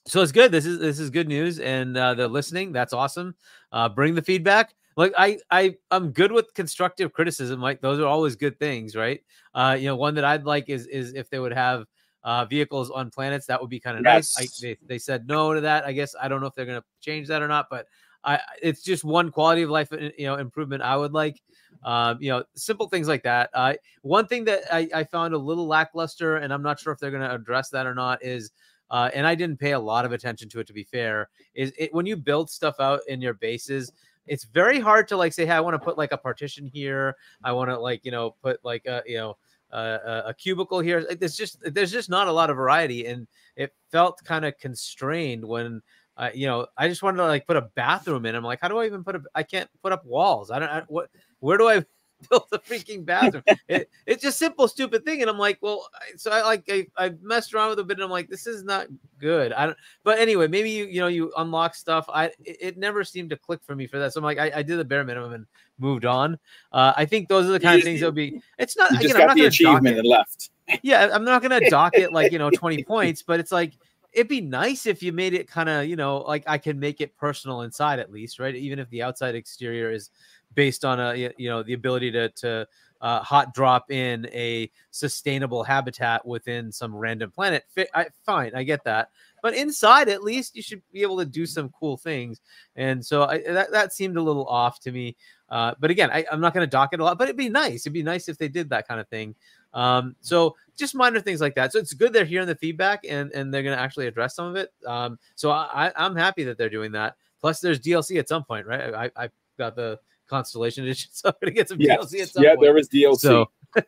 so 0.08 0.22
it's 0.22 0.32
good. 0.32 0.52
This 0.52 0.66
is 0.66 0.80
this 0.80 1.00
is 1.00 1.10
good 1.10 1.28
news, 1.28 1.60
and 1.60 1.98
uh, 1.98 2.14
they're 2.14 2.28
listening. 2.28 2.72
That's 2.72 2.94
awesome. 2.94 3.36
Uh, 3.72 3.90
bring 3.90 4.16
the 4.16 4.22
feedback. 4.22 4.76
Like 4.96 5.14
I 5.18 5.40
I 5.50 5.76
I'm 5.90 6.12
good 6.12 6.32
with 6.32 6.54
constructive 6.54 7.14
criticism. 7.14 7.62
Like 7.62 7.82
those 7.82 8.00
are 8.00 8.06
always 8.06 8.36
good 8.36 8.60
things, 8.60 8.96
right? 8.96 9.22
Uh, 9.56 9.76
you 9.80 9.88
know, 9.88 9.96
one 9.96 10.16
that 10.16 10.26
I'd 10.26 10.44
like 10.44 10.70
is 10.70 10.86
is 10.88 11.14
if 11.14 11.30
they 11.30 11.40
would 11.40 11.54
have 11.54 11.86
uh, 12.24 12.46
vehicles 12.46 12.90
on 12.90 13.10
planets. 13.10 13.46
That 13.48 13.60
would 13.62 13.70
be 13.70 13.80
kind 13.80 13.98
of 13.98 14.04
yes. 14.04 14.36
nice. 14.38 14.64
I, 14.64 14.68
they, 14.68 14.78
they 14.86 14.98
said 14.98 15.28
no 15.28 15.54
to 15.54 15.62
that. 15.62 15.86
I 15.86 15.92
guess 15.92 16.16
I 16.20 16.28
don't 16.28 16.42
know 16.42 16.48
if 16.48 16.56
they're 16.56 16.66
going 16.66 16.80
to 16.82 16.86
change 17.02 17.28
that 17.28 17.42
or 17.42 17.48
not, 17.48 17.68
but 17.70 17.88
I 18.24 18.40
it's 18.62 18.84
just 18.84 19.04
one 19.04 19.32
quality 19.32 19.64
of 19.64 19.70
life 19.70 19.92
you 19.92 20.26
know 20.26 20.36
improvement 20.36 20.84
I 20.84 20.96
would 20.96 21.14
like. 21.14 21.42
Um, 21.84 22.18
you 22.22 22.30
know, 22.30 22.44
simple 22.56 22.88
things 22.88 23.08
like 23.08 23.24
that. 23.24 23.50
Uh, 23.54 23.74
one 24.04 24.28
thing 24.28 24.44
that 24.46 24.64
I, 24.72 24.88
I 24.94 25.04
found 25.04 25.34
a 25.34 25.38
little 25.38 25.66
lackluster, 25.66 26.38
and 26.38 26.54
I'm 26.54 26.62
not 26.62 26.80
sure 26.80 26.94
if 26.94 27.00
they're 27.00 27.12
going 27.12 27.24
to 27.24 27.34
address 27.34 27.70
that 27.70 27.88
or 27.88 27.96
not, 27.96 28.24
is 28.24 28.52
uh, 28.92 29.10
and 29.14 29.26
I 29.26 29.36
didn't 29.36 29.58
pay 29.58 29.72
a 29.72 29.80
lot 29.80 30.06
of 30.06 30.12
attention 30.12 30.50
to 30.50 30.60
it 30.60 30.68
to 30.68 30.74
be 30.74 30.84
fair. 30.84 31.30
Is 31.56 31.74
it 31.78 31.94
when 31.94 32.06
you 32.06 32.18
build 32.18 32.50
stuff 32.50 32.76
out 32.80 33.00
in 33.08 33.22
your 33.22 33.34
bases? 33.34 33.92
It's 34.28 34.44
very 34.44 34.80
hard 34.80 35.08
to 35.08 35.18
like 35.18 35.34
say, 35.34 35.46
"Hey, 35.46 35.54
I 35.54 35.60
want 35.60 35.74
to 35.74 35.80
put 35.80 35.98
like 35.98 36.12
a 36.12 36.18
partition 36.18 36.68
here. 36.68 37.16
I 37.44 37.54
want 37.54 37.72
to 37.72 37.80
like 37.80 38.06
you 38.06 38.12
know 38.12 38.36
put 38.44 38.64
like 38.64 38.86
a 38.86 39.02
you 39.08 39.18
know 39.18 39.38
a, 39.72 40.24
a 40.28 40.34
cubicle 40.34 40.80
here." 40.80 41.06
There's 41.16 41.36
just 41.36 41.58
there's 41.62 41.92
just 41.92 42.10
not 42.10 42.28
a 42.28 42.32
lot 42.32 42.50
of 42.50 42.58
variety, 42.58 43.06
and 43.08 43.28
it 43.56 43.74
felt 43.92 44.24
kind 44.24 44.46
of 44.46 44.58
constrained 44.58 45.44
when 45.46 45.82
uh, 46.18 46.30
you 46.34 46.46
know, 46.46 46.68
I 46.78 46.88
just 46.88 47.02
wanted 47.02 47.18
to 47.18 47.26
like 47.26 47.48
put 47.48 47.58
a 47.58 47.70
bathroom 47.76 48.26
in. 48.26 48.36
I'm 48.36 48.44
like, 48.44 48.60
how 48.62 48.68
do 48.68 48.78
I 48.78 48.86
even 48.86 49.04
put 49.04 49.16
a? 49.16 49.22
I 49.34 49.44
can't 49.44 49.70
put 49.82 49.92
up 49.92 50.06
walls. 50.06 50.52
I 50.52 50.60
don't. 50.60 50.70
I, 50.70 50.84
what? 50.88 51.10
Where 51.40 51.58
do 51.58 51.68
I 51.68 51.84
build 52.30 52.46
a 52.52 52.60
freaking 52.60 53.06
bathroom? 53.06 53.44
it, 53.68 53.90
it's 54.06 54.22
just 54.22 54.38
simple, 54.38 54.68
stupid 54.68 55.06
thing. 55.06 55.22
And 55.22 55.30
I'm 55.30 55.38
like, 55.38 55.58
well, 55.62 55.88
so 56.18 56.32
I 56.32 56.42
like 56.44 56.64
I, 56.70 56.88
I 56.98 57.14
messed 57.22 57.54
around 57.54 57.70
with 57.70 57.80
a 57.80 57.84
bit, 57.84 57.98
and 57.98 58.04
I'm 58.04 58.10
like, 58.10 58.30
this 58.30 58.48
is 58.48 58.64
not 58.64 58.88
good. 59.20 59.54
I 59.54 59.68
don't. 59.68 59.78
But 60.04 60.20
anyway, 60.20 60.48
maybe 60.48 60.70
you 60.70 60.86
you 60.86 61.00
know 61.00 61.08
you 61.08 61.32
unlock 61.38 61.76
stuff. 61.76 62.06
I 62.10 62.26
it, 62.44 62.58
it 62.60 62.78
never 62.78 63.04
seemed 63.04 63.30
to 63.32 63.38
click 63.38 63.62
for 63.64 63.76
me 63.76 63.88
for 63.88 64.00
that. 64.00 64.14
So 64.14 64.20
I'm 64.20 64.24
like, 64.24 64.40
I, 64.40 64.52
I 64.56 64.64
did 64.64 64.78
the 64.78 64.86
bare 64.86 65.04
minimum 65.04 65.34
and 65.34 65.46
moved 65.80 66.06
on. 66.06 66.38
Uh, 66.72 66.94
I 66.96 67.06
think 67.06 67.28
those 67.28 67.48
are 67.48 67.52
the 67.52 67.60
kind 67.60 67.78
of 67.78 67.84
things 67.84 68.00
that 68.00 68.08
would 68.08 68.16
be. 68.16 68.42
It's 68.58 68.78
not. 68.78 68.92
You 68.92 69.00
just 69.00 69.18
got 69.18 69.36
the 69.36 69.46
achievement 69.46 69.98
and 69.98 70.08
left. 70.08 70.52
Yeah, 70.84 71.10
I'm 71.12 71.26
not 71.26 71.42
gonna 71.42 71.70
dock 71.70 71.98
it 71.98 72.14
like 72.14 72.32
you 72.32 72.40
know 72.40 72.50
20 72.50 72.84
points, 72.88 73.24
but 73.24 73.40
it's 73.40 73.52
like 73.52 73.74
it'd 74.14 74.28
be 74.28 74.42
nice 74.42 74.86
if 74.86 75.02
you 75.02 75.14
made 75.14 75.34
it 75.34 75.48
kind 75.48 75.70
of, 75.70 75.86
you 75.86 75.96
know, 75.96 76.18
like 76.18 76.44
I 76.48 76.58
can 76.58 76.80
make 76.80 77.02
it 77.02 77.16
personal 77.18 77.62
inside 77.62 78.00
at 78.00 78.12
least, 78.12 78.40
right? 78.40 78.56
Even 78.56 78.80
if 78.80 78.90
the 78.90 79.02
outside 79.02 79.36
exterior 79.36 79.92
is 79.92 80.10
based 80.54 80.86
on 80.86 81.00
a, 81.00 81.16
you 81.38 81.50
know, 81.50 81.64
the 81.64 81.74
ability 81.74 82.12
to 82.12 82.30
to 82.30 82.68
uh, 83.02 83.20
hot 83.22 83.54
drop 83.54 83.92
in 83.92 84.28
a 84.32 84.70
sustainable 84.92 85.64
habitat 85.64 86.26
within 86.26 86.72
some 86.72 86.96
random 86.96 87.32
planet. 87.32 87.66
I, 87.94 88.08
fine, 88.26 88.52
I 88.56 88.64
get 88.64 88.84
that. 88.84 89.10
But 89.42 89.56
inside, 89.56 90.08
at 90.08 90.24
least, 90.24 90.56
you 90.56 90.62
should 90.62 90.84
be 90.94 91.02
able 91.02 91.18
to 91.18 91.26
do 91.26 91.48
some 91.48 91.70
cool 91.70 91.98
things. 91.98 92.42
And 92.76 93.04
so 93.04 93.24
I, 93.24 93.40
that 93.40 93.72
that 93.72 93.92
seemed 93.92 94.18
a 94.18 94.22
little 94.22 94.46
off 94.46 94.80
to 94.82 94.92
me. 94.92 95.16
Uh, 95.50 95.74
but 95.80 95.90
again, 95.90 96.12
I, 96.14 96.26
am 96.32 96.40
not 96.40 96.54
going 96.54 96.66
to 96.66 96.70
dock 96.70 96.94
it 96.94 97.00
a 97.00 97.04
lot. 97.04 97.18
But 97.18 97.26
it'd 97.26 97.38
be 97.38 97.50
nice. 97.50 97.82
It'd 97.82 97.94
be 97.94 98.04
nice 98.04 98.30
if 98.30 98.38
they 98.38 98.48
did 98.48 98.70
that 98.70 98.88
kind 98.88 99.00
of 99.02 99.08
thing. 99.08 99.34
Um, 99.74 100.16
so 100.22 100.56
just 100.78 100.94
minor 100.94 101.20
things 101.20 101.42
like 101.42 101.56
that. 101.56 101.72
So 101.72 101.80
it's 101.80 101.94
good 101.94 102.14
they're 102.14 102.26
hearing 102.26 102.48
the 102.48 102.56
feedback 102.56 103.04
and 103.10 103.32
and 103.32 103.52
they're 103.52 103.64
going 103.64 103.76
to 103.76 103.82
actually 103.82 104.08
address 104.08 104.36
some 104.36 104.46
of 104.46 104.56
it. 104.56 104.72
Um, 104.86 105.18
so 105.36 105.50
I, 105.50 105.92
I'm 105.96 106.16
happy 106.16 106.44
that 106.44 106.58
they're 106.58 106.70
doing 106.70 106.92
that. 106.92 107.16
Plus, 107.40 107.60
there's 107.60 107.80
DLC 107.80 108.20
at 108.20 108.30
some 108.30 108.44
point, 108.44 108.68
right? 108.68 108.94
I 108.94 109.24
I 109.24 109.30
got 109.58 109.76
the 109.76 110.00
Constellation 110.32 110.86
Edition, 110.86 111.10
so 111.14 111.30
I'm 111.30 111.36
going 111.42 111.54
to 111.54 111.56
get 111.56 111.70
some 111.70 111.80
yes. 111.80 112.06
DLC 112.06 112.22
at 112.22 112.30
some 112.30 112.44
yeah, 112.44 112.56
point. 112.56 112.62
Yeah, 112.62 112.68
there 112.68 112.78
is 112.78 112.90
DLC. 112.90 113.20
So. 113.20 113.50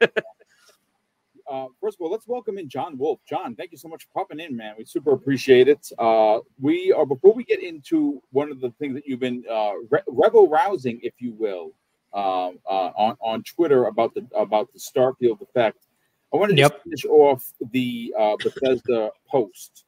Uh, 1.52 1.68
first 1.80 1.98
of 1.98 2.02
all, 2.02 2.10
let's 2.10 2.26
welcome 2.26 2.58
in 2.58 2.68
John 2.68 2.98
Wolf. 2.98 3.20
John, 3.30 3.54
thank 3.54 3.72
you 3.72 3.78
so 3.78 3.88
much 3.88 4.06
for 4.06 4.22
popping 4.22 4.40
in, 4.40 4.56
man. 4.56 4.74
We 4.76 4.86
super 4.86 5.12
appreciate 5.12 5.68
it. 5.68 5.88
Uh, 6.00 6.40
we 6.60 6.92
are 6.94 7.06
before 7.06 7.34
we 7.34 7.44
get 7.44 7.62
into 7.62 8.24
one 8.32 8.50
of 8.50 8.60
the 8.60 8.72
things 8.80 8.96
that 8.96 9.06
you've 9.06 9.20
been 9.20 9.44
uh, 9.52 9.74
re- 9.92 10.02
rebel 10.08 10.50
rousing, 10.50 11.00
if 11.04 11.14
you 11.20 11.34
will, 11.34 11.74
um, 12.14 12.58
uh, 12.66 12.92
on 12.96 13.18
on 13.20 13.44
Twitter 13.44 13.86
about 13.86 14.16
the 14.16 14.26
about 14.36 14.72
the 14.74 14.80
Starfield 14.80 15.42
effect. 15.42 15.86
I 16.34 16.38
wanted 16.38 16.56
to 16.56 16.62
yep. 16.62 16.82
finish 16.82 17.06
off 17.06 17.44
the 17.72 18.12
uh, 18.18 18.36
Bethesda 18.42 19.12
post 19.28 19.84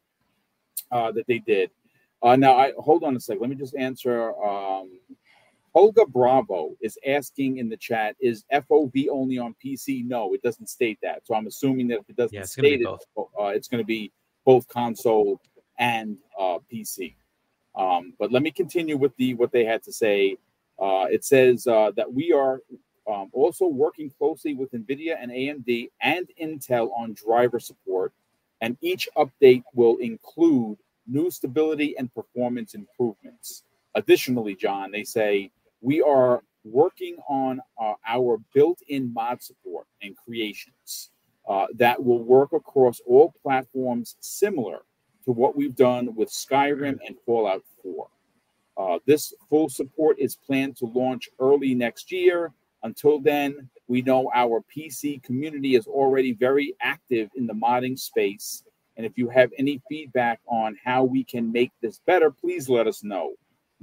uh, 0.92 1.14
that 1.14 1.26
they 1.26 1.40
did. 1.40 1.72
Uh, 2.22 2.36
now, 2.36 2.56
I 2.58 2.74
hold 2.78 3.04
on 3.04 3.16
a 3.16 3.20
second. 3.20 3.42
Let 3.42 3.50
me 3.50 3.56
just 3.56 3.76
answer. 3.76 4.36
Um, 4.44 4.92
Olga 5.76 6.06
Bravo 6.06 6.72
is 6.80 6.98
asking 7.06 7.58
in 7.58 7.68
the 7.68 7.76
chat: 7.76 8.16
Is 8.22 8.46
FOV 8.52 9.08
only 9.12 9.38
on 9.38 9.54
PC? 9.64 10.06
No, 10.08 10.34
it 10.34 10.42
doesn't 10.42 10.70
state 10.70 10.98
that. 11.04 11.28
So 11.28 11.36
I'm 11.36 11.48
assuming 11.48 11.90
that 11.90 12.00
if 12.00 12.10
it 12.10 12.16
doesn't 12.16 12.34
yeah, 12.34 12.44
state 12.44 12.82
it, 12.82 12.88
uh, 12.88 13.48
it's 13.48 13.68
going 13.68 13.84
to 13.84 13.86
be 13.86 14.12
both 14.46 14.68
console 14.70 15.42
and 15.78 16.18
uh, 16.40 16.60
PC. 16.72 17.16
Um, 17.76 18.14
but 18.18 18.32
let 18.32 18.42
me 18.42 18.52
continue 18.52 18.96
with 18.96 19.16
the 19.18 19.34
what 19.34 19.52
they 19.52 19.66
had 19.66 19.84
to 19.84 19.92
say. 19.92 20.38
Uh, 20.80 21.08
it 21.12 21.26
says 21.26 21.68
uh, 21.68 21.92
that 21.98 22.12
we 22.12 22.32
are 22.32 22.62
um, 23.12 23.30
also 23.34 23.66
working 23.68 24.10
closely 24.18 24.54
with 24.54 24.72
NVIDIA 24.72 25.16
and 25.20 25.30
AMD 25.32 25.90
and 26.02 26.30
Intel 26.42 26.90
on 26.98 27.14
driver 27.14 27.60
support, 27.60 28.14
and 28.62 28.78
each 28.82 29.10
update 29.18 29.64
will 29.74 29.98
include 29.98 30.78
new 31.06 31.30
stability 31.30 31.98
and 31.98 32.14
performance 32.14 32.76
improvements. 32.76 33.64
Additionally, 33.94 34.56
John, 34.56 34.92
they 34.92 35.04
say 35.04 35.52
we 35.86 36.02
are 36.02 36.42
working 36.64 37.16
on 37.30 37.62
uh, 37.80 37.94
our 38.08 38.40
built 38.56 38.80
in 38.88 39.14
mod 39.14 39.40
support 39.42 39.86
and 40.02 40.18
creations 40.18 41.12
uh, 41.48 41.68
that 41.76 42.04
will 42.04 42.24
work 42.24 42.54
across 42.54 43.00
all 43.06 43.32
platforms 43.44 44.16
similar 44.20 44.80
to 45.26 45.32
what 45.32 45.56
we've 45.56 45.76
done 45.76 46.16
with 46.16 46.30
Skyrim 46.30 46.98
and 47.06 47.16
Fallout 47.24 47.62
4. 47.84 48.08
Uh, 48.78 49.00
this 49.06 49.32
full 49.48 49.70
support 49.70 50.18
is 50.20 50.36
planned 50.36 50.76
to 50.78 50.86
launch 50.86 51.30
early 51.40 51.76
next 51.76 52.12
year. 52.12 52.52
Until 52.82 53.20
then, 53.20 53.70
we 53.88 54.02
know 54.02 54.32
our 54.34 54.64
PC 54.76 55.22
community 55.22 55.76
is 55.76 55.86
already 55.86 56.34
very 56.34 56.74
active 56.82 57.30
in 57.36 57.46
the 57.46 57.54
modding 57.54 57.98
space. 57.98 58.64
And 58.98 59.06
if 59.06 59.20
you 59.20 59.30
have 59.30 59.52
any 59.60 59.82
feedback 59.88 60.40
on 60.48 60.76
how 60.84 61.04
we 61.04 61.24
can 61.24 61.52
make 61.52 61.72
this 61.80 62.00
better, 62.08 62.32
please 62.32 62.70
let 62.70 62.88
us 62.88 63.04
know. 63.04 63.36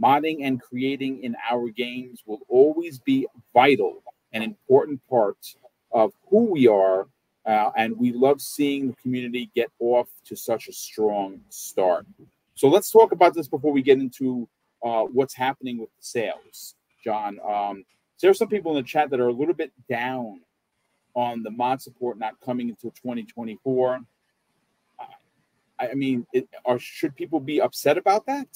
Modding 0.03 0.39
and 0.43 0.61
creating 0.61 1.23
in 1.23 1.37
our 1.51 1.69
games 1.69 2.23
will 2.27 2.41
always 2.49 2.99
be 2.99 3.27
vital 3.55 4.03
and 4.33 4.43
important 4.43 5.01
parts 5.09 5.57
of 5.93 6.13
who 6.29 6.51
we 6.51 6.67
are. 6.67 7.07
Uh, 7.45 7.71
and 7.77 7.97
we 7.99 8.13
love 8.13 8.41
seeing 8.41 8.89
the 8.89 8.97
community 8.97 9.51
get 9.55 9.71
off 9.81 10.09
to 10.25 10.37
such 10.37 10.69
a 10.69 10.73
strong 10.73 11.41
start. 11.49 12.07
So 12.55 12.69
let's 12.69 12.91
talk 12.91 13.13
about 13.13 13.35
this 13.35 13.49
before 13.49 13.73
we 13.73 13.83
get 13.83 13.99
into 13.99 14.49
uh, 14.85 15.03
what's 15.03 15.35
happening 15.35 15.79
with 15.79 15.89
the 15.91 16.05
sales, 16.05 16.75
John. 17.05 17.39
Um, 17.49 17.85
there 18.21 18.31
are 18.31 18.35
some 18.35 18.49
people 18.49 18.77
in 18.77 18.83
the 18.83 18.89
chat 18.89 19.11
that 19.11 19.21
are 19.21 19.29
a 19.29 19.33
little 19.33 19.55
bit 19.55 19.73
down 19.89 20.41
on 21.15 21.43
the 21.43 21.51
mod 21.51 21.83
support 21.83 22.19
not 22.19 22.41
coming 22.41 22.71
until 22.71 22.91
2024. 22.91 24.01
I 25.81 25.95
mean, 25.95 26.27
it, 26.33 26.49
should 26.79 27.17
people 27.17 27.41
be 27.41 27.61
upset 27.61 27.99
about 27.99 28.27
that? 28.27 28.47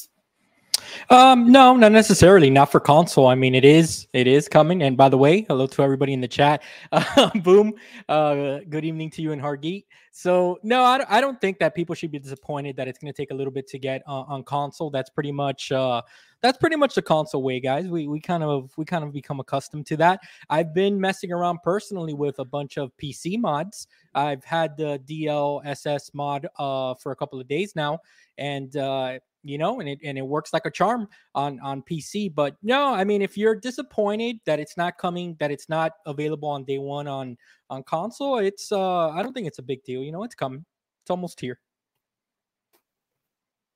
Um, 1.11 1.51
no, 1.51 1.77
not 1.77 1.93
necessarily. 1.93 2.51
Not 2.51 2.71
for 2.71 2.81
console. 2.81 3.27
I 3.27 3.35
mean, 3.35 3.55
it 3.55 3.65
is 3.65 4.07
it 4.12 4.27
is 4.27 4.49
coming. 4.49 4.83
And 4.83 4.97
by 4.97 5.09
the 5.09 5.19
way, 5.19 5.43
hello 5.49 5.67
to 5.67 5.83
everybody 5.83 6.12
in 6.12 6.21
the 6.21 6.29
chat. 6.29 6.62
Uh, 6.93 7.31
boom. 7.43 7.75
Uh, 8.09 8.59
good 8.69 8.85
evening 8.85 9.11
to 9.11 9.23
you 9.23 9.33
and 9.33 9.41
Hargeet. 9.41 9.85
So 10.12 10.59
no, 10.62 10.83
I, 10.83 11.05
I 11.09 11.21
don't 11.21 11.41
think 11.41 11.59
that 11.59 11.75
people 11.75 11.95
should 11.95 12.11
be 12.11 12.19
disappointed 12.19 12.77
that 12.77 12.89
it's 12.89 12.99
going 12.99 13.12
to 13.12 13.17
take 13.17 13.31
a 13.31 13.35
little 13.35 13.53
bit 13.53 13.67
to 13.69 13.79
get 13.79 14.03
uh, 14.07 14.23
on 14.23 14.43
console. 14.45 14.91
That's 14.91 15.11
pretty 15.11 15.33
much 15.33 15.71
uh, 15.71 16.03
that's 16.41 16.59
pretty 16.59 16.77
much 16.77 16.95
the 16.95 17.03
console 17.03 17.43
way, 17.43 17.61
guys. 17.61 17.87
We 17.87 18.09
we 18.09 18.21
kind 18.21 18.43
of 18.43 18.73
we 18.77 18.85
kind 18.85 19.05
of 19.05 19.12
become 19.12 19.41
accustomed 19.41 19.87
to 19.87 19.97
that. 19.99 20.21
I've 20.49 20.75
been 20.75 21.01
messing 21.01 21.33
around 21.33 21.59
personally 21.62 22.15
with 22.15 22.39
a 22.39 22.45
bunch 22.45 22.79
of 22.79 22.93
PC 22.97 23.39
mods. 23.39 23.89
I've 24.15 24.45
had 24.45 24.77
the 24.77 25.01
DLSS 25.07 26.15
mod 26.15 26.47
uh, 26.59 26.95
for 26.95 27.12
a 27.12 27.17
couple 27.17 27.41
of 27.41 27.47
days 27.47 27.77
now, 27.77 27.99
and 28.39 28.75
uh, 28.77 29.19
you 29.49 29.59
know, 29.59 29.81
and 29.81 29.89
it 29.89 29.99
and 30.05 30.19
it 30.19 30.27
works 30.27 30.53
like 30.53 30.67
a 30.67 30.71
charm 30.71 31.09
on 31.35 31.61
on 31.61 31.83
PC. 31.83 32.35
But 32.35 32.57
no, 32.63 32.93
I 32.93 33.05
mean, 33.05 33.23
if 33.23 33.37
you're 33.37 33.55
disappointed 33.55 34.41
that 34.47 34.61
it's 34.61 34.77
not 34.77 34.99
coming, 34.99 35.37
that 35.39 35.51
it's 35.51 35.69
not 35.69 35.93
available 36.07 36.49
on 36.49 36.65
day 36.65 36.79
one 36.79 37.09
on 37.09 37.37
on 37.71 37.83
console, 37.83 38.39
it's 38.39 38.73
uh, 38.73 39.11
I 39.11 39.23
don't 39.23 39.33
think 39.33 39.47
it's 39.47 39.59
a 39.59 39.63
big 39.63 39.83
deal. 39.85 40.03
You 40.03 40.13
know, 40.13 40.25
it's 40.25 40.35
coming. 40.35 40.65
It's 41.03 41.11
almost 41.11 41.41
here. 41.41 41.61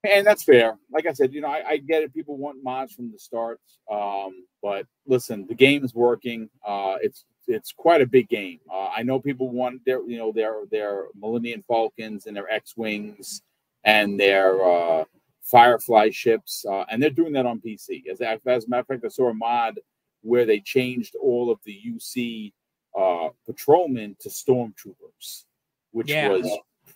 And 0.02 0.26
that's 0.26 0.42
fair. 0.44 0.78
Like 0.90 1.06
I 1.06 1.12
said, 1.12 1.34
you 1.34 1.42
know, 1.42 1.48
I, 1.48 1.62
I 1.68 1.76
get 1.76 2.02
it. 2.02 2.14
People 2.14 2.38
want 2.38 2.64
mods 2.64 2.94
from 2.94 3.12
the 3.12 3.18
start. 3.18 3.60
Um, 3.90 4.46
but 4.62 4.86
listen, 5.06 5.46
the 5.46 5.54
game 5.54 5.84
is 5.84 5.94
working. 5.94 6.48
Uh, 6.66 6.96
it's 7.02 7.26
it's 7.46 7.72
quite 7.72 8.00
a 8.00 8.06
big 8.06 8.28
game. 8.28 8.60
Uh, 8.72 8.88
I 8.88 9.02
know 9.02 9.20
people 9.20 9.50
want 9.50 9.84
their 9.84 10.02
you 10.08 10.18
know 10.18 10.32
their 10.32 10.62
their 10.70 11.06
Millennium 11.14 11.64
Falcons 11.68 12.26
and 12.26 12.36
their 12.36 12.50
X 12.50 12.76
wings 12.76 13.42
and 13.84 14.18
their 14.18 14.64
uh, 14.64 15.04
Firefly 15.50 16.10
ships, 16.10 16.64
uh, 16.68 16.84
and 16.90 17.02
they're 17.02 17.10
doing 17.10 17.32
that 17.32 17.46
on 17.46 17.60
PC. 17.60 18.06
As, 18.10 18.20
as 18.20 18.64
a 18.64 18.68
matter 18.68 18.80
of 18.80 18.86
fact, 18.86 19.04
I 19.04 19.08
saw 19.08 19.28
a 19.30 19.34
mod 19.34 19.78
where 20.22 20.44
they 20.44 20.60
changed 20.60 21.16
all 21.20 21.50
of 21.50 21.58
the 21.64 21.78
UC 21.86 22.52
uh, 22.98 23.30
patrolmen 23.46 24.16
to 24.20 24.28
stormtroopers, 24.28 25.44
which 25.92 26.10
yeah. 26.10 26.28
was 26.28 26.48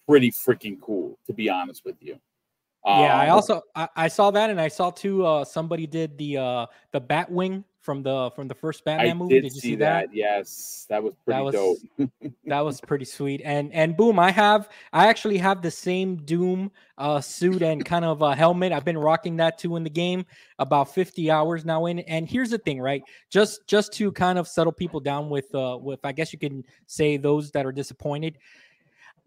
pretty 0.06 0.30
freaking 0.30 0.80
cool, 0.80 1.18
to 1.26 1.32
be 1.32 1.48
honest 1.48 1.84
with 1.84 1.96
you. 2.00 2.18
yeah, 2.86 3.18
I 3.18 3.28
Um, 3.28 3.34
also 3.36 3.62
I, 3.74 3.88
I 3.96 4.08
saw 4.08 4.30
that, 4.30 4.50
and 4.50 4.60
I 4.60 4.68
saw 4.68 4.90
too. 4.90 5.24
Uh, 5.24 5.44
somebody 5.44 5.86
did 5.86 6.18
the 6.18 6.36
uh 6.36 6.66
the 6.92 7.00
Batwing 7.00 7.64
from 7.84 8.02
the 8.02 8.30
from 8.34 8.48
the 8.48 8.54
first 8.54 8.82
Batman 8.84 9.10
I 9.10 9.14
movie. 9.14 9.34
did, 9.34 9.42
Did 9.42 9.54
you 9.54 9.60
see 9.60 9.68
see 9.68 9.74
that. 9.76 10.08
Yes, 10.12 10.86
that 10.88 11.02
was 11.02 11.12
pretty 11.24 11.42
was- 11.42 11.54
dope. 11.54 12.10
that 12.46 12.60
was 12.60 12.80
pretty 12.88 13.04
sweet 13.04 13.42
and 13.44 13.72
and 13.72 13.96
boom 13.96 14.18
i 14.18 14.30
have 14.30 14.68
i 14.92 15.06
actually 15.06 15.36
have 15.38 15.60
the 15.62 15.70
same 15.70 16.16
doom 16.24 16.70
uh 16.98 17.20
suit 17.20 17.62
and 17.62 17.84
kind 17.84 18.04
of 18.04 18.22
a 18.22 18.34
helmet 18.34 18.72
i've 18.72 18.84
been 18.84 18.96
rocking 18.98 19.36
that 19.36 19.58
too 19.58 19.76
in 19.76 19.84
the 19.84 19.90
game 19.90 20.24
about 20.58 20.92
50 20.94 21.30
hours 21.30 21.64
now 21.64 21.86
in 21.86 21.98
and 22.00 22.28
here's 22.28 22.50
the 22.50 22.58
thing 22.58 22.80
right 22.80 23.02
just 23.30 23.66
just 23.66 23.92
to 23.94 24.10
kind 24.12 24.38
of 24.38 24.46
settle 24.48 24.72
people 24.72 25.00
down 25.00 25.28
with 25.30 25.54
uh 25.54 25.78
with 25.80 26.00
i 26.04 26.12
guess 26.12 26.32
you 26.32 26.38
can 26.38 26.64
say 26.86 27.16
those 27.16 27.50
that 27.52 27.64
are 27.66 27.72
disappointed 27.72 28.38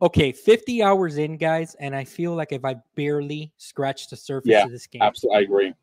okay 0.02 0.32
50 0.32 0.84
hours 0.84 1.18
in 1.18 1.38
guys 1.38 1.76
and 1.80 1.96
i 1.96 2.04
feel 2.04 2.36
like 2.36 2.52
if 2.52 2.64
i 2.66 2.76
barely 2.96 3.52
scratched 3.58 4.10
the 4.10 4.16
surface 4.18 4.50
Yeah, 4.50 4.66
of 4.66 4.72
this 4.72 4.88
game 4.88 5.02
Absolutely, 5.02 5.38
I 5.38 5.42
agree. 5.42 5.74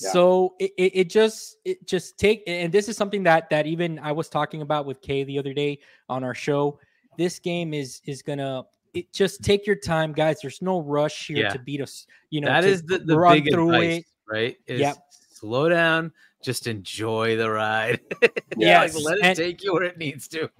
Yeah. 0.00 0.12
so 0.12 0.54
it, 0.58 0.72
it, 0.78 0.92
it 0.94 1.10
just 1.10 1.56
it 1.64 1.86
just 1.86 2.18
take 2.18 2.42
and 2.46 2.72
this 2.72 2.88
is 2.88 2.96
something 2.96 3.22
that 3.24 3.50
that 3.50 3.66
even 3.66 3.98
I 3.98 4.12
was 4.12 4.28
talking 4.28 4.62
about 4.62 4.86
with 4.86 5.00
Kay 5.02 5.24
the 5.24 5.38
other 5.38 5.52
day 5.52 5.78
on 6.08 6.24
our 6.24 6.34
show. 6.34 6.78
This 7.18 7.38
game 7.38 7.74
is 7.74 8.00
is 8.06 8.22
gonna 8.22 8.64
it 8.94 9.12
just 9.12 9.42
take 9.44 9.66
your 9.66 9.76
time, 9.76 10.12
guys. 10.12 10.40
There's 10.40 10.62
no 10.62 10.80
rush 10.80 11.28
here 11.28 11.38
Yeah. 11.44 11.50
to 11.50 11.58
beat 11.58 11.80
us. 11.80 12.06
You 12.30 12.40
know 12.40 12.48
that 12.48 12.64
is 12.64 12.82
the, 12.82 12.98
the 12.98 13.18
run 13.18 13.42
big 13.42 13.52
through 13.52 13.72
advice, 13.72 13.98
it. 13.98 14.04
right? 14.28 14.56
Is 14.66 14.80
Yep. 14.80 14.96
slow 15.32 15.68
down, 15.68 16.12
just 16.42 16.66
enjoy 16.66 17.36
the 17.36 17.50
ride. 17.50 18.00
Yes, 18.56 18.94
like, 18.94 19.04
let 19.04 19.18
it 19.18 19.24
and- 19.24 19.36
take 19.36 19.62
you 19.62 19.72
where 19.74 19.84
it 19.84 19.96
needs 19.98 20.26
to. 20.28 20.50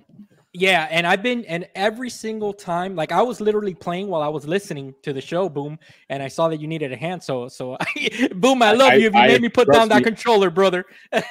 Yeah, 0.52 0.88
and 0.90 1.06
I've 1.06 1.22
been 1.22 1.44
and 1.44 1.68
every 1.76 2.10
single 2.10 2.52
time, 2.52 2.96
like 2.96 3.12
I 3.12 3.22
was 3.22 3.40
literally 3.40 3.72
playing 3.74 4.08
while 4.08 4.20
I 4.20 4.26
was 4.28 4.48
listening 4.48 4.94
to 5.02 5.12
the 5.12 5.20
show, 5.20 5.48
boom, 5.48 5.78
and 6.08 6.22
I 6.24 6.28
saw 6.28 6.48
that 6.48 6.60
you 6.60 6.66
needed 6.66 6.92
a 6.92 6.96
hand, 6.96 7.22
so 7.22 7.46
so 7.46 7.76
boom, 8.34 8.60
I 8.60 8.70
I- 8.70 8.72
love 8.72 8.90
I- 8.92 8.94
you 8.96 9.06
if 9.06 9.14
you 9.14 9.20
I- 9.20 9.28
made 9.28 9.42
me 9.42 9.48
put 9.48 9.70
down 9.70 9.88
that 9.90 9.98
me. 9.98 10.02
controller, 10.04 10.50
brother. 10.50 10.84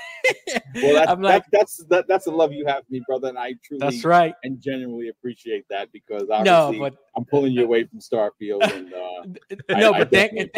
Well, 0.84 0.93
that's 0.93 1.10
I'm 1.12 1.21
like, 1.21 1.43
that, 1.45 1.51
that's 1.51 1.77
that, 1.89 2.08
that's 2.08 2.25
the 2.25 2.32
love 2.32 2.51
you 2.51 2.65
have 2.67 2.86
for 2.86 2.91
me, 2.91 3.01
brother, 3.08 3.29
and 3.29 3.38
I 3.39 3.53
truly 3.63 3.79
that's 3.79 4.03
right. 4.03 4.34
and 4.43 4.60
genuinely 4.62 5.08
appreciate 5.10 5.65
that 5.69 5.91
because 5.91 6.27
No, 6.43 6.75
but 6.77 6.95
I'm 7.15 7.25
pulling 7.25 7.53
you 7.53 7.63
away 7.63 7.86
from 7.86 7.99
Starfield 7.99 8.62
and 8.75 8.93
uh, 8.93 9.55
no, 9.79 9.93
I 9.93 9.99
but 9.99 10.12
thank, 10.12 10.34
th- 10.34 10.51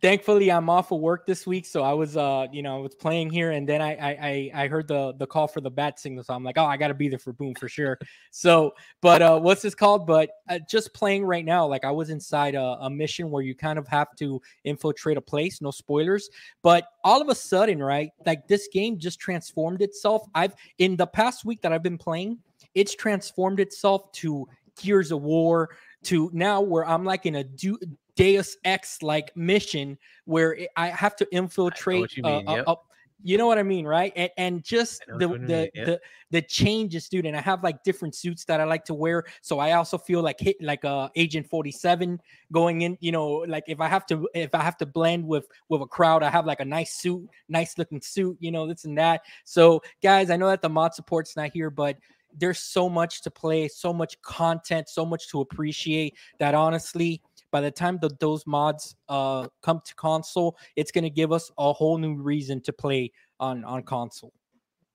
thankfully 0.00 0.52
I'm 0.52 0.68
off 0.70 0.92
of 0.92 1.00
work 1.00 1.26
this 1.26 1.46
week, 1.46 1.66
so 1.66 1.82
I 1.82 1.94
was 1.94 2.16
uh 2.16 2.46
you 2.52 2.62
know 2.62 2.76
I 2.76 2.80
was 2.80 2.94
playing 2.94 3.30
here, 3.30 3.50
and 3.50 3.68
then 3.68 3.80
I 3.80 3.94
I 3.96 4.10
I, 4.10 4.50
I 4.64 4.68
heard 4.68 4.86
the 4.86 5.14
the 5.18 5.26
call 5.26 5.48
for 5.48 5.60
the 5.62 5.70
bat 5.70 5.98
signal, 5.98 6.22
so 6.22 6.34
I'm 6.34 6.44
like, 6.44 6.58
oh, 6.58 6.64
I 6.66 6.76
got 6.76 6.88
to 6.88 6.94
be 6.94 7.08
there 7.08 7.18
for 7.18 7.32
Boom 7.32 7.54
for 7.54 7.68
sure. 7.68 7.97
So, 8.30 8.74
but 9.00 9.22
uh, 9.22 9.40
what's 9.40 9.62
this 9.62 9.74
called? 9.74 10.06
But 10.06 10.30
uh, 10.48 10.58
just 10.68 10.92
playing 10.94 11.24
right 11.24 11.44
now, 11.44 11.66
like 11.66 11.84
I 11.84 11.90
was 11.90 12.10
inside 12.10 12.54
a, 12.54 12.78
a 12.80 12.90
mission 12.90 13.30
where 13.30 13.42
you 13.42 13.54
kind 13.54 13.78
of 13.78 13.88
have 13.88 14.14
to 14.16 14.40
infiltrate 14.64 15.16
a 15.16 15.20
place. 15.20 15.60
No 15.60 15.70
spoilers, 15.70 16.28
but 16.62 16.84
all 17.04 17.20
of 17.20 17.28
a 17.28 17.34
sudden, 17.34 17.82
right, 17.82 18.10
like 18.26 18.46
this 18.46 18.68
game 18.72 18.98
just 18.98 19.18
transformed 19.18 19.82
itself. 19.82 20.26
I've 20.34 20.54
in 20.78 20.96
the 20.96 21.06
past 21.06 21.44
week 21.44 21.62
that 21.62 21.72
I've 21.72 21.82
been 21.82 21.98
playing, 21.98 22.38
it's 22.74 22.94
transformed 22.94 23.60
itself 23.60 24.12
to 24.12 24.46
Gears 24.80 25.10
of 25.10 25.22
War 25.22 25.70
to 26.04 26.30
now 26.32 26.60
where 26.60 26.86
I'm 26.86 27.04
like 27.04 27.26
in 27.26 27.36
a 27.36 27.44
du- 27.44 27.78
Deus 28.14 28.56
Ex 28.64 29.02
like 29.02 29.36
mission 29.36 29.98
where 30.24 30.58
I 30.76 30.88
have 30.88 31.16
to 31.16 31.28
infiltrate. 31.32 32.16
yep. 32.16 32.64
uh, 32.66 32.74
you 33.22 33.36
know 33.36 33.46
what 33.46 33.58
I 33.58 33.62
mean, 33.62 33.86
right? 33.86 34.12
And 34.14 34.30
and 34.36 34.64
just 34.64 35.02
the 35.06 35.18
the, 35.18 35.28
mean, 35.28 35.48
yep. 35.74 35.86
the 35.86 36.00
the 36.30 36.42
changes, 36.42 37.08
dude. 37.08 37.26
And 37.26 37.36
I 37.36 37.40
have 37.40 37.64
like 37.64 37.82
different 37.82 38.14
suits 38.14 38.44
that 38.44 38.60
I 38.60 38.64
like 38.64 38.84
to 38.86 38.94
wear, 38.94 39.24
so 39.40 39.58
I 39.58 39.72
also 39.72 39.98
feel 39.98 40.22
like 40.22 40.38
hit 40.38 40.56
like 40.60 40.84
uh 40.84 41.08
Agent 41.16 41.48
Forty 41.48 41.72
Seven 41.72 42.20
going 42.52 42.82
in. 42.82 42.96
You 43.00 43.12
know, 43.12 43.44
like 43.48 43.64
if 43.66 43.80
I 43.80 43.88
have 43.88 44.06
to 44.06 44.28
if 44.34 44.54
I 44.54 44.62
have 44.62 44.76
to 44.78 44.86
blend 44.86 45.26
with 45.26 45.46
with 45.68 45.82
a 45.82 45.86
crowd, 45.86 46.22
I 46.22 46.30
have 46.30 46.46
like 46.46 46.60
a 46.60 46.64
nice 46.64 46.94
suit, 46.94 47.28
nice 47.48 47.76
looking 47.76 48.00
suit. 48.00 48.36
You 48.40 48.52
know, 48.52 48.66
this 48.68 48.84
and 48.84 48.96
that. 48.98 49.22
So 49.44 49.82
guys, 50.02 50.30
I 50.30 50.36
know 50.36 50.48
that 50.48 50.62
the 50.62 50.68
mod 50.68 50.94
support's 50.94 51.36
not 51.36 51.50
here, 51.52 51.70
but 51.70 51.96
there's 52.36 52.58
so 52.60 52.88
much 52.88 53.22
to 53.22 53.30
play, 53.30 53.68
so 53.68 53.92
much 53.92 54.20
content, 54.22 54.88
so 54.88 55.04
much 55.04 55.28
to 55.30 55.40
appreciate 55.40 56.14
that 56.38 56.54
honestly, 56.54 57.22
by 57.50 57.60
the 57.60 57.70
time 57.70 57.98
the, 58.00 58.10
those 58.20 58.46
mods 58.46 58.94
uh 59.08 59.48
come 59.62 59.80
to 59.84 59.94
console, 59.94 60.56
it's 60.76 60.90
gonna 60.90 61.10
give 61.10 61.32
us 61.32 61.50
a 61.58 61.72
whole 61.72 61.98
new 61.98 62.14
reason 62.14 62.60
to 62.62 62.72
play 62.72 63.10
on 63.40 63.64
on 63.64 63.82
console. 63.82 64.32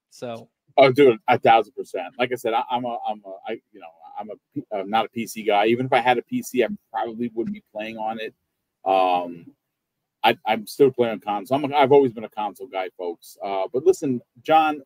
So 0.09 0.49
oh, 0.77 0.91
dude, 0.91 1.19
a 1.27 1.39
thousand 1.39 1.73
percent. 1.73 2.13
Like 2.17 2.31
I 2.31 2.35
said, 2.35 2.53
I, 2.53 2.63
I'm 2.69 2.85
a 2.85 2.97
I'm 3.07 3.21
a 3.25 3.51
I 3.51 3.51
you 3.71 3.79
know 3.79 3.87
I'm 4.19 4.29
a 4.29 4.77
I'm 4.77 4.89
not 4.89 5.05
a 5.05 5.09
PC 5.09 5.45
guy. 5.45 5.67
Even 5.67 5.85
if 5.85 5.93
I 5.93 5.99
had 5.99 6.17
a 6.17 6.21
PC, 6.21 6.65
I 6.65 6.69
probably 6.91 7.31
wouldn't 7.33 7.53
be 7.53 7.63
playing 7.71 7.97
on 7.97 8.19
it. 8.19 8.33
Um, 8.85 9.47
I, 10.23 10.37
I'm 10.45 10.65
still 10.67 10.91
playing 10.91 11.13
on 11.13 11.19
console. 11.19 11.57
I'm 11.57 11.71
a, 11.71 11.75
I've 11.75 11.91
always 11.91 12.13
been 12.13 12.23
a 12.23 12.29
console 12.29 12.67
guy, 12.67 12.89
folks. 12.97 13.37
Uh, 13.43 13.63
but 13.73 13.85
listen, 13.85 14.21
John 14.41 14.81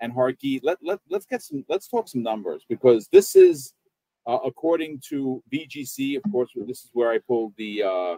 and 0.00 0.12
Harky, 0.12 0.60
let 0.62 0.78
let 0.82 1.00
let's 1.08 1.26
get 1.26 1.42
some 1.42 1.64
let's 1.68 1.88
talk 1.88 2.08
some 2.08 2.22
numbers 2.22 2.64
because 2.68 3.08
this 3.12 3.36
is 3.36 3.74
uh, 4.26 4.38
according 4.44 5.00
to 5.08 5.42
VGC. 5.52 6.16
Of 6.16 6.30
course, 6.30 6.50
this 6.54 6.84
is 6.84 6.90
where 6.92 7.10
I 7.10 7.18
pulled 7.18 7.52
the 7.56 7.82
uh, 7.82 8.16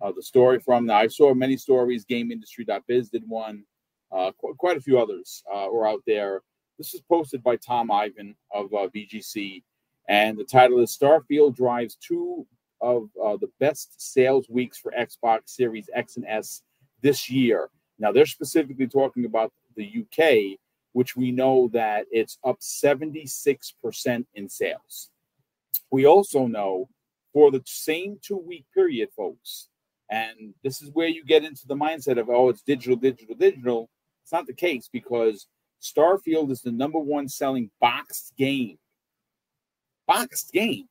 uh, 0.00 0.12
the 0.14 0.22
story 0.22 0.58
from. 0.58 0.86
Now 0.86 0.96
I 0.96 1.06
saw 1.06 1.34
many 1.34 1.56
stories. 1.56 2.04
GameIndustry.biz 2.04 3.10
did 3.10 3.22
one. 3.26 3.64
Uh, 4.12 4.30
qu- 4.40 4.54
quite 4.54 4.76
a 4.76 4.80
few 4.80 4.98
others 4.98 5.42
uh, 5.52 5.66
were 5.72 5.88
out 5.88 6.02
there. 6.06 6.42
This 6.78 6.94
is 6.94 7.00
posted 7.02 7.42
by 7.42 7.56
Tom 7.56 7.90
Ivan 7.90 8.34
of 8.52 8.72
uh, 8.74 8.88
VGC, 8.94 9.62
and 10.08 10.36
the 10.36 10.44
title 10.44 10.80
is 10.80 10.96
Starfield 10.96 11.56
drives 11.56 11.96
two 11.96 12.46
of 12.80 13.08
the 13.14 13.48
best 13.60 13.94
sales 13.98 14.46
weeks 14.50 14.76
for 14.76 14.92
Xbox 14.92 15.40
Series 15.46 15.88
X 15.94 16.16
and 16.16 16.26
S 16.26 16.62
this 17.00 17.30
year. 17.30 17.70
Now 17.98 18.12
they're 18.12 18.26
specifically 18.26 18.88
talking 18.88 19.24
about 19.24 19.52
the 19.76 20.02
UK, 20.02 20.58
which 20.92 21.16
we 21.16 21.30
know 21.30 21.68
that 21.72 22.06
it's 22.10 22.38
up 22.44 22.60
76% 22.60 24.26
in 24.34 24.48
sales. 24.48 25.10
We 25.90 26.06
also 26.06 26.46
know 26.46 26.88
for 27.32 27.50
the 27.50 27.62
same 27.64 28.18
two 28.22 28.36
week 28.36 28.64
period, 28.74 29.10
folks, 29.16 29.68
and 30.10 30.54
this 30.62 30.82
is 30.82 30.90
where 30.92 31.08
you 31.08 31.24
get 31.24 31.44
into 31.44 31.66
the 31.66 31.74
mindset 31.74 32.18
of, 32.18 32.28
oh, 32.28 32.48
it's 32.48 32.62
digital, 32.62 32.96
digital, 32.96 33.34
digital. 33.34 33.90
It's 34.22 34.32
not 34.32 34.46
the 34.46 34.54
case 34.54 34.88
because 34.92 35.46
Starfield 35.82 36.50
is 36.50 36.62
the 36.62 36.72
number 36.72 36.98
one 36.98 37.28
selling 37.28 37.70
boxed 37.80 38.32
game. 38.36 38.78
Boxed 40.06 40.52
game 40.52 40.88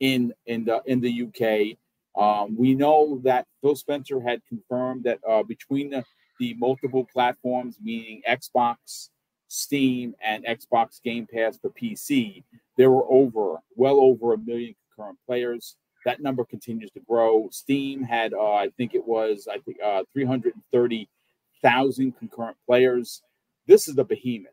in 0.00 0.32
in 0.46 0.64
the 0.64 0.82
in 0.86 1.00
the 1.00 1.22
UK. 1.22 1.76
Um, 2.20 2.56
we 2.56 2.74
know 2.74 3.20
that 3.24 3.46
Phil 3.60 3.76
Spencer 3.76 4.20
had 4.20 4.40
confirmed 4.48 5.04
that 5.04 5.18
uh, 5.28 5.42
between 5.42 5.90
the, 5.90 6.02
the 6.40 6.54
multiple 6.54 7.06
platforms, 7.12 7.76
meaning 7.82 8.22
Xbox, 8.26 9.10
Steam, 9.48 10.14
and 10.24 10.44
Xbox 10.46 11.02
Game 11.02 11.26
Pass 11.26 11.58
for 11.58 11.70
PC, 11.70 12.42
there 12.76 12.90
were 12.90 13.10
over 13.10 13.56
well 13.74 14.00
over 14.00 14.34
a 14.34 14.38
million 14.38 14.74
concurrent 14.90 15.18
players. 15.26 15.76
That 16.04 16.20
number 16.20 16.44
continues 16.44 16.90
to 16.92 17.00
grow. 17.00 17.48
Steam 17.50 18.02
had, 18.02 18.32
uh, 18.32 18.54
I 18.54 18.70
think 18.76 18.94
it 18.94 19.04
was, 19.04 19.48
I 19.50 19.58
think, 19.58 19.78
uh, 19.84 20.04
330,000 20.12 22.12
concurrent 22.12 22.56
players. 22.64 23.22
This 23.66 23.88
is 23.88 23.96
the 23.96 24.04
behemoth. 24.04 24.52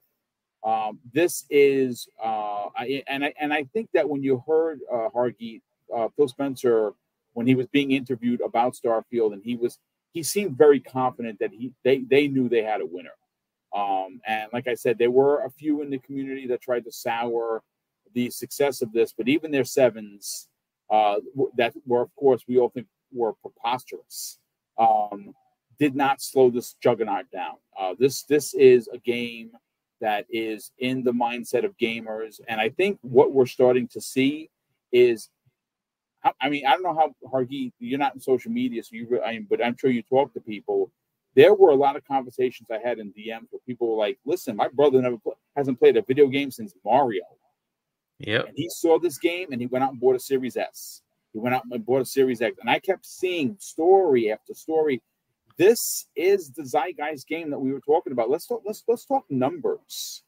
Um, 0.63 0.99
this 1.13 1.45
is, 1.49 2.07
uh, 2.23 2.69
I, 2.75 3.03
and 3.07 3.25
I 3.25 3.33
and 3.39 3.53
I 3.53 3.65
think 3.65 3.89
that 3.93 4.09
when 4.09 4.23
you 4.23 4.41
heard 4.47 4.79
uh, 4.91 5.07
uh, 5.07 6.09
Phil 6.15 6.27
Spencer, 6.27 6.93
when 7.33 7.45
he 7.45 7.55
was 7.55 7.67
being 7.67 7.91
interviewed 7.91 8.41
about 8.41 8.73
Starfield, 8.73 9.33
and 9.33 9.43
he 9.43 9.57
was 9.57 9.77
he 10.13 10.23
seemed 10.23 10.57
very 10.57 10.79
confident 10.79 11.39
that 11.39 11.51
he 11.51 11.73
they 11.83 11.99
they 11.99 12.27
knew 12.27 12.47
they 12.47 12.63
had 12.63 12.81
a 12.81 12.85
winner. 12.85 13.11
Um, 13.75 14.21
and 14.25 14.49
like 14.53 14.67
I 14.67 14.75
said, 14.75 14.97
there 14.97 15.11
were 15.11 15.43
a 15.43 15.49
few 15.49 15.81
in 15.81 15.89
the 15.89 15.97
community 15.97 16.47
that 16.47 16.61
tried 16.61 16.85
to 16.85 16.91
sour 16.91 17.61
the 18.13 18.29
success 18.29 18.81
of 18.81 18.91
this, 18.93 19.13
but 19.17 19.27
even 19.27 19.51
their 19.51 19.63
sevens 19.65 20.47
uh, 20.89 21.15
that 21.57 21.73
were, 21.85 22.01
of 22.01 22.15
course, 22.15 22.43
we 22.47 22.57
all 22.57 22.69
think 22.69 22.87
were 23.11 23.33
preposterous, 23.33 24.39
um, 24.77 25.33
did 25.79 25.95
not 25.95 26.21
slow 26.21 26.49
this 26.49 26.75
juggernaut 26.81 27.29
down. 27.31 27.55
Uh, 27.79 27.93
this 27.97 28.23
this 28.23 28.53
is 28.53 28.87
a 28.93 28.97
game 28.99 29.51
that 30.01 30.25
is 30.29 30.71
in 30.79 31.03
the 31.03 31.11
mindset 31.13 31.63
of 31.65 31.77
gamers, 31.77 32.39
and 32.47 32.59
I 32.61 32.69
think 32.69 32.99
what 33.01 33.31
we're 33.33 33.45
starting 33.45 33.87
to 33.89 34.01
see 34.01 34.49
is. 34.91 35.29
I- 36.23 36.31
I 36.39 36.49
mean, 36.49 36.65
I 36.65 36.71
don't 36.71 36.83
know 36.83 36.93
how 36.95 37.13
Hargi, 37.29 37.73
you're 37.79 37.99
not 37.99 38.15
in 38.15 38.21
social 38.21 38.49
media, 38.51 38.81
so 38.83 38.95
you, 38.95 39.21
I 39.21 39.33
mean, 39.33 39.47
but 39.49 39.63
I'm 39.63 39.75
sure 39.77 39.89
you 39.91 40.01
talk 40.03 40.33
to 40.33 40.39
people. 40.39 40.89
There 41.35 41.53
were 41.53 41.71
a 41.71 41.75
lot 41.75 41.97
of 41.97 42.05
conversations 42.05 42.69
I 42.71 42.77
had 42.77 42.97
in 42.99 43.11
DMs 43.11 43.47
where 43.49 43.59
people 43.67 43.89
were 43.89 43.97
like, 43.97 44.19
"Listen, 44.25 44.55
my 44.55 44.69
brother 44.69 45.01
never 45.01 45.17
hasn't 45.57 45.79
played 45.79 45.97
a 45.97 46.01
video 46.01 46.27
game 46.27 46.49
since 46.49 46.73
Mario, 46.85 47.23
Yep. 48.19 48.47
and 48.49 48.57
he 48.57 48.69
saw 48.69 48.99
this 48.99 49.17
game 49.17 49.51
and 49.51 49.59
he 49.59 49.67
went 49.67 49.83
out 49.83 49.91
and 49.91 49.99
bought 49.99 50.15
a 50.15 50.19
Series 50.19 50.55
S. 50.57 51.01
He 51.33 51.39
went 51.39 51.55
out 51.55 51.63
and 51.71 51.85
bought 51.85 52.01
a 52.01 52.05
Series 52.05 52.41
X, 52.41 52.57
and 52.61 52.69
I 52.69 52.79
kept 52.79 53.05
seeing 53.05 53.55
story 53.59 54.31
after 54.31 54.53
story. 54.53 55.01
This 55.57 56.07
is 56.15 56.51
the 56.51 56.63
zeitgeist 56.65 57.27
game 57.27 57.49
that 57.51 57.59
we 57.59 57.71
were 57.73 57.79
talking 57.81 58.13
about. 58.13 58.29
Let's 58.29 58.47
talk. 58.47 58.61
Let's 58.65 58.83
let's 58.87 59.05
talk 59.05 59.25
numbers. 59.29 60.23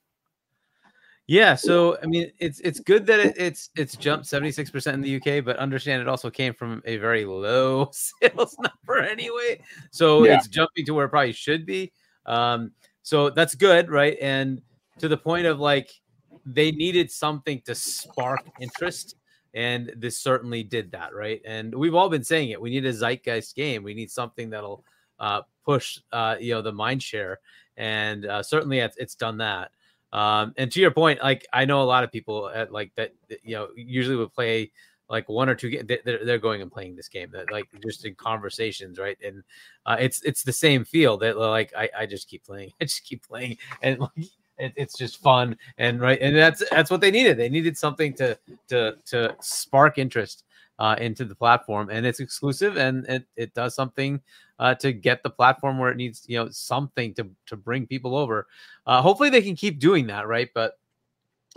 Yeah, 1.27 1.55
so 1.55 1.97
I 2.03 2.05
mean, 2.05 2.31
it's 2.39 2.59
it's 2.59 2.79
good 2.79 3.07
that 3.07 3.19
it, 3.19 3.35
it's 3.37 3.69
it's 3.75 3.95
jumped 3.95 4.27
seventy 4.27 4.51
six 4.51 4.69
percent 4.69 4.93
in 4.95 5.01
the 5.01 5.15
UK, 5.15 5.43
but 5.43 5.57
understand 5.57 6.01
it 6.01 6.07
also 6.07 6.29
came 6.29 6.53
from 6.53 6.83
a 6.85 6.97
very 6.97 7.25
low 7.25 7.89
sales 8.21 8.55
number 8.59 9.01
anyway. 9.01 9.59
So 9.91 10.23
Yeah. 10.23 10.35
it's 10.37 10.47
jumping 10.47 10.85
to 10.85 10.93
where 10.93 11.05
it 11.05 11.09
probably 11.09 11.31
should 11.33 11.65
be. 11.65 11.91
Um, 12.27 12.71
so 13.01 13.31
that's 13.31 13.55
good, 13.55 13.89
right? 13.89 14.17
And 14.21 14.61
to 14.99 15.07
the 15.07 15.17
point 15.17 15.47
of 15.47 15.59
like 15.59 15.89
they 16.45 16.71
needed 16.71 17.11
something 17.11 17.61
to 17.65 17.75
spark 17.75 18.41
interest, 18.59 19.15
and 19.53 19.91
this 19.95 20.19
certainly 20.19 20.63
did 20.63 20.91
that, 20.91 21.13
right? 21.13 21.41
And 21.45 21.73
we've 21.73 21.95
all 21.95 22.09
been 22.09 22.23
saying 22.23 22.49
it. 22.49 22.61
We 22.61 22.69
need 22.69 22.85
a 22.85 22.93
zeitgeist 22.93 23.55
game. 23.55 23.83
We 23.83 23.93
need 23.93 24.11
something 24.11 24.49
that'll 24.49 24.83
uh, 25.19 25.41
push, 25.63 25.99
uh, 26.11 26.35
you 26.39 26.53
know, 26.53 26.61
the 26.61 26.73
mind 26.73 27.01
share, 27.01 27.39
and 27.77 28.25
uh, 28.25 28.43
certainly 28.43 28.79
it's, 28.79 28.97
it's 28.97 29.15
done 29.15 29.37
that. 29.37 29.71
Um, 30.13 30.53
and 30.57 30.71
to 30.71 30.79
your 30.79 30.91
point, 30.91 31.21
like 31.21 31.45
I 31.51 31.65
know 31.65 31.81
a 31.81 31.83
lot 31.83 32.03
of 32.03 32.11
people 32.11 32.49
at 32.53 32.71
like 32.71 32.91
that, 32.95 33.13
you 33.43 33.55
know, 33.55 33.69
usually 33.75 34.15
would 34.15 34.33
play 34.33 34.71
like 35.09 35.27
one 35.29 35.49
or 35.49 35.55
two. 35.55 35.83
They're, 35.83 36.23
they're 36.23 36.39
going 36.39 36.61
and 36.61 36.71
playing 36.71 36.95
this 36.95 37.09
game 37.09 37.29
that 37.33 37.51
like 37.51 37.67
just 37.83 38.05
in 38.05 38.15
conversations, 38.15 38.97
right? 38.97 39.17
And 39.23 39.43
uh, 39.85 39.97
it's 39.99 40.21
it's 40.23 40.43
the 40.43 40.53
same 40.53 40.85
feel 40.85 41.17
that 41.17 41.37
like 41.37 41.73
I, 41.77 41.89
I 41.97 42.05
just 42.05 42.29
keep 42.29 42.45
playing, 42.45 42.71
I 42.81 42.85
just 42.85 43.03
keep 43.03 43.27
playing, 43.27 43.57
and 43.81 43.99
like 43.99 44.29
it, 44.57 44.73
it's 44.75 44.97
just 44.97 45.21
fun 45.21 45.57
and 45.77 45.99
right, 46.01 46.19
and 46.21 46.35
that's 46.35 46.63
that's 46.69 46.91
what 46.91 47.01
they 47.01 47.11
needed. 47.11 47.37
They 47.37 47.49
needed 47.49 47.77
something 47.77 48.13
to 48.15 48.37
to 48.69 48.95
to 49.05 49.35
spark 49.39 49.97
interest 49.97 50.43
uh, 50.79 50.95
into 50.99 51.25
the 51.25 51.35
platform, 51.35 51.89
and 51.89 52.05
it's 52.05 52.19
exclusive, 52.19 52.77
and 52.77 53.05
it 53.07 53.25
it 53.35 53.53
does 53.53 53.75
something 53.75 54.21
uh, 54.59 54.75
to 54.75 54.93
get 54.93 55.23
the 55.23 55.29
platform 55.29 55.77
where 55.77 55.91
it 55.91 55.97
needs, 55.97 56.23
you 56.27 56.37
know, 56.37 56.49
something 56.49 57.13
to 57.15 57.27
to 57.47 57.55
bring 57.55 57.85
people 57.85 58.15
over. 58.15 58.47
Uh, 58.85 59.01
hopefully, 59.01 59.29
they 59.29 59.41
can 59.41 59.55
keep 59.55 59.79
doing 59.79 60.07
that, 60.07 60.27
right? 60.27 60.49
But 60.53 60.79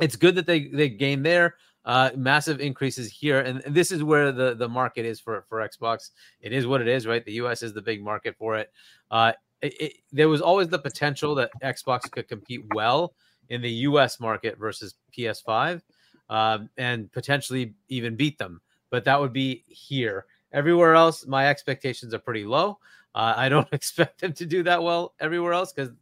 it's 0.01 0.16
good 0.16 0.34
that 0.36 0.46
they 0.46 0.68
they 0.68 0.88
gain 0.88 1.22
there. 1.22 1.57
Uh, 1.84 2.11
massive 2.16 2.61
increases 2.61 3.11
here, 3.11 3.40
and 3.40 3.62
this 3.66 3.90
is 3.90 4.05
where 4.05 4.30
the 4.30 4.55
the 4.55 4.68
market 4.68 5.07
is 5.07 5.18
for 5.20 5.44
for 5.49 5.66
Xbox. 5.66 6.11
It 6.40 6.53
is 6.53 6.66
what 6.66 6.80
it 6.82 6.88
is, 6.88 7.07
right? 7.07 7.24
The 7.24 7.32
U.S. 7.34 7.62
is 7.62 7.72
the 7.72 7.80
big 7.80 8.03
market 8.03 8.36
for 8.38 8.57
it. 8.57 8.70
Uh, 9.11 9.32
it, 9.62 9.80
it 9.80 9.92
there 10.12 10.28
was 10.28 10.40
always 10.40 10.68
the 10.68 10.78
potential 10.78 11.34
that 11.36 11.50
Xbox 11.62 12.11
could 12.11 12.28
compete 12.28 12.62
well 12.74 13.14
in 13.48 13.62
the 13.62 13.70
U.S. 13.70 14.20
market 14.20 14.59
versus 14.59 14.94
PS5, 15.16 15.80
um, 16.28 16.68
and 16.76 17.11
potentially 17.12 17.74
even 17.88 18.16
beat 18.16 18.38
them. 18.38 18.61
But 18.90 19.04
that 19.04 19.20
would 19.20 19.32
be 19.32 19.64
here. 19.66 20.26
Everywhere 20.52 20.94
else, 20.94 21.26
my 21.26 21.48
expectations 21.48 22.14
are 22.14 22.18
pretty 22.18 22.44
low. 22.44 22.78
Uh, 23.14 23.34
I 23.36 23.48
don't 23.48 23.68
expect 23.72 24.20
them 24.20 24.32
to 24.34 24.46
do 24.46 24.62
that 24.62 24.82
well 24.82 25.14
everywhere 25.20 25.52
else 25.52 25.72
because 25.72 25.92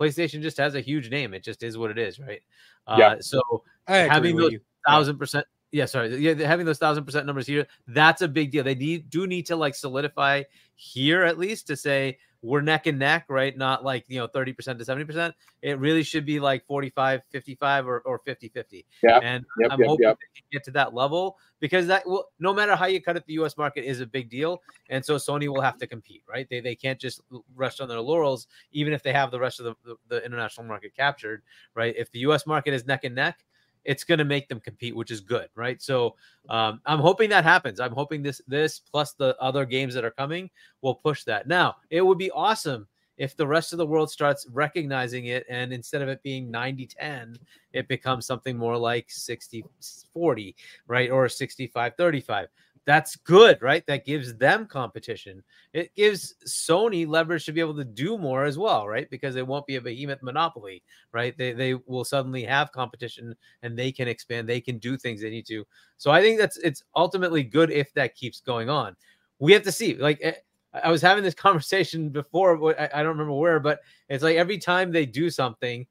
PlayStation 0.00 0.42
just 0.42 0.56
has 0.58 0.74
a 0.74 0.80
huge 0.80 1.10
name. 1.10 1.34
It 1.34 1.42
just 1.42 1.62
is 1.62 1.78
what 1.78 1.90
it 1.90 1.98
is, 1.98 2.18
right? 2.18 2.42
Uh, 2.86 2.96
Yeah. 2.98 3.16
So 3.20 3.40
I 3.86 3.96
having 3.98 4.36
with 4.36 4.52
those 4.52 4.60
thousand 4.86 5.18
percent, 5.18 5.46
yeah, 5.74 5.86
sorry, 5.86 6.16
yeah, 6.18 6.34
having 6.34 6.64
those 6.64 6.78
thousand 6.78 7.04
percent 7.04 7.26
numbers 7.26 7.48
here, 7.48 7.66
that's 7.88 8.22
a 8.22 8.28
big 8.28 8.52
deal. 8.52 8.62
They 8.62 8.76
need 8.76 9.10
do 9.10 9.26
need 9.26 9.44
to 9.46 9.56
like 9.56 9.74
solidify 9.74 10.44
here 10.76 11.24
at 11.24 11.36
least 11.36 11.66
to 11.66 11.76
say 11.76 12.16
we're 12.42 12.60
neck 12.60 12.86
and 12.86 12.96
neck, 12.96 13.24
right? 13.28 13.56
Not 13.58 13.82
like 13.82 14.04
you 14.06 14.20
know 14.20 14.28
30% 14.28 14.54
to 14.78 14.84
70%. 14.84 15.32
It 15.62 15.80
really 15.80 16.04
should 16.04 16.24
be 16.24 16.38
like 16.38 16.64
45, 16.66 17.22
55 17.32 17.88
or, 17.88 18.00
or 18.00 18.18
50 18.18 18.50
50. 18.50 18.86
Yeah. 19.02 19.18
And 19.20 19.44
Yep, 19.58 19.72
I'm 19.72 19.80
yep, 19.80 19.88
hoping 19.88 20.06
yep. 20.06 20.18
they 20.20 20.40
can 20.40 20.48
get 20.52 20.64
to 20.66 20.70
that 20.72 20.94
level 20.94 21.38
because 21.58 21.88
that 21.88 22.06
will 22.06 22.26
no 22.38 22.54
matter 22.54 22.76
how 22.76 22.86
you 22.86 23.02
cut 23.02 23.16
it, 23.16 23.26
the 23.26 23.32
US 23.42 23.56
market 23.56 23.84
is 23.84 24.00
a 24.00 24.06
big 24.06 24.30
deal. 24.30 24.62
And 24.90 25.04
so 25.04 25.16
Sony 25.16 25.48
will 25.48 25.62
have 25.62 25.78
to 25.78 25.88
compete, 25.88 26.22
right? 26.28 26.46
They, 26.48 26.60
they 26.60 26.76
can't 26.76 27.00
just 27.00 27.20
rest 27.56 27.80
on 27.80 27.88
their 27.88 28.00
laurels, 28.00 28.46
even 28.70 28.92
if 28.92 29.02
they 29.02 29.12
have 29.12 29.32
the 29.32 29.40
rest 29.40 29.58
of 29.58 29.64
the, 29.64 29.74
the, 29.84 29.96
the 30.06 30.24
international 30.24 30.68
market 30.68 30.94
captured, 30.94 31.42
right? 31.74 31.94
If 31.98 32.12
the 32.12 32.20
US 32.20 32.46
market 32.46 32.74
is 32.74 32.86
neck 32.86 33.02
and 33.02 33.16
neck, 33.16 33.44
it's 33.84 34.04
going 34.04 34.18
to 34.18 34.24
make 34.24 34.48
them 34.48 34.60
compete, 34.60 34.96
which 34.96 35.10
is 35.10 35.20
good, 35.20 35.48
right? 35.54 35.80
So 35.80 36.16
um, 36.48 36.80
I'm 36.86 36.98
hoping 36.98 37.30
that 37.30 37.44
happens. 37.44 37.80
I'm 37.80 37.92
hoping 37.92 38.22
this 38.22 38.40
this 38.46 38.78
plus 38.78 39.12
the 39.12 39.36
other 39.40 39.64
games 39.64 39.94
that 39.94 40.04
are 40.04 40.10
coming 40.10 40.50
will 40.82 40.94
push 40.94 41.24
that. 41.24 41.46
Now 41.46 41.76
it 41.90 42.02
would 42.02 42.18
be 42.18 42.30
awesome 42.30 42.86
if 43.16 43.36
the 43.36 43.46
rest 43.46 43.72
of 43.72 43.78
the 43.78 43.86
world 43.86 44.10
starts 44.10 44.46
recognizing 44.50 45.26
it 45.26 45.46
and 45.48 45.72
instead 45.72 46.02
of 46.02 46.08
it 46.08 46.22
being 46.22 46.50
90 46.50 46.86
10 46.86 47.36
it 47.72 47.86
becomes 47.86 48.26
something 48.26 48.56
more 48.56 48.76
like 48.76 49.08
60 49.08 49.64
40 50.12 50.56
right 50.88 51.10
or 51.10 51.28
65 51.28 51.92
35 51.96 52.48
that's 52.86 53.16
good 53.16 53.60
right? 53.62 53.86
That 53.86 54.04
gives 54.04 54.34
them 54.36 54.66
competition. 54.66 55.42
It 55.72 55.94
gives 55.94 56.34
sony 56.46 57.06
leverage 57.08 57.46
to 57.46 57.52
be 57.52 57.60
able 57.60 57.76
to 57.76 57.84
do 57.84 58.18
more 58.18 58.44
as 58.44 58.58
well 58.58 58.86
right? 58.88 59.08
Because 59.10 59.36
it 59.36 59.46
won't 59.46 59.66
be 59.66 59.76
a 59.76 59.80
behemoth 59.80 60.22
monopoly 60.22 60.82
right? 61.12 61.36
They, 61.36 61.52
they 61.52 61.74
will 61.74 62.04
suddenly 62.04 62.44
have 62.44 62.72
competition 62.72 63.34
and 63.62 63.78
they 63.78 63.92
can 63.92 64.08
expand 64.08 64.48
they 64.48 64.60
can 64.60 64.78
do 64.78 64.96
things 64.96 65.20
they 65.20 65.30
need 65.30 65.46
to. 65.46 65.64
So 65.96 66.10
i 66.10 66.20
think 66.20 66.38
that's 66.38 66.56
it's 66.58 66.82
ultimately 66.96 67.42
good 67.42 67.70
if 67.70 67.92
that 67.94 68.14
keeps 68.14 68.40
going 68.40 68.68
on. 68.68 68.96
We 69.38 69.52
have 69.52 69.62
to 69.62 69.72
see 69.72 69.94
like 69.96 70.18
eh, 70.22 70.34
I 70.82 70.90
was 70.90 71.02
having 71.02 71.24
this 71.24 71.34
conversation 71.46 72.08
before. 72.10 72.78
I 72.80 72.88
I 72.94 72.98
don't 73.02 73.12
remember 73.12 73.34
where, 73.34 73.60
but 73.60 73.80
it's 74.08 74.22
like 74.24 74.36
every 74.36 74.58
time 74.58 74.92
they 74.92 75.06
do 75.06 75.30
something, 75.30 75.86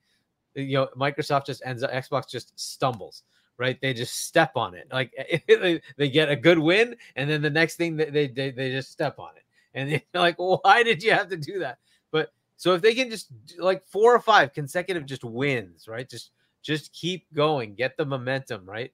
you 0.56 0.74
know, 0.74 0.90
Microsoft 0.98 1.46
just 1.46 1.62
ends 1.66 1.84
up, 1.84 1.92
Xbox 1.92 2.30
just 2.30 2.58
stumbles, 2.60 3.24
right? 3.58 3.80
They 3.82 3.94
just 3.94 4.26
step 4.26 4.54
on 4.56 4.76
it. 4.76 4.88
Like 4.92 5.14
they, 5.48 5.82
they 5.98 6.10
get 6.10 6.30
a 6.30 6.36
good 6.36 6.60
win, 6.60 6.96
and 7.16 7.30
then 7.30 7.42
the 7.42 7.50
next 7.50 7.76
thing 7.76 7.96
they, 7.96 8.10
they, 8.10 8.28
they, 8.28 8.52
they 8.52 8.72
just 8.72 8.92
step 8.92 9.20
on 9.20 9.32
it. 9.36 9.44
And 9.76 9.90
they're 9.90 10.02
like, 10.14 10.36
why 10.38 10.84
did 10.84 11.02
you 11.02 11.14
have 11.14 11.30
to 11.30 11.36
do 11.36 11.58
that? 11.58 11.80
But 12.12 12.32
so 12.58 12.76
if 12.76 12.84
they 12.84 12.94
can 12.94 13.10
just 13.10 13.30
like 13.58 13.84
four 13.84 14.14
or 14.14 14.20
five 14.20 14.54
consecutive 14.54 15.08
just 15.08 15.24
wins, 15.24 15.88
right? 15.88 16.08
Just 16.08 16.30
just 16.62 16.94
keep 16.94 17.26
going, 17.34 17.74
get 17.74 17.98
the 17.98 18.06
momentum, 18.06 18.70
right? 18.70 18.94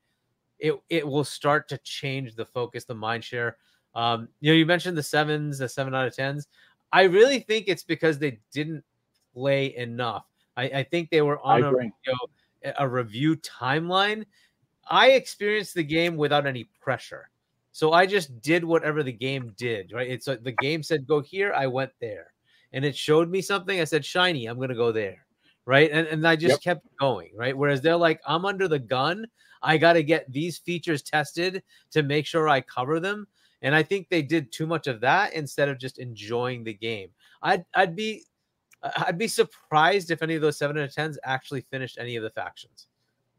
It 0.57 0.79
it 0.89 1.05
will 1.05 1.25
start 1.25 1.67
to 1.69 1.77
change 1.79 2.33
the 2.33 2.45
focus, 2.45 2.85
the 2.85 2.95
mind 2.95 3.25
share. 3.25 3.57
Um, 3.93 4.29
you 4.39 4.51
know, 4.51 4.55
you 4.55 4.65
mentioned 4.65 4.97
the 4.97 5.03
sevens, 5.03 5.57
the 5.57 5.67
seven 5.67 5.93
out 5.93 6.07
of 6.07 6.15
tens. 6.15 6.47
I 6.93 7.03
really 7.03 7.39
think 7.39 7.67
it's 7.67 7.83
because 7.83 8.17
they 8.17 8.39
didn't 8.53 8.83
play 9.33 9.75
enough. 9.75 10.25
I, 10.57 10.63
I 10.63 10.83
think 10.83 11.09
they 11.09 11.21
were 11.21 11.39
on 11.39 11.63
a, 11.63 11.71
you 11.71 11.91
know, 12.07 12.73
a 12.77 12.87
review 12.87 13.35
timeline. 13.37 14.25
I 14.89 15.11
experienced 15.11 15.75
the 15.75 15.83
game 15.83 16.17
without 16.17 16.47
any 16.47 16.65
pressure. 16.81 17.29
So 17.71 17.93
I 17.93 18.05
just 18.05 18.41
did 18.41 18.63
whatever 18.63 19.03
the 19.03 19.11
game 19.11 19.53
did, 19.57 19.91
right? 19.93 20.09
It's 20.09 20.27
like 20.27 20.43
the 20.43 20.51
game 20.61 20.83
said 20.83 21.07
go 21.07 21.21
here, 21.21 21.53
I 21.53 21.67
went 21.67 21.91
there. 22.01 22.33
And 22.73 22.83
it 22.83 22.95
showed 22.95 23.29
me 23.29 23.41
something. 23.41 23.79
I 23.79 23.83
said, 23.83 24.03
shiny, 24.05 24.45
I'm 24.47 24.59
gonna 24.59 24.75
go 24.75 24.91
there. 24.91 25.25
Right. 25.65 25.91
And, 25.91 26.07
and 26.07 26.27
I 26.27 26.35
just 26.35 26.65
Yep. 26.65 26.77
kept 26.81 26.97
going. 26.99 27.29
Right. 27.35 27.55
Whereas 27.55 27.81
they're 27.81 27.95
like, 27.95 28.21
I'm 28.27 28.45
under 28.45 28.67
the 28.67 28.79
gun. 28.79 29.25
I 29.61 29.77
gotta 29.77 30.01
get 30.01 30.31
these 30.31 30.57
features 30.57 31.01
tested 31.03 31.63
to 31.91 32.01
make 32.03 32.25
sure 32.25 32.49
I 32.49 32.61
cover 32.61 32.99
them. 32.99 33.27
And 33.61 33.75
I 33.75 33.83
think 33.83 34.09
they 34.09 34.21
did 34.21 34.51
too 34.51 34.65
much 34.65 34.87
of 34.87 35.01
that 35.01 35.33
instead 35.33 35.69
of 35.69 35.77
just 35.77 35.99
enjoying 35.99 36.63
the 36.63 36.73
game. 36.73 37.09
I'd 37.41 37.65
I'd 37.75 37.95
be 37.95 38.25
I'd 38.81 39.17
be 39.17 39.27
surprised 39.27 40.09
if 40.11 40.23
any 40.23 40.35
of 40.35 40.41
those 40.41 40.57
seven 40.57 40.77
out 40.77 40.85
of 40.85 40.93
tens 40.93 41.19
actually 41.23 41.61
finished 41.61 41.97
any 41.99 42.15
of 42.15 42.23
the 42.23 42.29
factions. 42.29 42.87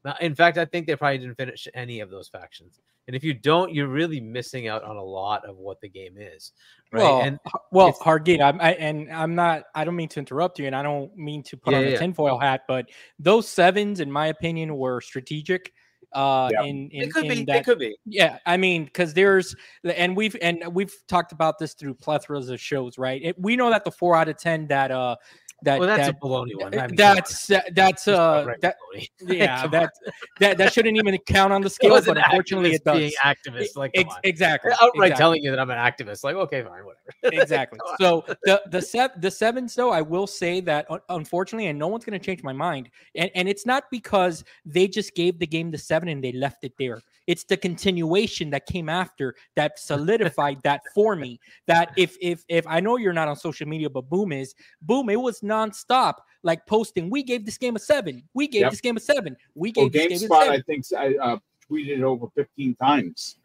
Now, 0.04 0.16
in 0.20 0.34
fact, 0.34 0.56
I 0.56 0.64
think 0.64 0.86
they 0.86 0.96
probably 0.96 1.18
didn't 1.18 1.36
finish 1.36 1.68
any 1.74 2.00
of 2.00 2.10
those 2.10 2.28
factions. 2.28 2.80
And 3.06 3.16
if 3.16 3.24
you 3.24 3.34
don't, 3.34 3.74
you're 3.74 3.88
really 3.88 4.20
missing 4.20 4.68
out 4.68 4.82
on 4.84 4.96
a 4.96 5.02
lot 5.02 5.44
of 5.44 5.56
what 5.58 5.80
the 5.80 5.88
game 5.88 6.16
is. 6.16 6.52
Right. 6.92 7.02
Well, 7.02 7.22
and 7.22 7.38
well, 7.72 7.88
it's- 7.88 8.02
Hargate, 8.02 8.40
I'm, 8.40 8.60
I, 8.60 8.72
and 8.74 9.10
I'm 9.12 9.34
not. 9.34 9.64
I 9.74 9.84
don't 9.84 9.96
mean 9.96 10.08
to 10.10 10.20
interrupt 10.20 10.58
you, 10.58 10.66
and 10.66 10.74
I 10.76 10.82
don't 10.82 11.14
mean 11.16 11.42
to 11.44 11.56
put 11.56 11.72
Yeah, 11.72 11.78
on 11.78 11.82
yeah, 11.84 11.88
a 11.88 11.92
yeah. 11.92 11.98
tinfoil 11.98 12.38
hat, 12.38 12.62
but 12.68 12.86
those 13.18 13.48
sevens, 13.48 14.00
in 14.00 14.10
my 14.10 14.28
opinion, 14.28 14.76
were 14.76 15.00
strategic. 15.00 15.72
Uh, 16.12 16.48
Yeah. 16.52 16.62
in 16.64 16.88
in, 16.90 17.02
it 17.02 17.12
could 17.12 17.24
in 17.26 17.30
be. 17.30 17.44
that 17.44 17.56
It 17.56 17.64
could 17.64 17.78
be. 17.78 17.96
Yeah, 18.04 18.38
I 18.46 18.56
mean, 18.56 18.84
because 18.84 19.14
there's 19.14 19.54
and 19.84 20.16
we've 20.16 20.34
and 20.42 20.64
we've 20.74 20.92
talked 21.08 21.32
about 21.32 21.58
this 21.58 21.74
through 21.74 21.94
plethoras 21.94 22.50
of 22.50 22.60
shows, 22.60 22.96
right? 22.98 23.20
It, 23.22 23.38
we 23.38 23.54
know 23.54 23.70
that 23.70 23.84
the 23.84 23.92
four 23.92 24.16
out 24.16 24.28
of 24.28 24.36
ten 24.36 24.66
that 24.68 24.90
uh 24.90 25.16
that 25.62 25.78
Well, 25.78 25.88
that's 25.88 26.08
that, 26.08 26.16
a 26.16 26.18
baloney 26.18 26.60
one. 26.60 26.78
I 26.78 26.86
mean, 26.86 26.96
that's 26.96 27.46
that- 27.48 27.74
that's 27.74 28.08
uh 28.08 28.40
outright 28.40 28.60
that 28.60 28.76
yeah 29.20 29.66
that 29.66 29.90
that 30.38 30.58
that 30.58 30.72
shouldn't 30.72 30.96
even 30.96 31.16
count 31.26 31.52
on 31.52 31.60
the 31.62 31.70
scale, 31.70 32.00
but 32.04 32.16
unfortunately 32.16 32.72
it 32.72 32.84
does. 32.84 32.98
being 32.98 33.12
activist. 33.24 33.76
Like, 33.76 33.90
Ex- 33.94 34.14
exactly, 34.24 34.72
outright 34.80 35.08
exactly. 35.12 35.16
telling 35.16 35.42
you 35.42 35.50
that 35.50 35.60
I'm 35.60 35.70
an 35.70 35.78
activist. 35.78 36.24
Like, 36.24 36.36
okay, 36.36 36.62
fine, 36.62 36.84
whatever. 36.84 36.96
exactly. 37.42 37.78
So 37.98 38.24
the 38.44 38.62
the 38.70 38.80
sev- 38.82 39.20
the 39.20 39.30
sevens 39.30 39.74
though, 39.74 39.90
I 39.90 40.02
will 40.02 40.26
say 40.26 40.60
that 40.62 40.86
unfortunately, 41.08 41.66
and 41.66 41.78
no 41.78 41.88
one's 41.88 42.04
going 42.04 42.18
to 42.18 42.24
change 42.24 42.42
my 42.42 42.52
mind, 42.52 42.90
and 43.14 43.30
and 43.34 43.48
it's 43.48 43.66
not 43.66 43.84
because 43.90 44.44
they 44.64 44.88
just 44.88 45.14
gave 45.14 45.38
the 45.38 45.46
game 45.46 45.70
the 45.70 45.78
seven 45.78 46.08
and 46.08 46.22
they 46.22 46.32
left 46.32 46.64
it 46.64 46.72
there. 46.78 47.00
It's 47.26 47.44
the 47.44 47.56
continuation 47.56 48.50
that 48.50 48.66
came 48.66 48.88
after 48.88 49.34
that 49.56 49.78
solidified 49.78 50.58
that 50.64 50.82
for 50.94 51.16
me. 51.16 51.40
That 51.66 51.92
if 51.96 52.16
if 52.20 52.44
if 52.48 52.66
I 52.66 52.80
know 52.80 52.96
you're 52.96 53.12
not 53.12 53.28
on 53.28 53.36
social 53.36 53.66
media, 53.66 53.90
but 53.90 54.08
Boom 54.08 54.32
is 54.32 54.54
Boom, 54.82 55.10
it 55.10 55.20
was 55.20 55.40
nonstop, 55.40 56.14
like 56.42 56.66
posting. 56.66 57.10
We 57.10 57.22
gave 57.22 57.44
this 57.44 57.58
game 57.58 57.76
a 57.76 57.78
seven. 57.80 58.22
We 58.34 58.48
gave 58.48 58.62
Yep. 58.62 58.70
this 58.70 58.80
game 58.80 58.96
a 58.96 59.00
seven. 59.00 59.36
We 59.54 59.72
Well, 59.76 59.88
gave 59.88 60.10
this 60.10 60.20
game 60.20 60.30
a 60.30 60.34
GameSpot, 60.34 60.44
seven. 60.44 60.52
I 60.52 60.62
think, 60.62 60.84
I 60.96 61.24
uh, 61.24 61.38
tweeted 61.70 61.98
it 61.98 62.02
over 62.02 62.26
15 62.34 62.74
times. 62.76 63.36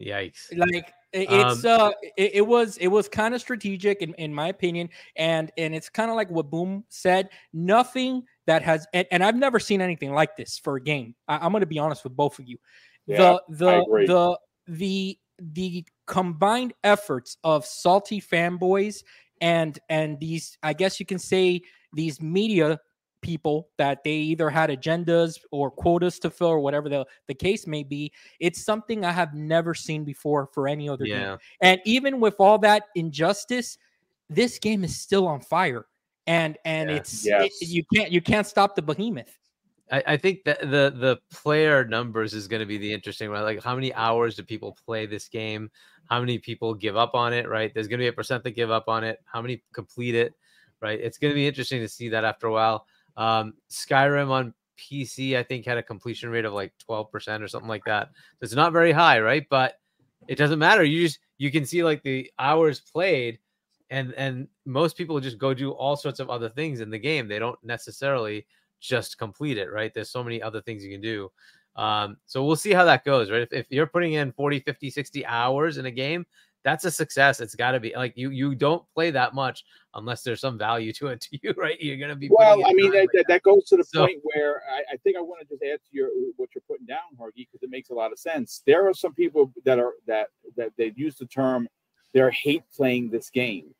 Yikes. 0.00 0.56
like 0.56 0.92
It's 1.12 1.64
um, 1.64 1.80
uh, 1.80 1.92
it, 2.16 2.32
it, 2.34 2.46
was 2.46 2.76
it 2.78 2.88
was 2.88 3.08
kind 3.08 3.34
of 3.34 3.40
strategic 3.40 4.02
in, 4.02 4.12
in 4.14 4.34
my 4.34 4.48
opinion, 4.48 4.88
and 5.14 5.52
and 5.56 5.72
it's 5.74 5.88
kind 5.88 6.10
of 6.10 6.16
like 6.16 6.28
what 6.30 6.50
Boom 6.50 6.84
said. 6.88 7.28
Nothing 7.52 8.24
that 8.46 8.62
has, 8.62 8.86
and, 8.92 9.06
and 9.12 9.22
I've 9.22 9.36
never 9.36 9.60
seen 9.60 9.80
anything 9.80 10.12
like 10.12 10.36
this 10.36 10.58
for 10.58 10.76
a 10.76 10.80
game. 10.80 11.14
I, 11.28 11.46
am 11.46 11.52
going 11.52 11.60
to 11.60 11.66
be 11.66 11.78
honest 11.78 12.02
with 12.02 12.16
both 12.16 12.40
of 12.40 12.48
you. 12.48 12.58
Yeah, 13.06 13.38
the 13.48 13.56
the 13.56 14.06
the 14.06 14.38
the 14.66 15.18
the 15.38 15.84
combined 16.06 16.74
efforts 16.84 17.36
of 17.44 17.66
salty 17.66 18.20
fanboys 18.20 19.02
and 19.40 19.78
and 19.88 20.18
these, 20.18 20.56
I 20.62 20.72
guess 20.72 20.98
you 20.98 21.06
can 21.06 21.18
say 21.18 21.60
these 21.92 22.20
media 22.20 22.80
people 23.20 23.68
that 23.78 24.04
they 24.04 24.12
either 24.12 24.50
had 24.50 24.70
agendas 24.70 25.38
or 25.50 25.70
quotas 25.70 26.18
to 26.20 26.30
fill 26.30 26.48
or 26.48 26.60
whatever 26.60 26.88
the, 26.88 27.06
the 27.26 27.34
case 27.34 27.66
may 27.66 27.82
be. 27.82 28.12
It's 28.38 28.64
something 28.64 29.04
I 29.04 29.12
have 29.12 29.34
never 29.34 29.74
seen 29.74 30.04
before 30.04 30.48
for 30.52 30.68
any 30.68 30.88
other 30.88 31.06
yeah. 31.06 31.18
game. 31.18 31.38
And 31.62 31.80
even 31.84 32.20
with 32.20 32.36
all 32.38 32.58
that 32.58 32.84
injustice, 32.94 33.78
this 34.28 34.58
game 34.58 34.84
is 34.84 34.98
still 34.98 35.26
on 35.26 35.40
fire. 35.40 35.86
And 36.26 36.56
and 36.64 36.88
yeah. 36.88 36.96
it's 36.96 37.26
yes. 37.26 37.50
it, 37.60 37.68
you 37.68 37.84
can't 37.94 38.10
you 38.10 38.22
can't 38.22 38.46
stop 38.46 38.76
the 38.76 38.82
behemoth. 38.82 39.38
I, 40.06 40.16
think 40.16 40.44
that 40.44 40.60
the 40.60 40.92
the 40.96 41.18
player 41.30 41.84
numbers 41.84 42.34
is 42.34 42.48
going 42.48 42.60
to 42.60 42.66
be 42.66 42.78
the 42.78 42.92
interesting 42.92 43.30
one. 43.30 43.42
Like 43.42 43.62
how 43.62 43.74
many 43.74 43.92
hours 43.94 44.36
do 44.36 44.42
people 44.42 44.76
play 44.86 45.06
this 45.06 45.28
game? 45.28 45.70
How 46.08 46.20
many 46.20 46.38
people 46.38 46.74
give 46.74 46.96
up 46.96 47.14
on 47.14 47.32
it? 47.32 47.48
Right? 47.48 47.72
There's 47.72 47.88
going 47.88 47.98
to 47.98 48.04
be 48.04 48.08
a 48.08 48.12
percent 48.12 48.44
that 48.44 48.52
give 48.52 48.70
up 48.70 48.88
on 48.88 49.04
it. 49.04 49.20
How 49.24 49.42
many 49.42 49.62
complete 49.72 50.14
it? 50.14 50.34
Right? 50.80 50.98
It's 51.00 51.18
going 51.18 51.30
to 51.30 51.34
be 51.34 51.46
interesting 51.46 51.80
to 51.80 51.88
see 51.88 52.08
that 52.10 52.24
after 52.24 52.46
a 52.46 52.52
while. 52.52 52.86
Um, 53.16 53.54
Skyrim 53.70 54.30
on 54.30 54.54
PC, 54.78 55.36
I 55.36 55.42
think, 55.42 55.66
had 55.66 55.78
a 55.78 55.82
completion 55.82 56.30
rate 56.30 56.44
of 56.44 56.52
like 56.52 56.72
12% 56.88 57.42
or 57.42 57.48
something 57.48 57.68
like 57.68 57.84
that. 57.84 58.08
So 58.14 58.44
it's 58.44 58.54
not 58.54 58.72
very 58.72 58.92
high, 58.92 59.20
right? 59.20 59.46
But 59.48 59.78
it 60.28 60.36
doesn't 60.36 60.58
matter. 60.58 60.84
You 60.84 61.02
just 61.02 61.18
you 61.38 61.50
can 61.50 61.64
see 61.64 61.84
like 61.84 62.02
the 62.02 62.30
hours 62.38 62.80
played, 62.80 63.38
and 63.90 64.14
and 64.14 64.48
most 64.64 64.96
people 64.96 65.20
just 65.20 65.38
go 65.38 65.54
do 65.54 65.72
all 65.72 65.96
sorts 65.96 66.20
of 66.20 66.30
other 66.30 66.48
things 66.48 66.80
in 66.80 66.90
the 66.90 66.98
game. 66.98 67.28
They 67.28 67.38
don't 67.38 67.58
necessarily 67.62 68.46
just 68.80 69.18
complete 69.18 69.58
it, 69.58 69.72
right? 69.72 69.92
There's 69.94 70.10
so 70.10 70.24
many 70.24 70.42
other 70.42 70.60
things 70.60 70.84
you 70.84 70.92
can 70.92 71.00
do. 71.00 71.30
Um, 71.76 72.16
so 72.26 72.44
we'll 72.44 72.56
see 72.56 72.72
how 72.72 72.84
that 72.84 73.04
goes, 73.04 73.30
right? 73.30 73.42
If, 73.42 73.52
if 73.52 73.66
you're 73.70 73.86
putting 73.86 74.14
in 74.14 74.32
40, 74.32 74.60
50, 74.60 74.90
60 74.90 75.26
hours 75.26 75.78
in 75.78 75.86
a 75.86 75.90
game, 75.90 76.24
that's 76.62 76.84
a 76.84 76.90
success. 76.90 77.40
It's 77.40 77.54
got 77.54 77.72
to 77.72 77.80
be 77.80 77.92
like 77.94 78.14
you 78.16 78.30
you 78.30 78.54
don't 78.54 78.82
play 78.94 79.10
that 79.10 79.34
much 79.34 79.64
unless 79.92 80.22
there's 80.22 80.40
some 80.40 80.56
value 80.56 80.94
to 80.94 81.08
it 81.08 81.20
to 81.30 81.38
you, 81.42 81.52
right? 81.58 81.78
You're 81.78 81.98
gonna 81.98 82.16
be 82.16 82.30
well. 82.32 82.64
I 82.64 82.72
mean, 82.72 82.90
that, 82.92 83.08
that, 83.12 83.26
that, 83.28 83.42
goes 83.42 83.64
to 83.66 83.76
the 83.76 83.84
so, 83.84 84.06
point 84.06 84.20
where 84.22 84.62
I, 84.72 84.94
I 84.94 84.96
think 85.04 85.18
I 85.18 85.20
want 85.20 85.42
to 85.42 85.54
just 85.54 85.62
add 85.62 85.78
to 85.78 85.96
your 85.96 86.08
what 86.36 86.48
you're 86.54 86.62
putting 86.66 86.86
down, 86.86 87.00
Hargy, 87.20 87.46
because 87.46 87.62
it 87.62 87.68
makes 87.68 87.90
a 87.90 87.94
lot 87.94 88.12
of 88.12 88.18
sense. 88.18 88.62
There 88.66 88.88
are 88.88 88.94
some 88.94 89.12
people 89.12 89.52
that 89.66 89.78
are 89.78 89.92
that 90.06 90.28
that 90.56 90.72
they 90.78 90.94
use 90.96 91.16
the 91.16 91.26
term 91.26 91.68
they're 92.14 92.30
hate 92.30 92.62
playing 92.74 93.10
this 93.10 93.28
game. 93.28 93.74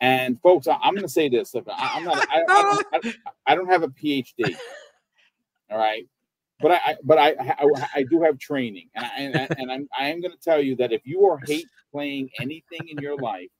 And 0.00 0.40
folks, 0.40 0.66
I, 0.66 0.74
am 0.82 0.94
going 0.94 1.02
to 1.02 1.08
say 1.08 1.28
this: 1.28 1.54
look, 1.54 1.66
I, 1.68 1.98
am 1.98 2.04
not, 2.04 2.26
I, 2.30 2.82
I, 2.92 3.14
I 3.46 3.54
don't 3.54 3.68
have 3.68 3.82
a 3.82 3.88
PhD, 3.88 4.54
all 5.70 5.78
right, 5.78 6.06
but 6.60 6.72
I, 6.72 6.96
but 7.02 7.18
I, 7.18 7.30
I, 7.30 7.88
I, 7.96 8.02
do 8.02 8.22
have 8.22 8.38
training, 8.38 8.88
and 8.94 9.04
I, 9.04 9.10
and, 9.18 9.36
I, 9.36 9.48
and 9.58 9.72
I'm, 9.72 9.88
I 9.98 10.08
am 10.08 10.20
going 10.20 10.32
to 10.32 10.38
tell 10.38 10.60
you 10.60 10.76
that 10.76 10.92
if 10.92 11.02
you 11.04 11.24
are 11.26 11.38
hate 11.46 11.68
playing 11.92 12.30
anything 12.40 12.88
in 12.88 12.98
your 12.98 13.16
life, 13.16 13.50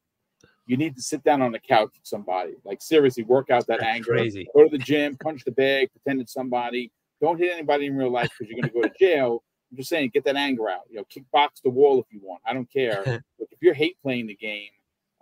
you 0.66 0.76
need 0.76 0.96
to 0.96 1.02
sit 1.02 1.22
down 1.24 1.42
on 1.42 1.52
the 1.52 1.58
couch 1.58 1.90
with 1.94 2.06
somebody. 2.06 2.54
Like 2.64 2.82
seriously, 2.82 3.22
work 3.24 3.50
out 3.50 3.66
that 3.68 3.82
anger. 3.82 4.12
Crazy. 4.12 4.48
Go 4.54 4.64
to 4.64 4.70
the 4.70 4.82
gym, 4.82 5.16
punch 5.22 5.44
the 5.44 5.52
bag, 5.52 5.90
pretend 5.92 6.20
it's 6.20 6.32
somebody. 6.32 6.90
Don't 7.20 7.38
hit 7.38 7.52
anybody 7.52 7.86
in 7.86 7.96
real 7.96 8.10
life 8.10 8.30
because 8.38 8.50
you're 8.50 8.60
going 8.60 8.72
to 8.72 8.80
go 8.80 8.82
to 8.82 8.94
jail. 8.98 9.42
I'm 9.70 9.76
just 9.76 9.88
saying, 9.88 10.10
get 10.12 10.24
that 10.24 10.36
anger 10.36 10.68
out. 10.68 10.82
You 10.90 10.96
know, 10.96 11.04
kickbox 11.04 11.62
the 11.62 11.70
wall 11.70 12.00
if 12.00 12.06
you 12.10 12.20
want. 12.22 12.42
I 12.46 12.52
don't 12.52 12.70
care. 12.70 13.02
but 13.38 13.48
if 13.50 13.58
you're 13.60 13.74
hate 13.74 13.96
playing 14.02 14.26
the 14.26 14.34
game, 14.34 14.70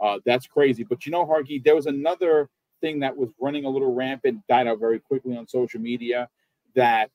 uh, 0.01 0.18
that's 0.24 0.47
crazy. 0.47 0.84
But 0.84 1.07
you 1.07 1.12
know, 1.12 1.24
Harky, 1.24 1.62
there 1.62 1.74
was 1.74 1.86
another 1.86 2.49
thing 2.80 3.01
that 3.01 3.16
was 3.16 3.30
running 3.40 3.64
a 3.64 3.68
little 3.68 3.95
rampant, 3.95 4.47
died 4.49 4.66
out 4.66 4.80
very 4.80 4.99
quickly 4.99 5.36
on 5.36 5.47
social 5.47 5.80
media. 5.80 6.28
That 6.74 7.11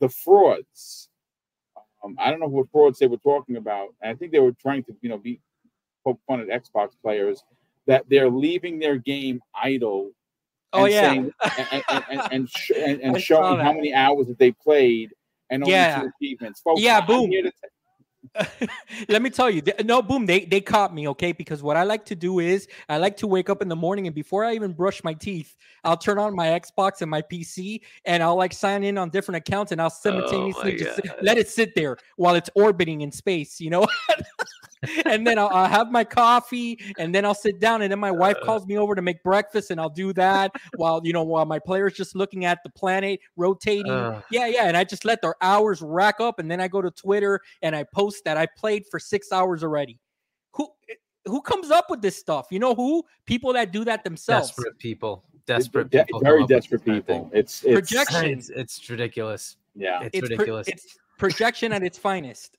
the 0.00 0.08
frauds. 0.08 1.08
Um, 2.04 2.16
I 2.18 2.30
don't 2.30 2.38
know 2.38 2.46
what 2.46 2.70
frauds 2.70 2.98
they 2.98 3.08
were 3.08 3.16
talking 3.16 3.56
about. 3.56 3.88
I 4.02 4.14
think 4.14 4.30
they 4.30 4.38
were 4.38 4.52
trying 4.52 4.84
to, 4.84 4.94
you 5.00 5.08
know, 5.08 5.18
be 5.18 5.40
poke 6.04 6.20
fun 6.28 6.40
at 6.40 6.48
Xbox 6.48 6.90
players 7.02 7.42
that 7.86 8.04
they're 8.08 8.30
leaving 8.30 8.78
their 8.78 8.96
game 8.96 9.40
idle. 9.54 10.10
Oh 10.72 10.84
yeah, 10.84 11.08
saying, 11.08 11.32
and 11.58 11.82
and, 11.90 12.22
and, 12.30 12.48
and, 12.76 13.00
and 13.00 13.20
showing 13.22 13.58
how 13.58 13.72
many 13.72 13.94
hours 13.94 14.26
that 14.26 14.38
they 14.38 14.52
played 14.52 15.12
and 15.50 15.62
only 15.62 15.72
yeah. 15.72 16.02
two 16.02 16.10
achievements. 16.20 16.60
Folks, 16.60 16.82
yeah, 16.82 17.00
boom. 17.00 17.30
Let 19.08 19.22
me 19.22 19.30
tell 19.30 19.50
you, 19.50 19.62
no, 19.84 20.02
boom, 20.02 20.26
they 20.26 20.44
they 20.44 20.60
caught 20.60 20.94
me, 20.94 21.08
okay? 21.08 21.32
Because 21.32 21.62
what 21.62 21.76
I 21.76 21.82
like 21.82 22.04
to 22.06 22.14
do 22.14 22.38
is 22.38 22.68
I 22.88 22.98
like 22.98 23.16
to 23.18 23.26
wake 23.26 23.50
up 23.50 23.62
in 23.62 23.68
the 23.68 23.76
morning 23.76 24.06
and 24.06 24.14
before 24.14 24.44
I 24.44 24.54
even 24.54 24.72
brush 24.72 25.02
my 25.04 25.14
teeth, 25.14 25.56
I'll 25.84 25.96
turn 25.96 26.18
on 26.18 26.34
my 26.34 26.46
Xbox 26.48 27.02
and 27.02 27.10
my 27.10 27.22
PC 27.22 27.80
and 28.04 28.22
I'll 28.22 28.36
like 28.36 28.52
sign 28.52 28.84
in 28.84 28.98
on 28.98 29.10
different 29.10 29.36
accounts 29.36 29.72
and 29.72 29.80
I'll 29.80 29.86
oh 29.86 30.00
simultaneously 30.00 30.74
oh 30.74 30.78
just 30.78 31.00
let 31.22 31.38
it 31.38 31.48
sit 31.48 31.74
there 31.74 31.96
while 32.16 32.34
it's 32.34 32.50
orbiting 32.54 33.00
in 33.02 33.12
space, 33.12 33.60
you 33.60 33.70
know? 33.70 33.86
and 35.04 35.26
then 35.26 35.38
I'll, 35.38 35.48
I'll, 35.48 35.68
have 35.68 35.90
my 35.90 36.04
coffee 36.04 36.78
and 36.98 37.14
then 37.14 37.24
I'll 37.24 37.34
sit 37.34 37.60
down 37.60 37.82
and 37.82 37.90
then 37.90 37.98
my 37.98 38.10
wife 38.10 38.36
calls 38.42 38.66
me 38.66 38.78
over 38.78 38.94
to 38.94 39.02
make 39.02 39.22
breakfast 39.22 39.70
and 39.70 39.80
I'll 39.80 39.90
do 39.90 40.12
that 40.14 40.52
while 40.76 41.00
you 41.04 41.12
know 41.12 41.24
while 41.24 41.44
my 41.46 41.58
player's 41.58 41.94
just 41.94 42.14
looking 42.14 42.44
at 42.44 42.62
the 42.62 42.70
planet 42.70 43.20
rotating. 43.36 43.90
Uh, 43.90 44.22
yeah, 44.30 44.46
yeah, 44.46 44.64
and 44.64 44.76
I 44.76 44.84
just 44.84 45.04
let 45.04 45.20
their 45.22 45.34
hours 45.40 45.82
rack 45.82 46.20
up 46.20 46.38
and 46.38 46.50
then 46.50 46.60
I 46.60 46.68
go 46.68 46.80
to 46.80 46.90
Twitter 46.90 47.40
and 47.62 47.74
I 47.74 47.84
post 47.84 48.24
that 48.24 48.36
I 48.36 48.46
played 48.56 48.84
for 48.90 48.98
6 48.98 49.32
hours 49.32 49.62
already. 49.62 49.98
Who 50.52 50.68
who 51.26 51.42
comes 51.42 51.70
up 51.70 51.86
with 51.90 52.00
this 52.00 52.16
stuff? 52.16 52.46
You 52.50 52.58
know 52.58 52.74
who? 52.74 53.04
People 53.26 53.52
that 53.52 53.72
do 53.72 53.84
that 53.84 54.04
themselves. 54.04 54.48
Desperate 54.48 54.78
people. 54.78 55.24
Desperate 55.46 55.90
people. 55.90 56.20
Very 56.20 56.46
desperate 56.46 56.84
people. 56.84 57.30
It's, 57.32 57.64
it's 57.64 57.72
projection. 57.72 58.24
It's, 58.26 58.50
it's, 58.50 58.90
ridiculous. 58.90 59.56
Yeah. 59.74 60.02
It's, 60.02 60.18
it's 60.18 60.22
ridiculous. 60.30 60.66
Pro, 60.66 60.72
it's 60.72 60.98
projection 61.18 61.72
at 61.72 61.82
its 61.82 61.98
finest 61.98 62.57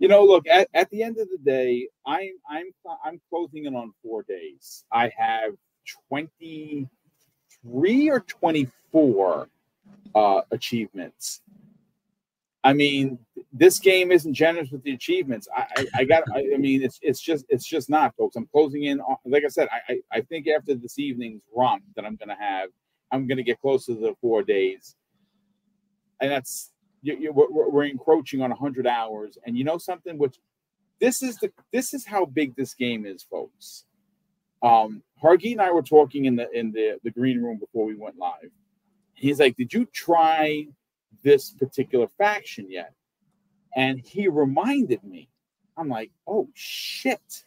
you 0.00 0.08
know, 0.08 0.24
look 0.24 0.48
at, 0.48 0.68
at 0.74 0.90
the 0.90 1.02
end 1.02 1.18
of 1.18 1.28
the 1.28 1.38
day, 1.38 1.86
I'm 2.06 2.32
I'm 2.48 2.72
I'm 3.04 3.20
closing 3.28 3.66
in 3.66 3.76
on 3.76 3.92
four 4.02 4.22
days. 4.22 4.84
I 4.90 5.12
have 5.16 5.52
23 6.08 8.10
or 8.10 8.20
24 8.20 9.48
uh, 10.14 10.40
achievements. 10.50 11.42
I 12.64 12.72
mean, 12.72 13.18
this 13.52 13.78
game 13.78 14.10
isn't 14.10 14.32
generous 14.32 14.70
with 14.70 14.82
the 14.82 14.92
achievements. 14.92 15.48
I, 15.54 15.66
I, 15.76 15.86
I 15.96 16.04
got. 16.04 16.24
I, 16.34 16.46
I, 16.54 16.56
mean, 16.56 16.82
it's 16.82 16.98
it's 17.02 17.20
just 17.20 17.44
it's 17.50 17.66
just 17.66 17.90
not, 17.90 18.16
folks. 18.16 18.36
I'm 18.36 18.46
closing 18.46 18.84
in. 18.84 19.00
On, 19.00 19.16
like 19.26 19.44
I 19.44 19.48
said, 19.48 19.68
I, 19.88 20.00
I 20.10 20.22
think 20.22 20.48
after 20.48 20.74
this 20.74 20.98
evening's 20.98 21.42
romp 21.54 21.82
that 21.96 22.06
I'm 22.06 22.16
to 22.30 22.42
have, 22.42 22.70
I'm 23.12 23.26
to 23.36 23.42
get 23.42 23.60
close 23.60 23.84
to 23.86 23.94
the 23.94 24.14
four 24.22 24.42
days, 24.42 24.96
and 26.20 26.30
that's 26.30 26.72
you, 27.02 27.16
you, 27.16 27.32
we're, 27.32 27.68
we're 27.68 27.84
encroaching 27.84 28.42
on 28.42 28.50
100 28.50 28.86
hours. 28.86 29.38
And 29.44 29.56
you 29.56 29.64
know 29.64 29.78
something 29.78 30.18
which 30.18 30.38
this 31.00 31.22
is 31.22 31.36
the 31.38 31.50
this 31.72 31.94
is 31.94 32.06
how 32.06 32.26
big 32.26 32.54
this 32.54 32.74
game 32.74 33.06
is 33.06 33.22
folks. 33.22 33.84
Um 34.62 35.02
hargi 35.22 35.52
and 35.52 35.60
i 35.60 35.70
were 35.70 35.82
talking 35.82 36.26
in 36.26 36.36
the 36.36 36.50
in 36.52 36.72
the 36.72 36.98
the 37.02 37.10
green 37.10 37.42
room 37.42 37.58
before 37.58 37.86
we 37.86 37.94
went 37.94 38.18
live. 38.18 38.50
He's 39.14 39.40
like 39.40 39.56
did 39.56 39.72
you 39.72 39.86
try 39.86 40.66
this 41.22 41.50
particular 41.52 42.06
faction 42.18 42.70
yet? 42.70 42.92
And 43.74 43.98
he 44.00 44.28
reminded 44.28 45.02
me. 45.02 45.28
I'm 45.76 45.88
like 45.88 46.10
oh 46.26 46.48
shit. 46.54 47.44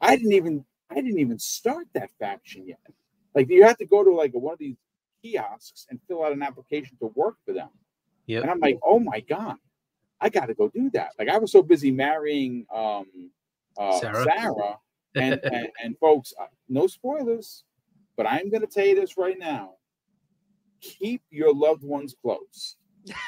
I 0.00 0.16
didn't 0.16 0.32
even 0.32 0.64
i 0.90 0.94
didn't 0.94 1.18
even 1.18 1.38
start 1.38 1.86
that 1.92 2.10
faction 2.18 2.66
yet. 2.66 2.80
Like 3.34 3.50
you 3.50 3.64
have 3.64 3.78
to 3.78 3.86
go 3.86 4.02
to 4.02 4.12
like 4.12 4.32
one 4.32 4.54
of 4.54 4.58
these 4.58 4.76
kiosks 5.22 5.86
and 5.90 6.00
fill 6.08 6.24
out 6.24 6.32
an 6.32 6.42
application 6.42 6.96
to 7.00 7.12
work 7.14 7.36
for 7.44 7.52
them 7.52 7.68
Yep. 8.26 8.42
And 8.42 8.50
I'm 8.50 8.60
like, 8.60 8.78
oh 8.84 8.98
my 8.98 9.20
God, 9.20 9.56
I 10.20 10.28
got 10.28 10.46
to 10.46 10.54
go 10.54 10.68
do 10.68 10.90
that. 10.90 11.10
Like 11.18 11.28
I 11.28 11.38
was 11.38 11.52
so 11.52 11.62
busy 11.62 11.90
marrying 11.90 12.66
um, 12.74 13.30
uh, 13.78 13.98
Sarah. 13.98 14.24
Sarah 14.24 14.78
and, 15.16 15.40
and, 15.44 15.68
and 15.82 15.98
folks, 15.98 16.32
uh, 16.40 16.46
no 16.68 16.86
spoilers, 16.86 17.64
but 18.16 18.26
I'm 18.26 18.50
going 18.50 18.62
to 18.62 18.66
tell 18.66 18.86
you 18.86 18.94
this 18.94 19.16
right 19.16 19.38
now. 19.38 19.74
Keep 20.80 21.22
your 21.30 21.54
loved 21.54 21.84
ones 21.84 22.14
close 22.20 22.76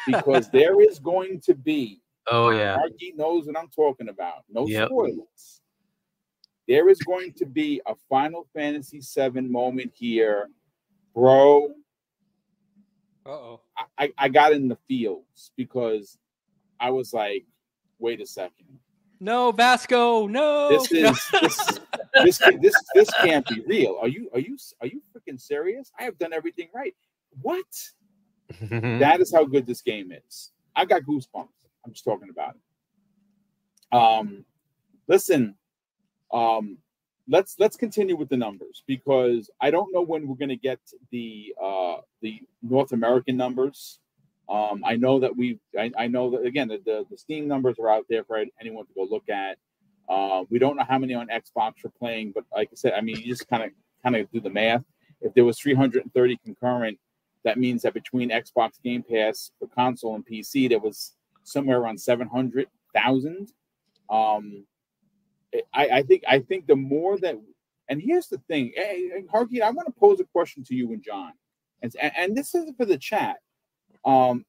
because 0.06 0.50
there 0.52 0.80
is 0.80 0.98
going 0.98 1.40
to 1.42 1.54
be. 1.54 2.02
Oh 2.28 2.50
yeah, 2.50 2.76
Marky 2.76 3.12
knows 3.14 3.46
what 3.46 3.56
I'm 3.56 3.68
talking 3.68 4.08
about. 4.08 4.44
No 4.50 4.66
yep. 4.66 4.88
spoilers. 4.88 5.62
There 6.66 6.88
is 6.88 6.98
going 6.98 7.32
to 7.34 7.46
be 7.46 7.80
a 7.86 7.94
Final 8.08 8.48
Fantasy 8.52 9.00
VII 9.00 9.42
moment 9.42 9.92
here, 9.94 10.48
bro. 11.14 11.68
Oh. 13.26 13.60
I, 13.98 14.12
I 14.18 14.28
got 14.28 14.52
in 14.52 14.68
the 14.68 14.78
fields 14.88 15.52
because 15.56 16.18
I 16.80 16.90
was 16.90 17.12
like, 17.12 17.44
wait 17.98 18.20
a 18.20 18.26
second. 18.26 18.78
No, 19.18 19.50
Vasco, 19.52 20.26
no. 20.26 20.68
This 20.68 20.92
is 20.92 21.30
this 21.40 21.80
this, 22.14 22.38
this 22.60 22.74
this 22.94 23.10
can't 23.22 23.46
be 23.46 23.60
real. 23.66 23.98
Are 24.00 24.08
you 24.08 24.28
are 24.34 24.40
you 24.40 24.58
are 24.80 24.86
you 24.86 25.02
freaking 25.14 25.40
serious? 25.40 25.90
I 25.98 26.02
have 26.04 26.18
done 26.18 26.32
everything 26.32 26.68
right. 26.74 26.94
What? 27.40 27.64
that 28.60 29.20
is 29.20 29.32
how 29.34 29.44
good 29.44 29.66
this 29.66 29.80
game 29.80 30.12
is. 30.12 30.52
I 30.74 30.84
got 30.84 31.02
goosebumps. 31.02 31.48
I'm 31.84 31.92
just 31.92 32.04
talking 32.04 32.28
about 32.30 32.56
it. 32.56 33.96
Um, 33.96 34.44
listen, 35.08 35.54
um, 36.32 36.78
let's 37.28 37.56
let's 37.58 37.76
continue 37.76 38.16
with 38.16 38.28
the 38.28 38.36
numbers 38.36 38.82
because 38.86 39.50
I 39.60 39.70
don't 39.70 39.92
know 39.92 40.02
when 40.02 40.26
we're 40.26 40.36
going 40.36 40.50
to 40.50 40.56
get 40.56 40.80
the 41.10 41.54
uh, 41.62 41.96
the 42.22 42.40
North 42.62 42.92
American 42.92 43.36
numbers. 43.36 43.98
Um, 44.48 44.82
I 44.84 44.94
know 44.94 45.18
that 45.18 45.36
we, 45.36 45.58
I, 45.76 45.90
I 45.98 46.06
know 46.06 46.30
that 46.30 46.46
again, 46.46 46.68
the, 46.68 46.80
the, 46.84 47.04
the 47.10 47.18
Steam 47.18 47.48
numbers 47.48 47.78
are 47.80 47.90
out 47.90 48.06
there 48.08 48.22
for 48.22 48.44
anyone 48.60 48.86
to 48.86 48.92
go 48.94 49.04
look 49.10 49.28
at. 49.28 49.58
Uh, 50.08 50.44
we 50.50 50.60
don't 50.60 50.76
know 50.76 50.84
how 50.88 50.98
many 50.98 51.14
on 51.14 51.26
Xbox 51.26 51.84
are 51.84 51.92
playing, 51.98 52.30
but 52.32 52.44
like 52.54 52.68
I 52.70 52.76
said, 52.76 52.92
I 52.92 53.00
mean, 53.00 53.16
you 53.16 53.24
just 53.24 53.48
kind 53.48 53.64
of 53.64 53.70
kind 54.04 54.14
of 54.14 54.30
do 54.30 54.40
the 54.40 54.50
math. 54.50 54.84
If 55.20 55.34
there 55.34 55.44
was 55.44 55.58
330 55.58 56.36
concurrent, 56.44 56.98
that 57.44 57.58
means 57.58 57.82
that 57.82 57.94
between 57.94 58.30
Xbox 58.30 58.80
Game 58.82 59.02
Pass 59.02 59.50
for 59.58 59.66
console 59.66 60.14
and 60.14 60.24
PC, 60.24 60.68
there 60.68 60.78
was 60.78 61.14
somewhere 61.42 61.78
around 61.78 62.00
700,000. 62.00 63.52
Um, 64.10 64.64
I, 65.72 65.88
I 65.88 66.02
think 66.02 66.22
I 66.28 66.40
think 66.40 66.66
the 66.66 66.76
more 66.76 67.18
that, 67.18 67.36
and 67.88 68.00
here's 68.00 68.28
the 68.28 68.38
thing, 68.48 68.72
hey, 68.74 69.10
Harky, 69.32 69.62
I 69.62 69.70
want 69.70 69.86
to 69.86 70.00
pose 70.00 70.20
a 70.20 70.24
question 70.24 70.64
to 70.64 70.74
you 70.74 70.92
and 70.92 71.02
John, 71.02 71.32
and 71.82 71.94
and 72.00 72.36
this 72.36 72.54
is 72.54 72.70
for 72.76 72.84
the 72.84 72.98
chat. 72.98 73.36
Um, 74.04 74.44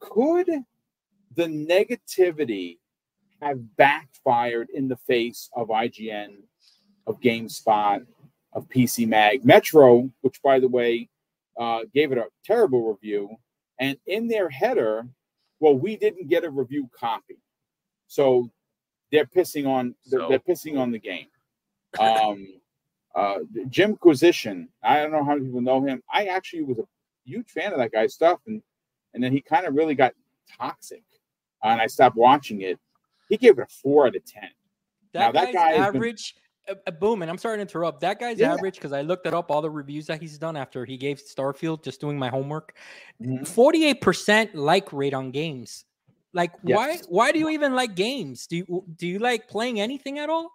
could 0.00 0.48
the 1.34 1.44
negativity 1.44 2.78
have 3.40 3.76
backfired 3.76 4.68
in 4.74 4.88
the 4.88 4.96
face 4.96 5.48
of 5.54 5.68
IGN, 5.68 6.36
of 7.06 7.20
GameSpot, 7.20 8.04
of 8.52 8.68
PC 8.68 9.06
Mag, 9.06 9.44
Metro, 9.44 10.10
which 10.22 10.42
by 10.42 10.58
the 10.58 10.68
way 10.68 11.08
uh, 11.58 11.80
gave 11.94 12.12
it 12.12 12.18
a 12.18 12.26
terrible 12.44 12.90
review, 12.90 13.36
and 13.78 13.96
in 14.06 14.28
their 14.28 14.48
header, 14.48 15.06
well, 15.60 15.76
we 15.76 15.96
didn't 15.96 16.28
get 16.28 16.44
a 16.44 16.50
review 16.50 16.88
copy, 16.98 17.38
so 18.06 18.50
they're 19.12 19.26
pissing 19.26 19.66
on 19.66 19.94
they're, 20.06 20.20
so. 20.20 20.28
they're 20.28 20.38
pissing 20.38 20.78
on 20.78 20.90
the 20.90 20.98
game. 20.98 21.26
Um, 21.98 22.46
uh, 23.14 23.38
Jimquisition, 23.68 24.68
I 24.82 25.00
don't 25.00 25.12
know 25.12 25.24
how 25.24 25.34
many 25.34 25.46
people 25.46 25.60
know 25.60 25.84
him. 25.84 26.02
I 26.12 26.26
actually 26.26 26.62
was 26.62 26.78
a 26.78 26.84
huge 27.24 27.50
fan 27.50 27.72
of 27.72 27.78
that 27.78 27.92
guy's 27.92 28.14
stuff, 28.14 28.40
and 28.46 28.62
and 29.14 29.22
then 29.22 29.32
he 29.32 29.40
kind 29.40 29.66
of 29.66 29.74
really 29.74 29.94
got 29.94 30.12
toxic, 30.58 31.02
and 31.62 31.80
I 31.80 31.86
stopped 31.86 32.16
watching 32.16 32.62
it. 32.62 32.78
He 33.28 33.36
gave 33.36 33.58
it 33.58 33.62
a 33.62 33.66
four 33.82 34.06
out 34.06 34.16
of 34.16 34.24
ten. 34.24 34.50
That, 35.12 35.34
now, 35.34 35.40
that 35.40 35.52
guy 35.52 35.72
average. 35.72 36.34
Been, 36.66 36.76
uh, 36.86 36.90
boom, 36.90 37.22
and 37.22 37.30
I'm 37.30 37.38
sorry 37.38 37.56
to 37.56 37.62
interrupt. 37.62 38.00
That 38.00 38.20
guy's 38.20 38.38
yeah. 38.38 38.52
average 38.52 38.74
because 38.74 38.92
I 38.92 39.00
looked 39.00 39.26
it 39.26 39.32
up 39.32 39.50
all 39.50 39.62
the 39.62 39.70
reviews 39.70 40.06
that 40.06 40.20
he's 40.20 40.38
done 40.38 40.56
after 40.56 40.84
he 40.84 40.98
gave 40.98 41.18
Starfield, 41.18 41.82
just 41.82 42.00
doing 42.00 42.18
my 42.18 42.28
homework. 42.28 42.74
Mm-hmm. 43.22 43.44
48 43.44 44.00
percent 44.00 44.54
like 44.54 44.92
rate 44.92 45.14
on 45.14 45.30
games. 45.30 45.84
Like 46.38 46.52
yes. 46.62 46.76
why 46.76 46.98
why 47.08 47.32
do 47.32 47.40
you 47.40 47.48
even 47.48 47.74
like 47.74 47.96
games? 47.96 48.46
Do 48.46 48.58
you 48.58 48.84
do 48.96 49.08
you 49.08 49.18
like 49.18 49.48
playing 49.48 49.80
anything 49.80 50.20
at 50.20 50.30
all? 50.30 50.52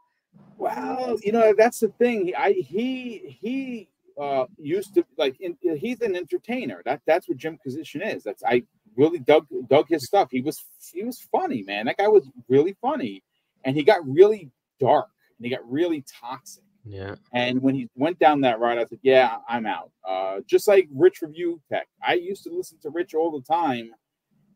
Well, 0.57 1.17
you 1.21 1.33
know 1.33 1.53
that's 1.57 1.81
the 1.81 1.89
thing. 1.89 2.31
I 2.37 2.53
he 2.53 3.37
he 3.41 3.89
uh 4.17 4.45
used 4.57 4.93
to 4.95 5.03
like 5.17 5.35
in, 5.41 5.57
he's 5.61 5.99
an 5.99 6.15
entertainer. 6.15 6.81
That 6.85 7.01
that's 7.05 7.27
what 7.27 7.37
Jimquisition 7.37 8.01
is. 8.01 8.23
That's 8.23 8.41
I 8.45 8.63
really 8.95 9.19
dug 9.19 9.45
dug 9.67 9.89
his 9.89 10.05
stuff. 10.05 10.29
He 10.31 10.39
was 10.39 10.57
he 10.93 11.03
was 11.03 11.19
funny, 11.29 11.63
man. 11.63 11.87
That 11.87 11.97
guy 11.97 12.07
was 12.07 12.29
really 12.47 12.77
funny, 12.81 13.21
and 13.65 13.75
he 13.75 13.83
got 13.83 14.07
really 14.07 14.51
dark 14.79 15.09
and 15.37 15.45
he 15.45 15.53
got 15.53 15.69
really 15.69 16.05
toxic. 16.21 16.63
Yeah. 16.85 17.15
And 17.33 17.61
when 17.61 17.75
he 17.75 17.89
went 17.95 18.19
down 18.19 18.39
that 18.41 18.61
route, 18.61 18.77
I 18.77 18.85
said, 18.85 18.99
"Yeah, 19.01 19.37
I'm 19.49 19.65
out." 19.65 19.91
Uh, 20.07 20.39
just 20.47 20.65
like 20.65 20.87
Rich 20.93 21.21
Review 21.21 21.59
Tech, 21.69 21.87
I 22.01 22.13
used 22.13 22.43
to 22.45 22.51
listen 22.51 22.77
to 22.83 22.89
Rich 22.89 23.13
all 23.13 23.31
the 23.37 23.45
time, 23.45 23.91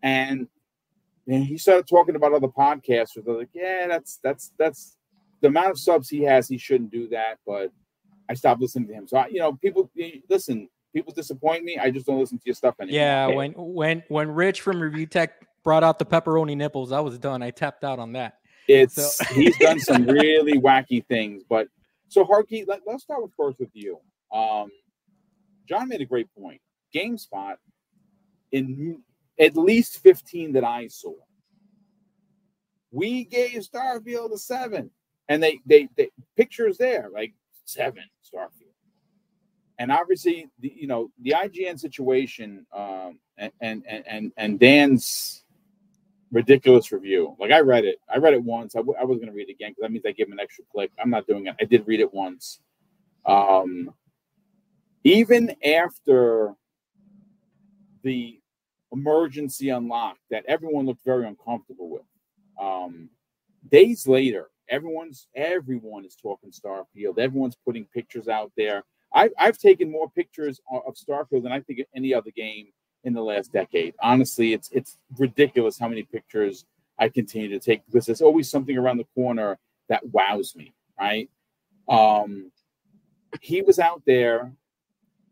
and 0.03 0.47
and 1.27 1.43
he 1.43 1.57
started 1.57 1.87
talking 1.87 2.15
about 2.15 2.33
other 2.33 2.47
podcasters. 2.47 3.25
They're 3.25 3.37
like, 3.37 3.49
"Yeah, 3.53 3.87
that's 3.87 4.19
that's 4.23 4.53
that's 4.57 4.97
the 5.41 5.47
amount 5.47 5.71
of 5.71 5.79
subs 5.79 6.09
he 6.09 6.21
has. 6.23 6.47
He 6.47 6.57
shouldn't 6.57 6.91
do 6.91 7.07
that." 7.09 7.39
But 7.45 7.71
I 8.29 8.33
stopped 8.33 8.61
listening 8.61 8.87
to 8.87 8.93
him. 8.93 9.07
So 9.07 9.17
I, 9.17 9.27
you 9.27 9.39
know, 9.39 9.53
people 9.53 9.89
listen. 10.29 10.69
People 10.93 11.13
disappoint 11.13 11.63
me. 11.63 11.77
I 11.77 11.91
just 11.91 12.05
don't 12.05 12.19
listen 12.19 12.37
to 12.37 12.43
your 12.45 12.55
stuff 12.55 12.75
anymore. 12.79 12.99
Yeah, 12.99 13.27
when 13.27 13.53
when 13.55 14.03
when 14.07 14.31
Rich 14.31 14.61
from 14.61 14.81
Review 14.81 15.05
Tech 15.05 15.45
brought 15.63 15.83
out 15.83 15.99
the 15.99 16.05
pepperoni 16.05 16.55
nipples, 16.55 16.91
I 16.91 17.01
was 17.01 17.19
done. 17.19 17.43
I 17.43 17.51
tapped 17.51 17.83
out 17.83 17.99
on 17.99 18.13
that. 18.13 18.39
It's 18.67 19.17
so. 19.17 19.25
he's 19.33 19.57
done 19.57 19.79
some 19.79 20.05
really 20.07 20.59
wacky 20.59 21.05
things, 21.05 21.43
but 21.47 21.67
so 22.09 22.23
Harky, 22.23 22.65
let, 22.67 22.81
us 22.87 23.03
start 23.03 23.21
with 23.21 23.31
first 23.35 23.59
with 23.59 23.69
you. 23.73 23.99
Um, 24.31 24.69
John 25.67 25.89
made 25.89 26.01
a 26.01 26.05
great 26.05 26.27
point. 26.37 26.61
GameSpot, 26.95 27.55
in 28.51 29.01
at 29.39 29.55
least 29.55 29.99
15 29.99 30.53
that 30.53 30.63
I 30.63 30.87
saw, 30.87 31.13
we 32.91 33.25
gave 33.25 33.61
Starfield 33.61 34.33
a 34.33 34.37
seven, 34.37 34.89
and 35.29 35.41
they 35.41 35.59
they, 35.65 35.89
they 35.95 36.09
pictures 36.35 36.77
there 36.77 37.09
like 37.13 37.33
seven 37.65 38.03
Starfield, 38.23 38.73
and 39.77 39.91
obviously 39.91 40.49
the 40.59 40.73
you 40.75 40.87
know 40.87 41.11
the 41.21 41.31
IGN 41.31 41.79
situation 41.79 42.65
um, 42.73 43.19
and 43.37 43.51
and 43.61 43.83
and 44.07 44.31
and 44.37 44.59
Dan's 44.59 45.43
ridiculous 46.31 46.91
review. 46.91 47.35
Like 47.39 47.51
I 47.51 47.59
read 47.59 47.85
it. 47.85 47.99
I 48.13 48.17
read 48.17 48.33
it 48.33 48.43
once. 48.43 48.75
I 48.75 48.79
w- 48.79 48.97
I 48.99 49.03
was 49.03 49.17
going 49.17 49.29
to 49.29 49.35
read 49.35 49.49
it 49.49 49.53
again 49.53 49.71
because 49.71 49.81
that 49.83 49.91
means 49.91 50.05
I 50.05 50.11
give 50.11 50.27
him 50.27 50.33
an 50.33 50.39
extra 50.39 50.63
click. 50.71 50.91
I'm 50.99 51.09
not 51.09 51.27
doing 51.27 51.47
it. 51.47 51.55
I 51.59 51.65
did 51.65 51.87
read 51.87 51.99
it 51.99 52.13
once. 52.13 52.59
Um, 53.25 53.93
even 55.03 55.55
after 55.63 56.53
the 58.03 58.39
emergency 58.91 59.69
unlock 59.69 60.17
that 60.29 60.45
everyone 60.47 60.85
looked 60.85 61.03
very 61.03 61.27
uncomfortable 61.27 61.89
with, 61.89 62.03
um, 62.59 63.09
days 63.69 64.07
later, 64.07 64.49
everyone's 64.69 65.27
everyone 65.35 66.05
is 66.05 66.15
talking 66.15 66.51
Starfield. 66.51 67.17
Everyone's 67.17 67.57
putting 67.65 67.85
pictures 67.85 68.27
out 68.27 68.51
there. 68.57 68.83
I've, 69.13 69.31
I've 69.37 69.57
taken 69.57 69.91
more 69.91 70.09
pictures 70.09 70.59
of 70.71 70.95
Starfield 70.95 71.43
than 71.43 71.51
I 71.51 71.61
think 71.61 71.79
of 71.79 71.85
any 71.95 72.13
other 72.13 72.31
game 72.35 72.67
in 73.03 73.13
the 73.13 73.21
last 73.21 73.53
decade. 73.53 73.95
Honestly, 74.01 74.53
it's 74.53 74.69
it's 74.71 74.97
ridiculous 75.17 75.79
how 75.79 75.87
many 75.87 76.03
pictures 76.03 76.65
I 76.99 77.09
continue 77.09 77.49
to 77.49 77.59
take 77.59 77.85
because 77.85 78.05
there's 78.05 78.21
always 78.21 78.49
something 78.49 78.77
around 78.77 78.97
the 78.97 79.07
corner 79.15 79.57
that 79.89 80.01
wows 80.11 80.55
me, 80.55 80.73
right? 80.99 81.29
Um, 81.87 82.51
he 83.41 83.61
was 83.61 83.79
out 83.79 84.01
there 84.05 84.51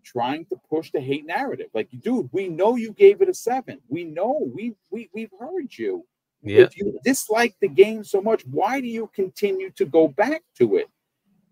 trying 0.05 0.45
to 0.45 0.55
push 0.69 0.91
the 0.91 1.01
hate 1.01 1.25
narrative. 1.25 1.67
Like, 1.73 1.89
dude, 2.01 2.29
we 2.31 2.47
know 2.47 2.75
you 2.75 2.93
gave 2.93 3.21
it 3.21 3.29
a 3.29 3.33
seven. 3.33 3.79
We 3.89 4.03
know 4.03 4.49
we 4.53 4.75
we 4.91 5.09
we've 5.13 5.33
heard 5.39 5.77
you. 5.77 6.05
Yeah. 6.41 6.61
If 6.61 6.77
you 6.77 6.99
dislike 7.03 7.55
the 7.59 7.67
game 7.67 8.03
so 8.03 8.21
much, 8.21 8.43
why 8.45 8.79
do 8.79 8.87
you 8.87 9.09
continue 9.15 9.71
to 9.71 9.85
go 9.85 10.07
back 10.07 10.43
to 10.59 10.75
it? 10.77 10.87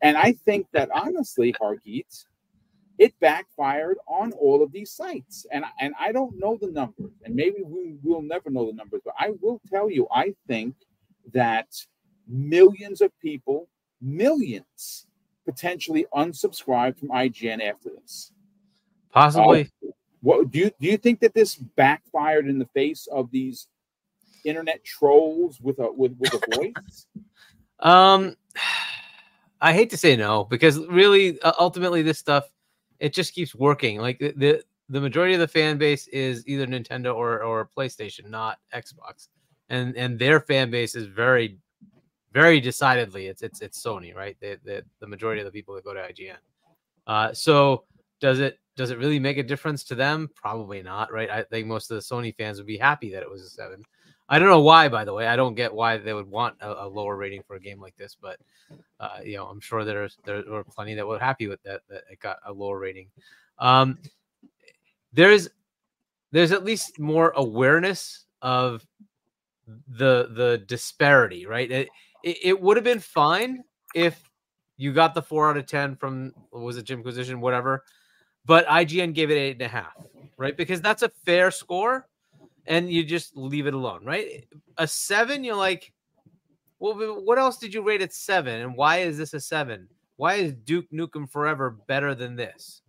And 0.01 0.17
I 0.17 0.33
think 0.33 0.67
that 0.73 0.89
honestly, 0.93 1.53
Hargeet, 1.59 2.25
it 2.99 3.13
backfired 3.19 3.97
on 4.07 4.33
all 4.33 4.61
of 4.61 4.71
these 4.71 4.91
sites. 4.91 5.47
And, 5.51 5.65
and 5.79 5.95
I 5.99 6.11
don't 6.11 6.37
know 6.37 6.57
the 6.61 6.67
numbers, 6.67 7.13
and 7.23 7.33
maybe 7.33 7.63
we 7.63 7.95
will 8.03 8.21
never 8.21 8.49
know 8.49 8.67
the 8.67 8.73
numbers, 8.73 9.01
but 9.03 9.15
I 9.17 9.31
will 9.41 9.61
tell 9.67 9.89
you, 9.89 10.07
I 10.11 10.35
think 10.47 10.75
that 11.33 11.67
millions 12.27 13.01
of 13.01 13.11
people, 13.19 13.67
millions, 14.01 15.07
potentially 15.45 16.05
unsubscribed 16.13 16.99
from 16.99 17.09
IGN 17.09 17.61
after 17.61 17.89
this. 17.89 18.32
Possibly. 19.13 19.69
Uh, 19.85 19.91
what 20.21 20.51
do 20.51 20.59
you 20.59 20.71
do 20.79 20.87
you 20.87 20.97
think 20.97 21.19
that 21.19 21.33
this 21.33 21.55
backfired 21.55 22.47
in 22.47 22.59
the 22.59 22.67
face 22.67 23.07
of 23.11 23.29
these 23.31 23.67
internet 24.45 24.83
trolls 24.83 25.59
with 25.61 25.79
a 25.79 25.91
with, 25.91 26.15
with 26.17 26.33
a 26.33 26.55
voice? 26.57 27.07
um 27.79 28.35
I 29.61 29.73
hate 29.73 29.89
to 29.91 29.97
say 29.97 30.15
no 30.15 30.43
because 30.45 30.79
really 30.87 31.39
uh, 31.41 31.53
ultimately 31.59 32.01
this 32.01 32.19
stuff 32.19 32.49
it 32.99 33.13
just 33.13 33.33
keeps 33.33 33.53
working. 33.53 33.99
Like 33.99 34.19
the, 34.19 34.33
the 34.37 34.63
the 34.89 35.01
majority 35.01 35.33
of 35.33 35.41
the 35.41 35.47
fan 35.47 35.77
base 35.77 36.07
is 36.07 36.47
either 36.47 36.65
Nintendo 36.65 37.13
or 37.15 37.43
or 37.43 37.69
PlayStation, 37.77 38.29
not 38.29 38.59
Xbox, 38.73 39.27
and 39.69 39.95
and 39.97 40.17
their 40.17 40.39
fan 40.39 40.71
base 40.71 40.95
is 40.95 41.07
very, 41.07 41.57
very 42.31 42.61
decidedly 42.61 43.27
it's 43.27 43.41
it's 43.41 43.61
it's 43.61 43.83
Sony, 43.83 44.15
right? 44.15 44.37
The 44.39 44.57
the, 44.63 44.83
the 44.99 45.07
majority 45.07 45.41
of 45.41 45.45
the 45.45 45.51
people 45.51 45.75
that 45.75 45.83
go 45.83 45.93
to 45.93 45.99
IGN. 45.99 46.37
Uh, 47.07 47.33
so 47.33 47.83
does 48.21 48.39
it 48.39 48.59
does 48.75 48.91
it 48.91 48.97
really 48.97 49.19
make 49.19 49.37
a 49.37 49.43
difference 49.43 49.83
to 49.85 49.95
them? 49.95 50.29
Probably 50.35 50.81
not, 50.81 51.11
right? 51.11 51.29
I 51.29 51.43
think 51.43 51.67
most 51.67 51.91
of 51.91 51.95
the 51.95 52.01
Sony 52.01 52.35
fans 52.35 52.57
would 52.57 52.67
be 52.67 52.77
happy 52.77 53.11
that 53.11 53.23
it 53.23 53.29
was 53.29 53.43
a 53.43 53.49
seven. 53.49 53.83
I 54.29 54.39
don't 54.39 54.49
know 54.49 54.61
why, 54.61 54.89
by 54.89 55.05
the 55.05 55.13
way. 55.13 55.27
I 55.27 55.35
don't 55.35 55.53
get 55.53 55.73
why 55.73 55.97
they 55.97 56.13
would 56.13 56.29
want 56.29 56.55
a, 56.61 56.85
a 56.85 56.87
lower 56.87 57.15
rating 57.15 57.43
for 57.43 57.55
a 57.55 57.59
game 57.59 57.79
like 57.79 57.95
this, 57.97 58.17
but 58.19 58.39
uh, 58.99 59.19
you 59.23 59.35
know, 59.35 59.45
I'm 59.45 59.59
sure 59.59 59.83
there's 59.83 60.17
there 60.25 60.43
were 60.47 60.63
plenty 60.63 60.95
that 60.95 61.05
were 61.05 61.19
happy 61.19 61.47
with 61.47 61.61
that 61.63 61.81
that 61.89 62.03
it 62.09 62.19
got 62.19 62.37
a 62.45 62.53
lower 62.53 62.79
rating. 62.79 63.09
Um, 63.59 63.99
there's 65.11 65.49
there's 66.31 66.51
at 66.51 66.63
least 66.63 66.99
more 66.99 67.31
awareness 67.35 68.25
of 68.41 68.85
the 69.87 70.29
the 70.31 70.63
disparity, 70.67 71.45
right? 71.45 71.69
It 71.69 71.89
it, 72.23 72.37
it 72.43 72.61
would 72.61 72.77
have 72.77 72.83
been 72.83 72.99
fine 72.99 73.63
if 73.93 74.29
you 74.77 74.93
got 74.93 75.13
the 75.13 75.21
four 75.21 75.49
out 75.49 75.57
of 75.57 75.67
ten 75.67 75.95
from 75.95 76.33
was 76.51 76.77
it 76.77 76.85
Jimquisition, 76.85 77.41
whatever, 77.41 77.83
but 78.45 78.67
IGN 78.67 79.13
gave 79.13 79.31
it 79.31 79.35
eight 79.35 79.53
and 79.53 79.61
a 79.61 79.67
half, 79.67 79.95
right? 80.37 80.55
Because 80.55 80.81
that's 80.81 81.03
a 81.03 81.09
fair 81.25 81.51
score 81.51 82.07
and 82.65 82.91
you 82.91 83.03
just 83.03 83.35
leave 83.35 83.67
it 83.67 83.73
alone, 83.73 84.05
right? 84.05 84.45
A 84.77 84.87
seven, 84.87 85.43
you're 85.43 85.55
like, 85.55 85.91
well, 86.79 87.21
what 87.23 87.37
else 87.37 87.57
did 87.57 87.73
you 87.73 87.81
rate 87.81 88.01
at 88.01 88.13
seven? 88.13 88.61
And 88.61 88.75
why 88.75 88.97
is 88.99 89.17
this 89.17 89.33
a 89.33 89.39
seven? 89.39 89.87
Why 90.17 90.35
is 90.35 90.53
Duke 90.53 90.85
Nukem 90.91 91.29
Forever 91.29 91.77
better 91.87 92.15
than 92.15 92.35
this? 92.35 92.81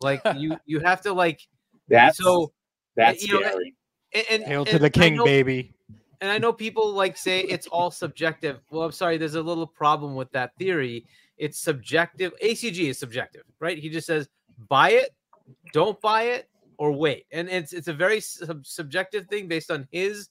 Like 0.00 0.20
you, 0.36 0.56
you 0.66 0.80
have 0.80 1.00
to 1.02 1.12
like. 1.12 1.46
That's 1.88 2.18
so 2.18 2.52
that's 2.96 3.26
you 3.26 3.40
know, 3.40 3.48
scary. 3.48 3.74
and, 4.12 4.26
and 4.30 4.42
Hail 4.44 4.64
to 4.66 4.78
the 4.78 4.90
king, 4.90 5.16
know- 5.16 5.24
baby. 5.24 5.72
and 6.20 6.30
I 6.30 6.38
know 6.38 6.52
people 6.52 6.92
like 6.92 7.16
say 7.16 7.40
it's 7.40 7.66
all 7.66 7.90
subjective. 7.90 8.60
Well, 8.70 8.82
I'm 8.82 8.92
sorry, 8.92 9.16
there's 9.16 9.34
a 9.34 9.42
little 9.42 9.66
problem 9.66 10.14
with 10.14 10.30
that 10.32 10.54
theory. 10.58 11.06
It's 11.38 11.58
subjective. 11.58 12.32
ACG 12.42 12.90
is 12.90 12.98
subjective, 12.98 13.44
right? 13.60 13.78
He 13.78 13.88
just 13.88 14.06
says 14.06 14.28
buy 14.68 14.90
it, 14.90 15.14
don't 15.72 16.00
buy 16.00 16.22
it, 16.22 16.48
or 16.78 16.92
wait. 16.92 17.26
And 17.32 17.48
it's 17.48 17.72
it's 17.72 17.88
a 17.88 17.92
very 17.92 18.20
sub- 18.20 18.66
subjective 18.66 19.26
thing 19.26 19.48
based 19.48 19.70
on 19.70 19.86
his 19.90 20.30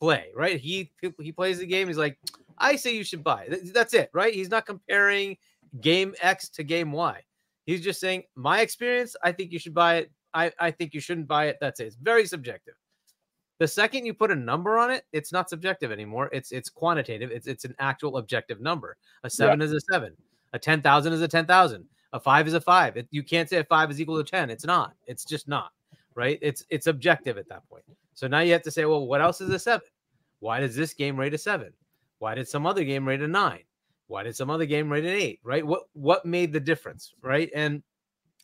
play, 0.00 0.30
right? 0.34 0.60
He 0.60 0.92
he 1.20 1.32
plays 1.32 1.58
the 1.58 1.66
game. 1.66 1.88
He's 1.88 1.98
like, 1.98 2.18
I 2.58 2.76
say 2.76 2.94
you 2.94 3.04
should 3.04 3.24
buy. 3.24 3.46
Th- 3.46 3.72
That's 3.72 3.94
it, 3.94 4.10
right? 4.12 4.34
He's 4.34 4.50
not 4.50 4.66
comparing 4.66 5.36
game 5.80 6.14
X 6.20 6.48
to 6.50 6.64
game 6.64 6.92
Y. 6.92 7.20
He's 7.64 7.82
just 7.82 8.00
saying 8.00 8.24
my 8.34 8.60
experience. 8.60 9.16
I 9.22 9.32
think 9.32 9.52
you 9.52 9.58
should 9.58 9.74
buy 9.74 9.96
it. 9.96 10.10
I 10.34 10.52
I 10.58 10.70
think 10.70 10.94
you 10.94 11.00
shouldn't 11.00 11.28
buy 11.28 11.46
it. 11.46 11.58
That's 11.60 11.80
it. 11.80 11.86
It's 11.86 11.96
very 11.96 12.26
subjective. 12.26 12.74
The 13.58 13.66
second 13.66 14.04
you 14.04 14.12
put 14.12 14.30
a 14.30 14.36
number 14.36 14.76
on 14.76 14.90
it, 14.90 15.04
it's 15.12 15.32
not 15.32 15.48
subjective 15.48 15.90
anymore. 15.90 16.28
It's 16.32 16.52
it's 16.52 16.68
quantitative. 16.68 17.30
It's 17.30 17.46
it's 17.46 17.64
an 17.64 17.74
actual 17.78 18.18
objective 18.18 18.60
number. 18.60 18.98
A 19.24 19.30
seven 19.30 19.62
is 19.62 19.72
a 19.72 19.80
seven. 19.90 20.12
A 20.52 20.58
ten 20.58 20.82
thousand 20.82 21.14
is 21.14 21.22
a 21.22 21.28
ten 21.28 21.46
thousand. 21.46 21.86
A 22.12 22.20
five 22.20 22.46
is 22.46 22.54
a 22.54 22.60
five. 22.60 22.96
It, 22.96 23.08
you 23.10 23.22
can't 23.22 23.48
say 23.48 23.58
a 23.58 23.64
five 23.64 23.90
is 23.90 24.00
equal 24.00 24.22
to 24.22 24.30
ten. 24.30 24.50
It's 24.50 24.64
not. 24.64 24.94
It's 25.06 25.24
just 25.24 25.48
not. 25.48 25.72
Right. 26.14 26.38
It's 26.40 26.64
it's 26.70 26.86
objective 26.86 27.36
at 27.38 27.48
that 27.48 27.68
point. 27.68 27.84
So 28.14 28.26
now 28.26 28.40
you 28.40 28.52
have 28.52 28.62
to 28.62 28.70
say, 28.70 28.84
well, 28.86 29.06
what 29.06 29.20
else 29.20 29.40
is 29.40 29.50
a 29.50 29.58
seven? 29.58 29.86
Why 30.40 30.60
does 30.60 30.74
this 30.74 30.94
game 30.94 31.18
rate 31.18 31.34
a 31.34 31.38
seven? 31.38 31.72
Why 32.18 32.34
did 32.34 32.48
some 32.48 32.66
other 32.66 32.84
game 32.84 33.06
rate 33.06 33.20
a 33.20 33.28
nine? 33.28 33.64
Why 34.06 34.22
did 34.22 34.36
some 34.36 34.50
other 34.50 34.66
game 34.66 34.90
rate 34.90 35.04
an 35.04 35.10
eight? 35.10 35.40
Right. 35.42 35.66
What 35.66 35.82
what 35.92 36.24
made 36.24 36.52
the 36.52 36.60
difference? 36.60 37.12
Right. 37.22 37.50
And 37.54 37.82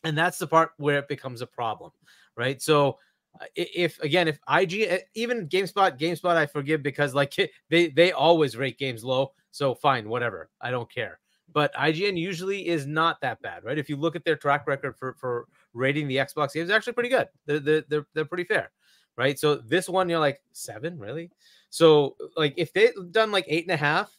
and 0.03 0.17
that's 0.17 0.37
the 0.37 0.47
part 0.47 0.71
where 0.77 0.99
it 0.99 1.07
becomes 1.07 1.41
a 1.41 1.47
problem. 1.47 1.91
Right. 2.35 2.61
So 2.61 2.99
uh, 3.39 3.45
if 3.55 3.99
again 4.01 4.27
if 4.27 4.39
IG 4.49 5.05
even 5.15 5.47
GameSpot 5.47 5.97
GameSpot 5.97 6.35
I 6.35 6.45
forgive 6.45 6.83
because 6.83 7.15
like 7.15 7.33
they 7.69 7.89
they 7.89 8.11
always 8.11 8.57
rate 8.57 8.77
games 8.77 9.03
low 9.03 9.33
so 9.51 9.73
fine 9.73 10.09
whatever 10.09 10.49
I 10.61 10.71
don't 10.71 10.91
care 10.91 11.19
but 11.53 11.73
IGN 11.75 12.17
usually 12.17 12.67
is 12.67 12.85
not 12.85 13.21
that 13.21 13.41
bad 13.41 13.63
right 13.63 13.77
if 13.77 13.89
you 13.89 13.95
look 13.95 14.15
at 14.15 14.25
their 14.25 14.35
track 14.35 14.67
record 14.67 14.97
for 14.97 15.13
for 15.13 15.47
rating 15.73 16.07
the 16.07 16.17
Xbox 16.17 16.53
games 16.53 16.69
actually 16.69 16.93
pretty 16.93 17.09
good 17.09 17.27
they're 17.45 17.59
they're 17.59 17.83
they're, 17.87 18.07
they're 18.13 18.25
pretty 18.25 18.43
fair 18.43 18.71
right 19.15 19.39
so 19.39 19.55
this 19.55 19.87
one 19.87 20.09
you're 20.09 20.19
like 20.19 20.41
seven 20.51 20.97
really 20.97 21.29
so 21.69 22.15
like 22.35 22.53
if 22.57 22.73
they'd 22.73 22.91
done 23.11 23.31
like 23.31 23.45
eight 23.47 23.63
and 23.63 23.73
a 23.73 23.77
half 23.77 24.11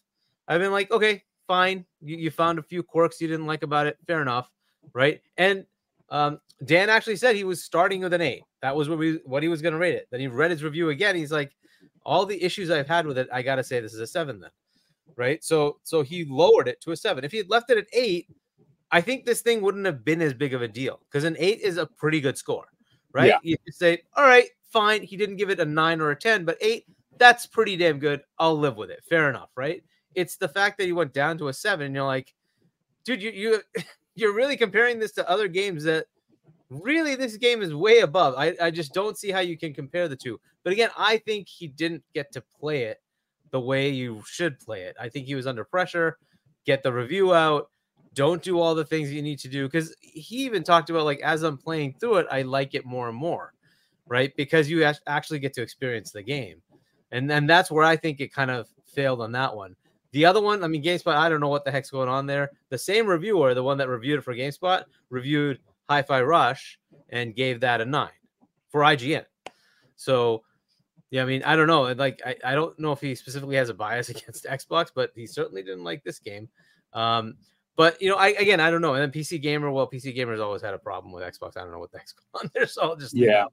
I've 0.49 0.61
been 0.61 0.73
like 0.73 0.91
okay 0.91 1.23
fine 1.47 1.85
you, 2.01 2.17
you 2.17 2.31
found 2.31 2.59
a 2.59 2.63
few 2.63 2.83
quirks 2.83 3.21
you 3.21 3.29
didn't 3.29 3.47
like 3.47 3.63
about 3.63 3.87
it 3.87 3.99
fair 4.07 4.23
enough 4.23 4.51
right 4.93 5.21
and 5.37 5.67
um, 6.11 6.41
Dan 6.65 6.89
actually 6.89 7.17
said 7.17 7.35
he 7.35 7.45
was 7.45 7.65
starting 7.65 8.01
with 8.01 8.13
an 8.13 8.21
eight. 8.21 8.43
That 8.63 8.77
was 8.77 8.89
what 8.89 8.99
we 8.99 9.21
what 9.25 9.43
he 9.43 9.49
was 9.49 9.61
going 9.61 9.73
to 9.73 9.79
rate 9.79 9.95
it. 9.95 10.07
Then 10.11 10.21
he 10.21 10.29
read 10.29 10.51
his 10.51 10.63
review 10.63 10.91
again. 10.91 11.17
He's 11.17 11.33
like, 11.33 11.53
all 12.05 12.27
the 12.27 12.43
issues 12.43 12.71
I've 12.71 12.89
had 12.89 13.07
with 13.07 13.19
it, 13.19 13.29
I 13.33 13.43
got 13.43 13.57
to 13.57 13.65
say 13.65 13.81
this 13.81 13.95
is 13.95 14.01
a 14.01 14.07
seven. 14.07 14.41
Then, 14.41 14.51
right? 15.17 15.43
So 15.43 15.79
so 15.83 16.03
he 16.03 16.25
lowered 16.25 16.69
it 16.69 16.81
to 16.83 16.93
a 16.93 16.97
seven. 16.97 17.25
If 17.25 17.33
he 17.33 17.39
had 17.39 17.51
left 17.51 17.71
it 17.71 17.79
at 17.79 17.87
eight, 17.93 18.29
I 18.91 19.01
think 19.01 19.25
this 19.25 19.41
thing 19.41 19.61
wouldn't 19.61 19.87
have 19.87 20.05
been 20.05 20.23
as 20.23 20.35
big 20.35 20.55
of 20.55 20.63
a 20.63 20.69
deal 20.69 21.01
because 21.05 21.25
an 21.25 21.37
eight 21.39 21.61
is 21.61 21.77
a 21.77 21.87
pretty 21.87 22.21
good 22.21 22.39
score, 22.39 22.67
right? 23.13 23.29
Yeah. 23.29 23.39
You 23.43 23.57
say, 23.71 24.03
all 24.17 24.25
right, 24.25 24.49
fine. 24.71 25.03
He 25.03 25.17
didn't 25.17 25.37
give 25.37 25.51
it 25.51 25.61
a 25.61 25.65
nine 25.65 26.01
or 26.01 26.11
a 26.11 26.17
ten, 26.17 26.45
but 26.45 26.59
eight, 26.61 26.87
that's 27.19 27.47
pretty 27.47 27.77
damn 27.77 27.99
good. 27.99 28.23
I'll 28.39 28.59
live 28.59 28.77
with 28.77 28.91
it. 28.91 29.03
Fair 29.09 29.29
enough, 29.29 29.51
right? 29.57 29.83
It's 30.15 30.37
the 30.37 30.49
fact 30.49 30.79
that 30.79 30.85
he 30.85 30.93
went 30.93 31.13
down 31.13 31.39
to 31.39 31.49
a 31.49 31.53
seven. 31.53 31.87
And 31.87 31.95
you're 31.95 32.05
like, 32.05 32.35
dude, 33.05 33.23
you 33.23 33.31
you 33.31 33.61
you're 34.15 34.35
really 34.35 34.57
comparing 34.57 34.99
this 34.99 35.13
to 35.13 35.29
other 35.29 35.49
games 35.49 35.85
that 35.85 36.07
really 36.71 37.15
this 37.15 37.37
game 37.37 37.63
is 37.63 37.75
way 37.75 38.01
above. 38.01 38.35
I, 38.37 38.55
I 38.61 38.71
just 38.71 38.95
don't 38.95 39.19
see 39.19 39.31
how 39.31 39.41
you 39.41 39.57
can 39.57 39.75
compare 39.75 40.09
the 40.09 40.17
two. 40.17 40.41
But 40.63 40.73
again, 40.73 40.91
I 40.97 41.19
think 41.19 41.49
he 41.49 41.69
didn't 41.69 42.03
get 42.15 42.33
to 42.33 42.43
play 42.59 42.85
it 42.85 43.01
the 43.55 43.61
way 43.61 43.89
you 43.89 44.21
should 44.27 44.59
play 44.59 44.83
it. 44.83 44.97
I 45.01 45.09
think 45.09 45.27
he 45.27 45.37
was 45.37 45.47
under 45.47 45.63
pressure. 45.63 46.19
Get 46.67 46.83
the 46.83 46.93
review 46.93 47.33
out. 47.33 47.71
Don't 48.13 48.43
do 48.43 48.59
all 48.59 48.75
the 48.75 48.85
things 48.85 49.13
you 49.13 49.23
need 49.23 49.39
to 49.39 49.49
do 49.49 49.69
because 49.69 49.95
he 50.01 50.39
even 50.39 50.65
talked 50.65 50.91
about 50.91 51.05
like 51.05 51.21
as 51.21 51.45
I'm 51.45 51.57
playing 51.57 51.95
through 52.01 52.17
it, 52.17 52.27
I 52.33 52.43
like 52.43 52.75
it 52.75 52.85
more 52.85 53.09
and 53.09 53.17
more, 53.17 53.53
right? 54.09 54.35
Because 54.37 54.69
you 54.69 54.83
actually 55.07 55.39
get 55.39 55.53
to 55.55 55.63
experience 55.63 56.11
the 56.11 56.25
game, 56.25 56.63
and 57.13 57.31
then 57.31 57.47
that's 57.47 57.71
where 57.71 57.85
I 57.85 57.95
think 57.95 58.21
it 58.21 58.35
kind 58.35 58.51
of 58.51 58.67
failed 58.87 59.21
on 59.21 59.31
that 59.33 59.55
one. 59.55 59.77
The 60.11 60.25
other 60.25 60.43
one, 60.43 60.65
I 60.65 60.67
mean, 60.67 60.83
GameSpot, 60.83 61.15
I 61.15 61.29
don't 61.29 61.41
know 61.41 61.49
what 61.49 61.65
the 61.65 61.71
heck's 61.71 61.91
going 61.91 62.09
on 62.09 62.27
there. 62.27 62.51
The 62.71 62.79
same 62.79 63.07
reviewer, 63.07 63.55
the 63.55 63.63
one 63.63 63.79
that 63.79 63.89
reviewed 63.89 64.19
it 64.19 64.23
for 64.23 64.35
GameSpot, 64.35 64.83
reviewed 65.11 65.61
Hi-Fi 65.89 66.23
Rush 66.23 66.77
and 67.11 67.37
gave 67.37 67.61
that 67.61 67.81
a 67.81 67.85
nine 67.85 68.11
for 68.69 68.81
IGN. 68.81 69.27
So, 69.95 70.43
yeah, 71.15 71.23
I 71.23 71.27
mean, 71.27 71.45
I 71.45 71.55
don't 71.55 71.69
know. 71.69 71.83
Like, 71.93 72.21
I, 72.27 72.35
I 72.45 72.55
don't 72.57 72.77
know 72.77 72.91
if 72.91 73.01
he 73.01 73.15
specifically 73.15 73.55
has 73.55 73.69
a 73.69 73.75
bias 73.75 74.09
against 74.11 74.47
Xbox, 74.47 74.91
but 74.93 75.13
he 75.15 75.29
certainly 75.29 75.63
didn't 75.63 75.85
like 75.85 76.03
this 76.03 76.19
game. 76.19 76.49
Um, 76.93 77.37
but 77.77 78.03
you 78.03 78.09
know, 78.09 78.17
I 78.17 78.31
again, 78.31 78.59
I 78.59 78.69
don't 78.69 78.81
know. 78.81 78.95
And 78.95 79.03
then 79.03 79.13
PC 79.13 79.41
Gamer, 79.41 79.71
well, 79.71 79.89
PC 79.89 80.13
Gamer's 80.13 80.41
always 80.41 80.61
had 80.61 80.75
a 80.75 80.79
problem 80.79 81.13
with 81.13 81.23
Xbox. 81.23 81.57
I 81.57 81.61
don't 81.61 81.71
know 81.71 81.79
what 81.79 81.93
the 81.93 81.99
going 81.99 82.07
on 82.43 82.51
there, 82.53 82.67
so 82.67 82.83
I'll 82.83 82.97
just 82.97 83.15
Yeah. 83.15 83.45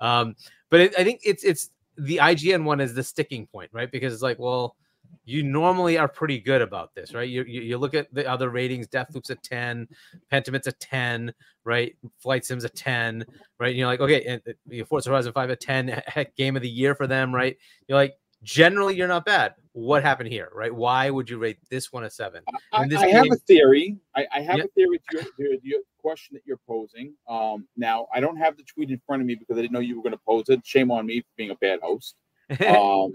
Um, 0.00 0.36
but 0.68 0.80
it, 0.80 0.94
I 0.98 1.02
think 1.02 1.22
it's 1.24 1.44
it's 1.44 1.70
the 1.96 2.18
IGN 2.18 2.64
one 2.64 2.78
is 2.78 2.92
the 2.92 3.02
sticking 3.02 3.46
point, 3.46 3.70
right? 3.72 3.90
Because 3.90 4.12
it's 4.12 4.22
like, 4.22 4.38
well, 4.38 4.76
you 5.24 5.42
normally 5.42 5.98
are 5.98 6.08
pretty 6.08 6.38
good 6.38 6.62
about 6.62 6.94
this, 6.94 7.14
right? 7.14 7.28
You, 7.28 7.44
you, 7.44 7.62
you 7.62 7.78
look 7.78 7.94
at 7.94 8.12
the 8.12 8.28
other 8.28 8.50
ratings, 8.50 8.88
Deathloop's 8.88 9.30
a 9.30 9.36
10, 9.36 9.88
Pentiment's 10.30 10.66
a 10.66 10.72
10, 10.72 11.32
right? 11.64 11.94
Flight 12.18 12.44
Sim's 12.44 12.64
a 12.64 12.68
10, 12.68 13.24
right? 13.58 13.68
And 13.68 13.76
you're 13.78 13.86
like, 13.86 14.00
okay, 14.00 14.24
and 14.24 14.42
uh, 14.48 14.52
you 14.68 14.80
know, 14.80 14.84
Forza 14.86 15.10
Horizon 15.10 15.32
5 15.32 15.50
a 15.50 15.56
10, 15.56 16.02
heck, 16.06 16.34
game 16.36 16.56
of 16.56 16.62
the 16.62 16.68
year 16.68 16.94
for 16.94 17.06
them, 17.06 17.34
right? 17.34 17.56
You're 17.86 17.98
like, 17.98 18.16
generally, 18.42 18.96
you're 18.96 19.08
not 19.08 19.24
bad. 19.24 19.54
What 19.72 20.02
happened 20.02 20.28
here, 20.28 20.50
right? 20.52 20.74
Why 20.74 21.08
would 21.08 21.30
you 21.30 21.38
rate 21.38 21.58
this 21.70 21.92
one 21.92 22.04
a 22.04 22.10
seven? 22.10 22.42
I, 22.72 22.82
And 22.82 22.90
this 22.90 23.00
I 23.00 23.06
have 23.08 23.26
a 23.30 23.36
theory. 23.36 23.98
I, 24.14 24.26
I 24.34 24.40
have 24.40 24.58
Yep. 24.58 24.66
a 24.66 24.68
theory 24.70 24.98
to 24.98 25.04
your, 25.38 25.56
to 25.56 25.60
your 25.62 25.80
question 25.98 26.34
that 26.34 26.42
you're 26.44 26.60
posing. 26.66 27.14
Um, 27.28 27.66
now 27.76 28.08
I 28.12 28.20
don't 28.20 28.36
have 28.36 28.56
the 28.56 28.64
tweet 28.64 28.90
in 28.90 29.00
front 29.06 29.22
of 29.22 29.26
me 29.26 29.34
because 29.34 29.56
I 29.56 29.62
didn't 29.62 29.72
know 29.72 29.80
you 29.80 29.96
were 29.96 30.02
going 30.02 30.12
to 30.12 30.20
pose 30.26 30.48
it. 30.48 30.60
Shame 30.66 30.90
on 30.90 31.06
me 31.06 31.20
for 31.20 31.28
being 31.36 31.50
a 31.50 31.56
bad 31.56 31.80
host. 31.80 32.16
Um, 32.68 33.14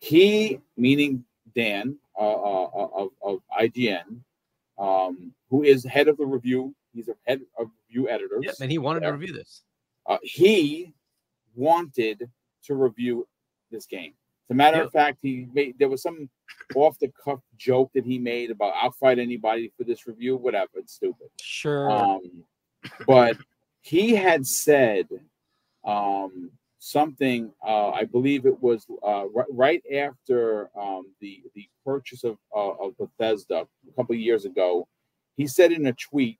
he, 0.00 0.60
meaning 0.76 1.24
Dan 1.54 1.96
uh, 2.18 2.22
uh, 2.22 2.88
of, 2.94 3.10
of 3.22 3.40
IGN, 3.60 4.20
um, 4.78 5.32
who 5.48 5.62
is 5.62 5.84
head 5.84 6.08
of 6.08 6.16
the 6.16 6.26
review. 6.26 6.74
He's 6.92 7.08
a 7.08 7.14
head 7.26 7.40
of 7.58 7.68
review 7.88 8.08
editors. 8.08 8.42
Yep, 8.44 8.54
and 8.60 8.70
he 8.70 8.78
wanted 8.78 9.00
to 9.00 9.12
review 9.12 9.32
this. 9.32 9.62
uh, 10.06 10.18
he 10.22 10.92
wanted 11.54 12.28
to 12.64 12.74
review 12.74 13.26
this 13.70 13.86
game. 13.86 14.12
As 14.48 14.54
a 14.54 14.54
matter 14.54 14.78
Yep. 14.78 14.86
of 14.86 14.92
fact, 14.92 15.18
he 15.22 15.46
made 15.52 15.78
there 15.78 15.88
was 15.88 16.02
some 16.02 16.28
off 16.74 16.98
the 16.98 17.08
cuff 17.22 17.40
joke 17.56 17.90
that 17.94 18.04
he 18.04 18.18
made 18.18 18.50
about 18.50 18.72
I'll 18.80 18.90
fight 18.90 19.18
anybody 19.20 19.72
for 19.76 19.84
this 19.84 20.06
review, 20.06 20.36
whatever. 20.36 20.70
It's 20.76 20.94
stupid. 20.94 21.28
Sure. 21.40 21.90
Um, 21.90 22.44
but 23.06 23.36
he 23.82 24.14
had 24.14 24.46
said 24.46 25.06
um, 25.84 26.50
something. 26.80 27.52
Uh, 27.64 27.90
I 27.90 28.04
believe 28.04 28.46
it 28.46 28.60
was 28.60 28.86
uh, 29.06 29.26
ri- 29.32 29.44
right 29.50 29.82
after 29.94 30.70
um, 30.76 31.06
the 31.20 31.42
the 31.54 31.68
purchase 31.86 32.24
of 32.24 32.38
uh, 32.56 32.70
of 32.70 32.96
Bethesda 32.98 33.66
a 33.88 33.92
couple 33.94 34.14
of 34.14 34.20
years 34.20 34.44
ago. 34.44 34.88
He 35.36 35.46
said 35.46 35.70
in 35.70 35.86
a 35.86 35.92
tweet, 35.92 36.38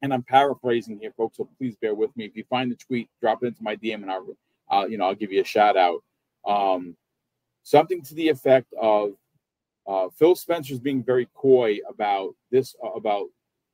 and 0.00 0.14
I'm 0.14 0.22
paraphrasing 0.22 0.98
here, 1.00 1.12
folks. 1.16 1.36
So 1.36 1.48
please 1.58 1.76
bear 1.76 1.94
with 1.94 2.16
me. 2.16 2.24
If 2.24 2.36
you 2.36 2.44
find 2.48 2.70
the 2.70 2.76
tweet, 2.76 3.10
drop 3.20 3.42
it 3.42 3.48
into 3.48 3.62
my 3.62 3.76
DM, 3.76 4.02
and 4.02 4.10
I'll, 4.10 4.26
uh, 4.70 4.86
you 4.86 4.96
know, 4.96 5.06
I'll 5.06 5.14
give 5.14 5.32
you 5.32 5.42
a 5.42 5.44
shout 5.44 5.76
out. 5.76 6.02
Um, 6.46 6.96
something 7.62 8.02
to 8.02 8.14
the 8.14 8.28
effect 8.28 8.72
of 8.80 9.12
uh, 9.86 10.08
Phil 10.16 10.34
Spencer's 10.34 10.78
being 10.78 11.02
very 11.02 11.28
coy 11.34 11.78
about 11.88 12.34
this, 12.50 12.74
uh, 12.82 12.90
about 12.90 13.26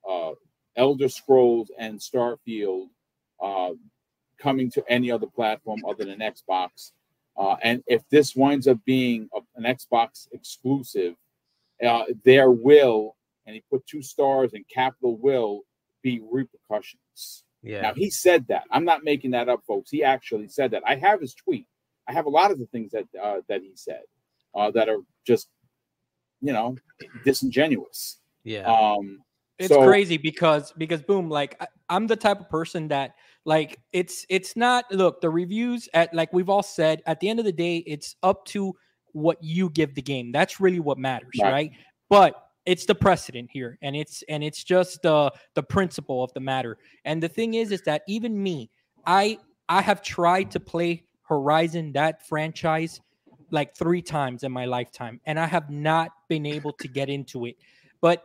uh, 0.08 0.32
Elder 0.76 1.08
Scrolls 1.08 1.70
and 1.78 1.98
Starfield 1.98 2.88
uh, 3.42 3.70
coming 4.41 4.70
to 4.72 4.84
any 4.88 5.11
other 5.11 5.26
platform 5.26 5.80
other 5.88 6.05
than 6.05 6.18
Xbox. 6.18 6.93
Uh, 7.36 7.57
and 7.62 7.82
if 7.86 8.03
this 8.11 8.34
winds 8.34 8.66
up 8.66 8.78
being 8.84 9.28
a, 9.34 9.41
an 9.57 9.64
Xbox 9.64 10.28
exclusive, 10.32 11.14
uh, 11.86 12.05
there 12.24 12.51
will, 12.51 13.16
and 13.47 13.55
he 13.55 13.62
put 13.70 13.86
two 13.86 14.03
stars 14.03 14.53
in 14.53 14.64
capital 14.72 15.16
will, 15.16 15.61
be 16.03 16.20
repercussions. 16.30 17.45
Yeah. 17.62 17.82
Now 17.82 17.95
he 17.95 18.11
said 18.11 18.47
that. 18.49 18.64
I'm 18.70 18.84
not 18.84 19.05
making 19.05 19.32
that 19.32 19.49
up, 19.49 19.62
folks. 19.66 19.91
He 19.91 20.03
actually 20.03 20.49
said 20.49 20.70
that. 20.72 20.82
I 20.86 20.97
have 20.97 21.20
his 21.20 21.34
tweet. 21.34 21.66
I 22.09 22.12
have 22.12 22.26
a 22.26 22.30
lot 22.30 22.51
of 22.51 22.59
the 22.59 22.66
things 22.66 22.93
that 22.93 23.07
uh, 23.22 23.41
that 23.49 23.62
he 23.62 23.72
said 23.74 24.03
uh, 24.55 24.70
that 24.72 24.88
are 24.88 25.01
just, 25.26 25.49
you 26.41 26.53
know, 26.53 26.76
disingenuous. 27.24 28.18
yeah. 28.45 28.62
Um, 28.62 29.22
it's 29.59 29.68
so- 29.68 29.86
crazy 29.86 30.16
because 30.16 30.72
because 30.78 31.03
boom 31.03 31.28
like 31.28 31.55
I, 31.61 31.66
i'm 31.91 32.07
the 32.07 32.16
type 32.16 32.41
of 32.41 32.49
person 32.49 32.88
that 32.88 33.14
like 33.45 33.80
it's 33.93 34.26
it's 34.28 34.57
not 34.57 34.84
look 34.93 35.20
the 35.20 35.30
reviews 35.30 35.88
at 35.95 36.12
like 36.14 36.32
we've 36.32 36.51
all 36.51 36.62
said 36.62 37.03
at 37.07 37.20
the 37.20 37.28
end 37.28 37.38
of 37.38 37.45
the 37.47 37.53
day 37.53 37.78
it's 37.78 38.16
up 38.22 38.45
to 38.47 38.74
what 39.12 39.38
you 39.43 39.70
give 39.70 39.95
the 39.95 40.03
game. 40.03 40.32
That's 40.32 40.61
really 40.61 40.80
what 40.80 40.99
matters, 40.99 41.30
Right. 41.43 41.53
right? 41.53 41.72
But 42.09 42.34
it's 42.66 42.84
the 42.84 42.95
precedent 42.95 43.49
here, 43.53 43.78
and 43.82 43.97
it's 43.97 44.22
and 44.28 44.45
it's 44.45 44.62
just 44.62 45.07
uh, 45.07 45.30
the 45.55 45.62
principle 45.62 46.22
of 46.22 46.32
the 46.34 46.41
matter. 46.41 46.78
And 47.05 47.22
the 47.22 47.28
thing 47.28 47.55
is, 47.55 47.72
is 47.72 47.82
that 47.82 48.03
even 48.07 48.41
me, 48.41 48.70
I 49.07 49.38
I 49.68 49.80
have 49.82 50.03
tried 50.03 50.51
to 50.53 50.61
play 50.61 51.05
Horizon 51.22 51.93
that 51.93 52.26
franchise 52.26 53.01
like 53.51 53.74
three 53.74 54.03
times 54.03 54.45
in 54.45 54.53
my 54.53 54.66
lifetime, 54.66 55.20
and 55.24 55.38
I 55.41 55.47
have 55.47 55.70
not 55.70 56.11
been 56.28 56.47
able 56.47 56.72
to 56.74 56.88
get 56.88 57.09
into 57.09 57.47
it. 57.47 57.57
But 58.01 58.24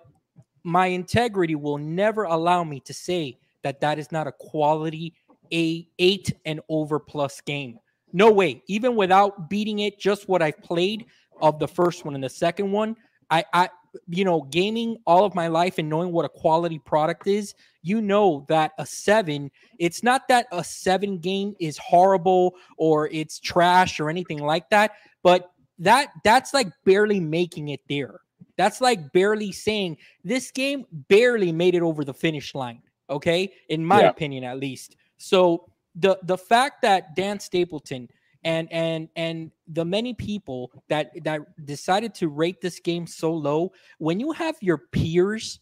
my 0.64 0.88
integrity 0.88 1.56
will 1.56 1.78
never 1.78 2.24
allow 2.24 2.64
me 2.64 2.80
to 2.82 2.94
say 2.94 3.38
that 3.66 3.82
that 3.82 4.00
is 4.00 4.12
not 4.12 4.28
a 4.28 4.32
quality 4.32 5.14
a 5.52 5.88
eight 6.00 6.34
and 6.46 6.62
over 6.70 7.00
plus 7.00 7.42
game. 7.42 7.80
No 8.14 8.32
way. 8.32 8.64
Even 8.68 8.96
without 8.96 9.50
beating 9.50 9.80
it, 9.80 10.00
just 10.00 10.30
what 10.30 10.42
I've 10.42 10.62
played 10.62 11.06
of 11.42 11.60
the 11.60 11.68
first 11.68 12.06
one 12.06 12.16
and 12.16 12.24
the 12.24 12.30
second 12.30 12.72
one, 12.72 12.96
I, 13.30 13.44
I, 13.54 13.70
you 14.08 14.24
know, 14.24 14.42
gaming 14.52 14.98
all 15.06 15.26
of 15.26 15.36
my 15.36 15.48
life 15.48 15.78
and 15.78 15.90
knowing 15.90 16.12
what 16.12 16.26
a 16.26 16.30
quality 16.30 16.80
product 16.80 17.28
is, 17.28 17.56
you 17.82 18.02
know 18.02 18.46
that 18.50 18.72
a 18.78 18.86
seven, 18.86 19.52
it's 19.80 20.04
not 20.04 20.28
that 20.28 20.48
a 20.52 20.64
seven 20.64 21.18
game 21.18 21.56
is 21.60 21.78
horrible 21.78 22.56
or 22.78 23.10
it's 23.10 23.40
trash 23.40 24.00
or 24.00 24.10
anything 24.10 24.40
like 24.40 24.70
that, 24.70 24.92
but 25.24 25.52
that 25.80 26.10
that's 26.24 26.54
like 26.54 26.68
barely 26.86 27.20
making 27.20 27.70
it 27.70 27.82
there. 27.90 28.22
That's 28.58 28.80
like 28.80 29.12
barely 29.12 29.52
saying 29.52 29.98
this 30.24 30.52
game 30.52 30.86
barely 31.10 31.52
made 31.52 31.76
it 31.76 31.82
over 31.82 32.06
the 32.06 32.14
finish 32.14 32.56
line. 32.56 32.82
Okay, 33.10 33.54
in 33.70 33.86
my 33.86 34.02
Yeah. 34.02 34.10
opinion, 34.10 34.44
at 34.44 34.60
least. 34.60 34.96
So 35.18 35.70
the 35.96 36.18
the 36.24 36.38
fact 36.38 36.82
that 36.82 37.16
Dan 37.16 37.40
Stapleton 37.40 38.10
and 38.44 38.72
and 38.72 39.10
and 39.16 39.52
the 39.68 39.86
many 39.86 40.14
people 40.14 40.72
that 40.90 41.12
that 41.24 41.42
decided 41.66 42.14
to 42.16 42.30
rate 42.30 42.62
this 42.62 42.80
game 42.80 43.08
so 43.08 43.34
low, 43.34 43.72
when 44.00 44.20
you 44.20 44.32
have 44.32 44.56
your 44.62 44.78
peers 44.78 45.60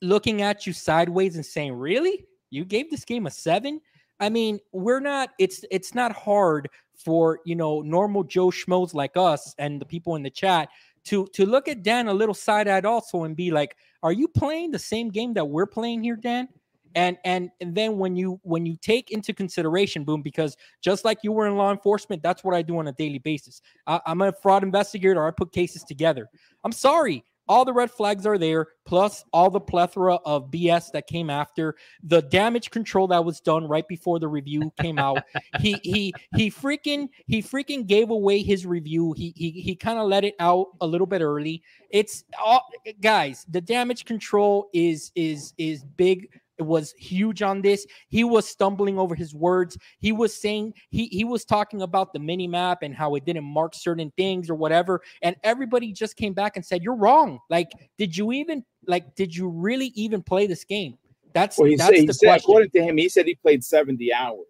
looking 0.00 0.42
at 0.42 0.66
you 0.66 0.72
sideways 0.72 1.36
and 1.36 1.44
saying, 1.46 1.72
"Really, 1.72 2.24
you 2.50 2.64
gave 2.64 2.90
this 2.90 3.04
game 3.04 3.26
a 3.26 3.30
seven? 3.30 3.80
I 4.20 4.28
mean, 4.28 4.58
we're 4.72 5.00
not. 5.00 5.30
It's 5.38 5.64
it's 5.70 5.94
not 5.94 6.12
hard 6.12 6.68
for 6.96 7.40
you 7.44 7.54
know 7.54 7.80
normal 7.82 8.24
Joe 8.24 8.48
schmoes 8.48 8.94
like 8.94 9.16
us 9.16 9.54
and 9.58 9.80
the 9.80 9.86
people 9.86 10.16
in 10.16 10.22
the 10.22 10.30
chat 10.30 10.68
to 11.04 11.26
to 11.34 11.46
look 11.46 11.68
at 11.68 11.82
Dan 11.82 12.08
a 12.08 12.14
little 12.14 12.34
side 12.34 12.68
eyed 12.68 12.84
also 12.84 13.24
and 13.24 13.36
be 13.36 13.50
like, 13.50 13.76
"Are 14.02 14.12
you 14.12 14.28
playing 14.28 14.70
the 14.70 14.78
same 14.78 15.10
game 15.10 15.34
that 15.34 15.44
we're 15.44 15.66
playing 15.66 16.02
here, 16.02 16.16
Dan?" 16.16 16.48
And, 16.94 17.18
and 17.24 17.50
and 17.60 17.74
then 17.74 17.98
when 17.98 18.16
you 18.16 18.40
when 18.42 18.66
you 18.66 18.76
take 18.80 19.10
into 19.10 19.32
consideration, 19.32 20.04
boom, 20.04 20.22
because 20.22 20.56
just 20.80 21.04
like 21.04 21.18
you 21.22 21.32
were 21.32 21.46
in 21.46 21.56
law 21.56 21.70
enforcement, 21.70 22.22
that's 22.22 22.42
what 22.42 22.54
I 22.54 22.62
do 22.62 22.78
on 22.78 22.88
a 22.88 22.92
daily 22.92 23.18
basis. 23.18 23.60
I, 23.86 24.00
I'm 24.06 24.20
a 24.22 24.32
fraud 24.32 24.62
investigator. 24.62 25.26
I 25.26 25.30
put 25.30 25.52
cases 25.52 25.84
together. 25.84 26.28
I'm 26.64 26.72
sorry, 26.72 27.24
all 27.48 27.64
the 27.64 27.72
red 27.72 27.90
flags 27.90 28.26
are 28.26 28.38
there, 28.38 28.68
plus 28.84 29.24
all 29.32 29.50
the 29.50 29.60
plethora 29.60 30.16
of 30.24 30.50
BS 30.50 30.90
that 30.92 31.06
came 31.06 31.30
after 31.30 31.76
the 32.02 32.22
damage 32.22 32.70
control 32.70 33.06
that 33.08 33.24
was 33.24 33.40
done 33.40 33.66
right 33.66 33.86
before 33.88 34.18
the 34.18 34.28
review 34.28 34.72
came 34.80 34.98
out. 34.98 35.22
he 35.60 35.78
he 35.82 36.14
he 36.36 36.50
freaking 36.50 37.08
he 37.26 37.42
freaking 37.42 37.86
gave 37.86 38.10
away 38.10 38.42
his 38.42 38.66
review. 38.66 39.12
He 39.16 39.32
he 39.36 39.50
he 39.50 39.74
kind 39.74 39.98
of 39.98 40.08
let 40.08 40.24
it 40.24 40.34
out 40.40 40.68
a 40.80 40.86
little 40.86 41.06
bit 41.06 41.22
early. 41.22 41.62
It's 41.90 42.24
all 42.42 42.68
guys. 43.00 43.46
The 43.48 43.60
damage 43.60 44.04
control 44.04 44.68
is 44.72 45.12
is 45.14 45.54
is 45.58 45.84
big. 45.84 46.28
It 46.58 46.66
was 46.66 46.92
huge 46.92 47.40
on 47.42 47.62
this. 47.62 47.86
He 48.08 48.24
was 48.24 48.48
stumbling 48.48 48.98
over 48.98 49.14
his 49.14 49.34
words. 49.34 49.78
He 50.00 50.10
was 50.12 50.34
saying 50.34 50.74
he 50.90 51.06
he 51.06 51.24
was 51.24 51.44
talking 51.44 51.82
about 51.82 52.12
the 52.12 52.18
mini 52.18 52.48
map 52.48 52.82
and 52.82 52.94
how 52.94 53.14
it 53.14 53.24
didn't 53.24 53.44
mark 53.44 53.74
certain 53.74 54.12
things 54.16 54.50
or 54.50 54.54
whatever. 54.56 55.00
And 55.22 55.36
everybody 55.44 55.92
just 55.92 56.16
came 56.16 56.32
back 56.34 56.56
and 56.56 56.64
said, 56.66 56.82
"You're 56.82 56.96
wrong. 56.96 57.38
Like, 57.48 57.68
did 57.96 58.16
you 58.16 58.32
even 58.32 58.64
like? 58.86 59.14
Did 59.14 59.34
you 59.34 59.48
really 59.48 59.86
even 59.94 60.22
play 60.22 60.46
this 60.46 60.64
game?" 60.64 60.98
That's 61.32 61.56
Well, 61.58 61.68
he 61.68 61.76
that's 61.76 61.90
said, 61.90 61.96
he 62.00 62.06
the 62.06 62.14
said 62.14 62.26
question. 62.26 62.44
according 62.50 62.70
to 62.70 62.82
him, 62.82 62.96
he 62.96 63.08
said 63.08 63.26
he 63.26 63.34
played 63.36 63.62
70 63.62 64.12
hours. 64.12 64.46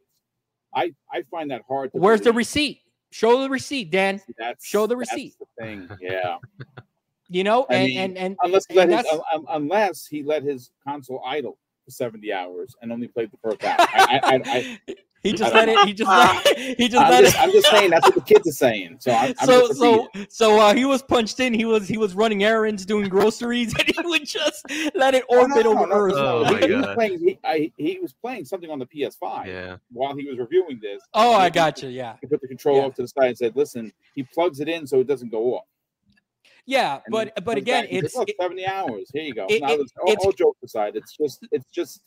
I 0.75 0.95
I 1.13 1.23
find 1.31 1.51
that 1.51 1.63
hard. 1.69 1.93
To 1.93 1.99
Where's 1.99 2.23
the 2.23 2.33
receipt? 2.33 2.81
Show 3.11 3.43
the 3.43 3.49
receipt, 3.51 3.91
Dan. 3.91 4.21
That's, 4.39 4.65
show 4.67 4.87
the 4.87 4.97
that's 4.97 5.13
receipt. 5.13 5.35
the 5.39 5.47
thing. 5.63 5.89
Yeah. 6.01 6.37
You 7.31 7.45
know, 7.45 7.67
I 7.69 7.75
and 7.75 7.87
mean, 7.87 7.99
and 7.99 8.19
and 8.19 8.37
unless 8.43 8.65
and 8.71 8.77
let 8.77 8.89
his, 8.89 9.21
un- 9.35 9.45
unless 9.51 10.07
he 10.07 10.23
let 10.23 10.43
his 10.43 10.71
console 10.83 11.23
idle 11.27 11.59
for 11.89 11.93
70 11.93 12.33
hours 12.33 12.75
and 12.83 12.93
only 12.93 13.09
played 13.09 13.31
the 13.31 13.39
first 13.39 13.63
half. 13.63 13.81
I, 13.81 14.21
I, 14.23 14.35
I, 14.35 14.41
I, 14.45 14.79
he 15.23 15.33
just 15.33 15.53
I 15.55 15.59
let 15.59 15.65
don't 15.67 15.79
it. 15.79 15.87
He 15.89 15.95
just 15.95 16.11
let. 16.11 16.59
He 16.79 16.87
just 16.89 17.03
I'm, 17.03 17.11
let 17.11 17.25
just, 17.25 17.35
it. 17.37 17.41
I'm 17.41 17.51
just 17.53 17.67
saying 17.71 17.91
that's 17.91 18.05
what 18.07 18.15
the 18.15 18.21
kids 18.21 18.47
are 18.47 18.53
saying. 18.53 18.99
So 19.01 19.11
I'm, 19.11 19.35
I'm 19.41 19.47
so 19.75 20.07
so 20.29 20.61
uh, 20.61 20.75
he 20.75 20.85
was 20.85 21.03
punched 21.03 21.41
in. 21.41 21.55
He 21.55 21.65
was 21.65 21.89
he 21.89 21.97
was 21.97 22.15
running 22.15 22.45
errands, 22.45 22.85
doing 22.85 23.09
groceries, 23.09 23.75
and 23.79 23.89
he 23.89 23.95
would 24.07 24.27
just 24.27 24.65
let 24.95 25.15
it 25.15 25.25
Oh, 25.31 25.37
no, 25.37 25.41
orbit 25.43 25.65
no, 25.65 25.71
over 25.73 25.87
no, 25.87 25.95
Earth. 25.97 26.13
Oh, 26.17 26.45
he, 26.45 26.53
my 26.61 26.67
he 26.67 26.73
was 26.75 26.85
God. 26.87 26.95
playing. 26.95 27.19
He, 27.21 27.39
I, 27.45 27.73
he 27.79 27.99
was 28.01 28.13
playing 28.13 28.45
something 28.45 28.71
on 28.71 28.79
the 28.79 28.87
PS5 28.87 29.47
Yeah. 29.47 29.77
while 29.91 30.15
he 30.15 30.29
was 30.29 30.39
reviewing 30.39 30.79
this. 30.83 31.01
Oh, 31.15 31.33
I 31.35 31.45
He- 31.45 31.51
got 31.51 31.83
you. 31.83 31.89
Yeah, 31.89 32.17
He 32.21 32.27
put 32.27 32.41
the 32.43 32.49
control 32.49 32.77
Yeah. 32.77 32.83
off 32.85 32.95
to 32.97 33.03
the 33.03 33.09
side 33.09 33.29
and 33.29 33.39
said, 33.39 33.57
"Listen." 33.57 33.93
He 34.15 34.23
plugs 34.25 34.61
it 34.61 34.69
in 34.69 34.87
so 34.87 35.01
it 35.01 35.07
doesn't 35.07 35.31
go 35.31 35.55
off. 35.55 35.65
Yeah. 36.69 37.01
And 37.07 37.13
But 37.13 37.45
but 37.45 37.57
again, 37.57 37.85
back 37.85 37.93
it's 37.93 38.15
"Look, 38.15 38.29
it- 38.29 38.37
70 38.41 38.67
hours. 38.67 39.11
Here 39.13 39.23
you 39.25 39.35
go. 39.35 39.47
it- 39.49 39.63
now, 39.63 39.71
it- 39.71 39.81
all, 40.01 40.11
it's- 40.13 40.25
all 40.27 40.33
jokes 40.33 40.63
aside, 40.63 40.95
it's 40.97 41.17
just 41.17 41.47
it's 41.51 41.71
just 41.71 42.03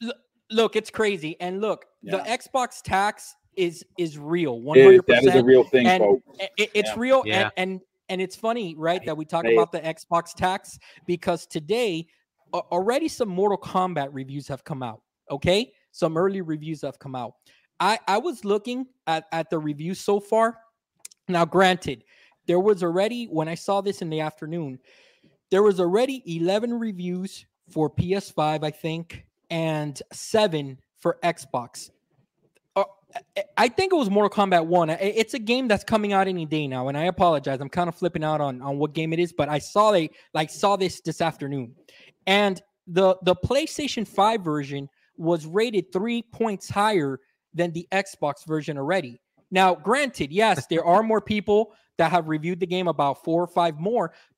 look, 0.51 0.75
it's 0.75 0.89
crazy. 0.89 1.35
And 1.41 1.59
look, 1.61 1.85
the 2.03 2.19
Xbox 2.19 2.81
tax 2.81 3.35
is 3.57 3.83
is 3.97 4.17
real. 4.17 4.61
One 4.61 4.77
it- 4.77 4.83
hundred 4.85 5.05
that 5.07 5.23
is 5.23 5.35
a 5.35 5.43
real 5.43 5.63
thing, 5.65 5.87
and- 5.87 6.01
folks. 6.03 6.23
It, 6.57 6.69
it's 6.73 6.89
Yeah. 6.89 6.95
real, 6.97 7.23
Yeah. 7.25 7.41
and 7.57 7.71
and 7.71 7.81
and 8.09 8.21
it's 8.21 8.35
funny, 8.35 8.75
right, 8.75 9.03
that 9.05 9.15
we 9.17 9.25
talk 9.25 9.45
Say 9.45 9.51
it. 9.51 9.57
about 9.57 9.71
the 9.71 9.79
Xbox 9.81 10.33
tax 10.35 10.77
because 11.05 11.45
today 11.47 12.07
already 12.53 13.07
some 13.07 13.29
Mortal 13.29 13.57
Kombat 13.57 14.09
reviews 14.11 14.47
have 14.49 14.63
come 14.63 14.83
out. 14.83 15.01
Okay, 15.29 15.71
some 15.91 16.17
early 16.17 16.41
reviews 16.41 16.81
have 16.81 16.99
come 16.99 17.15
out. 17.15 17.33
I 17.79 17.97
I 18.07 18.17
was 18.19 18.43
looking 18.45 18.85
at 19.07 19.25
at 19.31 19.49
the 19.49 19.57
reviews 19.57 19.99
so 19.99 20.19
far. 20.19 20.57
Now, 21.29 21.45
granted, 21.45 22.03
there 22.51 22.59
was 22.59 22.83
already 22.83 23.27
when 23.27 23.47
I 23.47 23.55
saw 23.55 23.79
this 23.79 24.01
in 24.01 24.09
the 24.09 24.19
afternoon, 24.19 24.77
there 25.51 25.63
was 25.63 25.79
already 25.79 26.21
eleven 26.25 26.77
reviews 26.77 27.45
for 27.69 27.89
PS5, 27.89 28.61
I 28.61 28.69
think, 28.71 29.25
and 29.49 30.01
seven 30.11 30.77
for 30.97 31.17
Xbox. 31.23 31.91
Uh, 32.75 32.83
I- 33.55 33.69
think 33.69 33.93
it 33.93 33.95
was 33.95 34.09
Mortal 34.09 34.29
Kombat 34.29 34.65
One. 34.65 34.89
It's 34.89 35.33
a 35.33 35.39
game 35.39 35.69
that's 35.69 35.85
coming 35.85 36.11
out 36.11 36.27
any 36.27 36.45
day 36.45 36.67
now, 36.67 36.89
and 36.89 36.97
I 36.97 37.05
apologize. 37.05 37.61
I'm 37.61 37.69
kind 37.69 37.87
of 37.87 37.95
flipping 37.95 38.25
out 38.25 38.41
on 38.41 38.61
on 38.61 38.77
what 38.77 38.91
game 38.91 39.13
it 39.13 39.19
is, 39.19 39.31
but 39.31 39.47
I 39.47 39.59
saw 39.59 39.91
they 39.93 40.09
like 40.33 40.49
saw 40.49 40.75
this 40.75 40.99
this 40.99 41.21
afternoon, 41.21 41.73
and 42.27 42.61
the 42.85 43.15
the 43.23 43.35
PlayStation 43.35 44.05
Five 44.05 44.41
version 44.41 44.89
was 45.15 45.45
rated 45.45 45.93
three 45.93 46.21
points 46.21 46.69
higher 46.69 47.21
than 47.53 47.71
the 47.71 47.87
Xbox 47.93 48.45
version 48.45 48.77
already. 48.77 49.21
Now, 49.51 49.75
granted, 49.75 50.31
yes, 50.31 50.65
there 50.67 50.85
are 50.85 51.03
more 51.03 51.21
people 51.21 51.73
that 51.97 52.11
have 52.11 52.29
reviewed 52.29 52.59
the 52.59 52.65
game 52.65 52.87
about 52.87 53.23
four 53.23 53.43
or 53.43 53.47
five 53.47 53.77
more, 53.79 54.13
but 54.13 54.29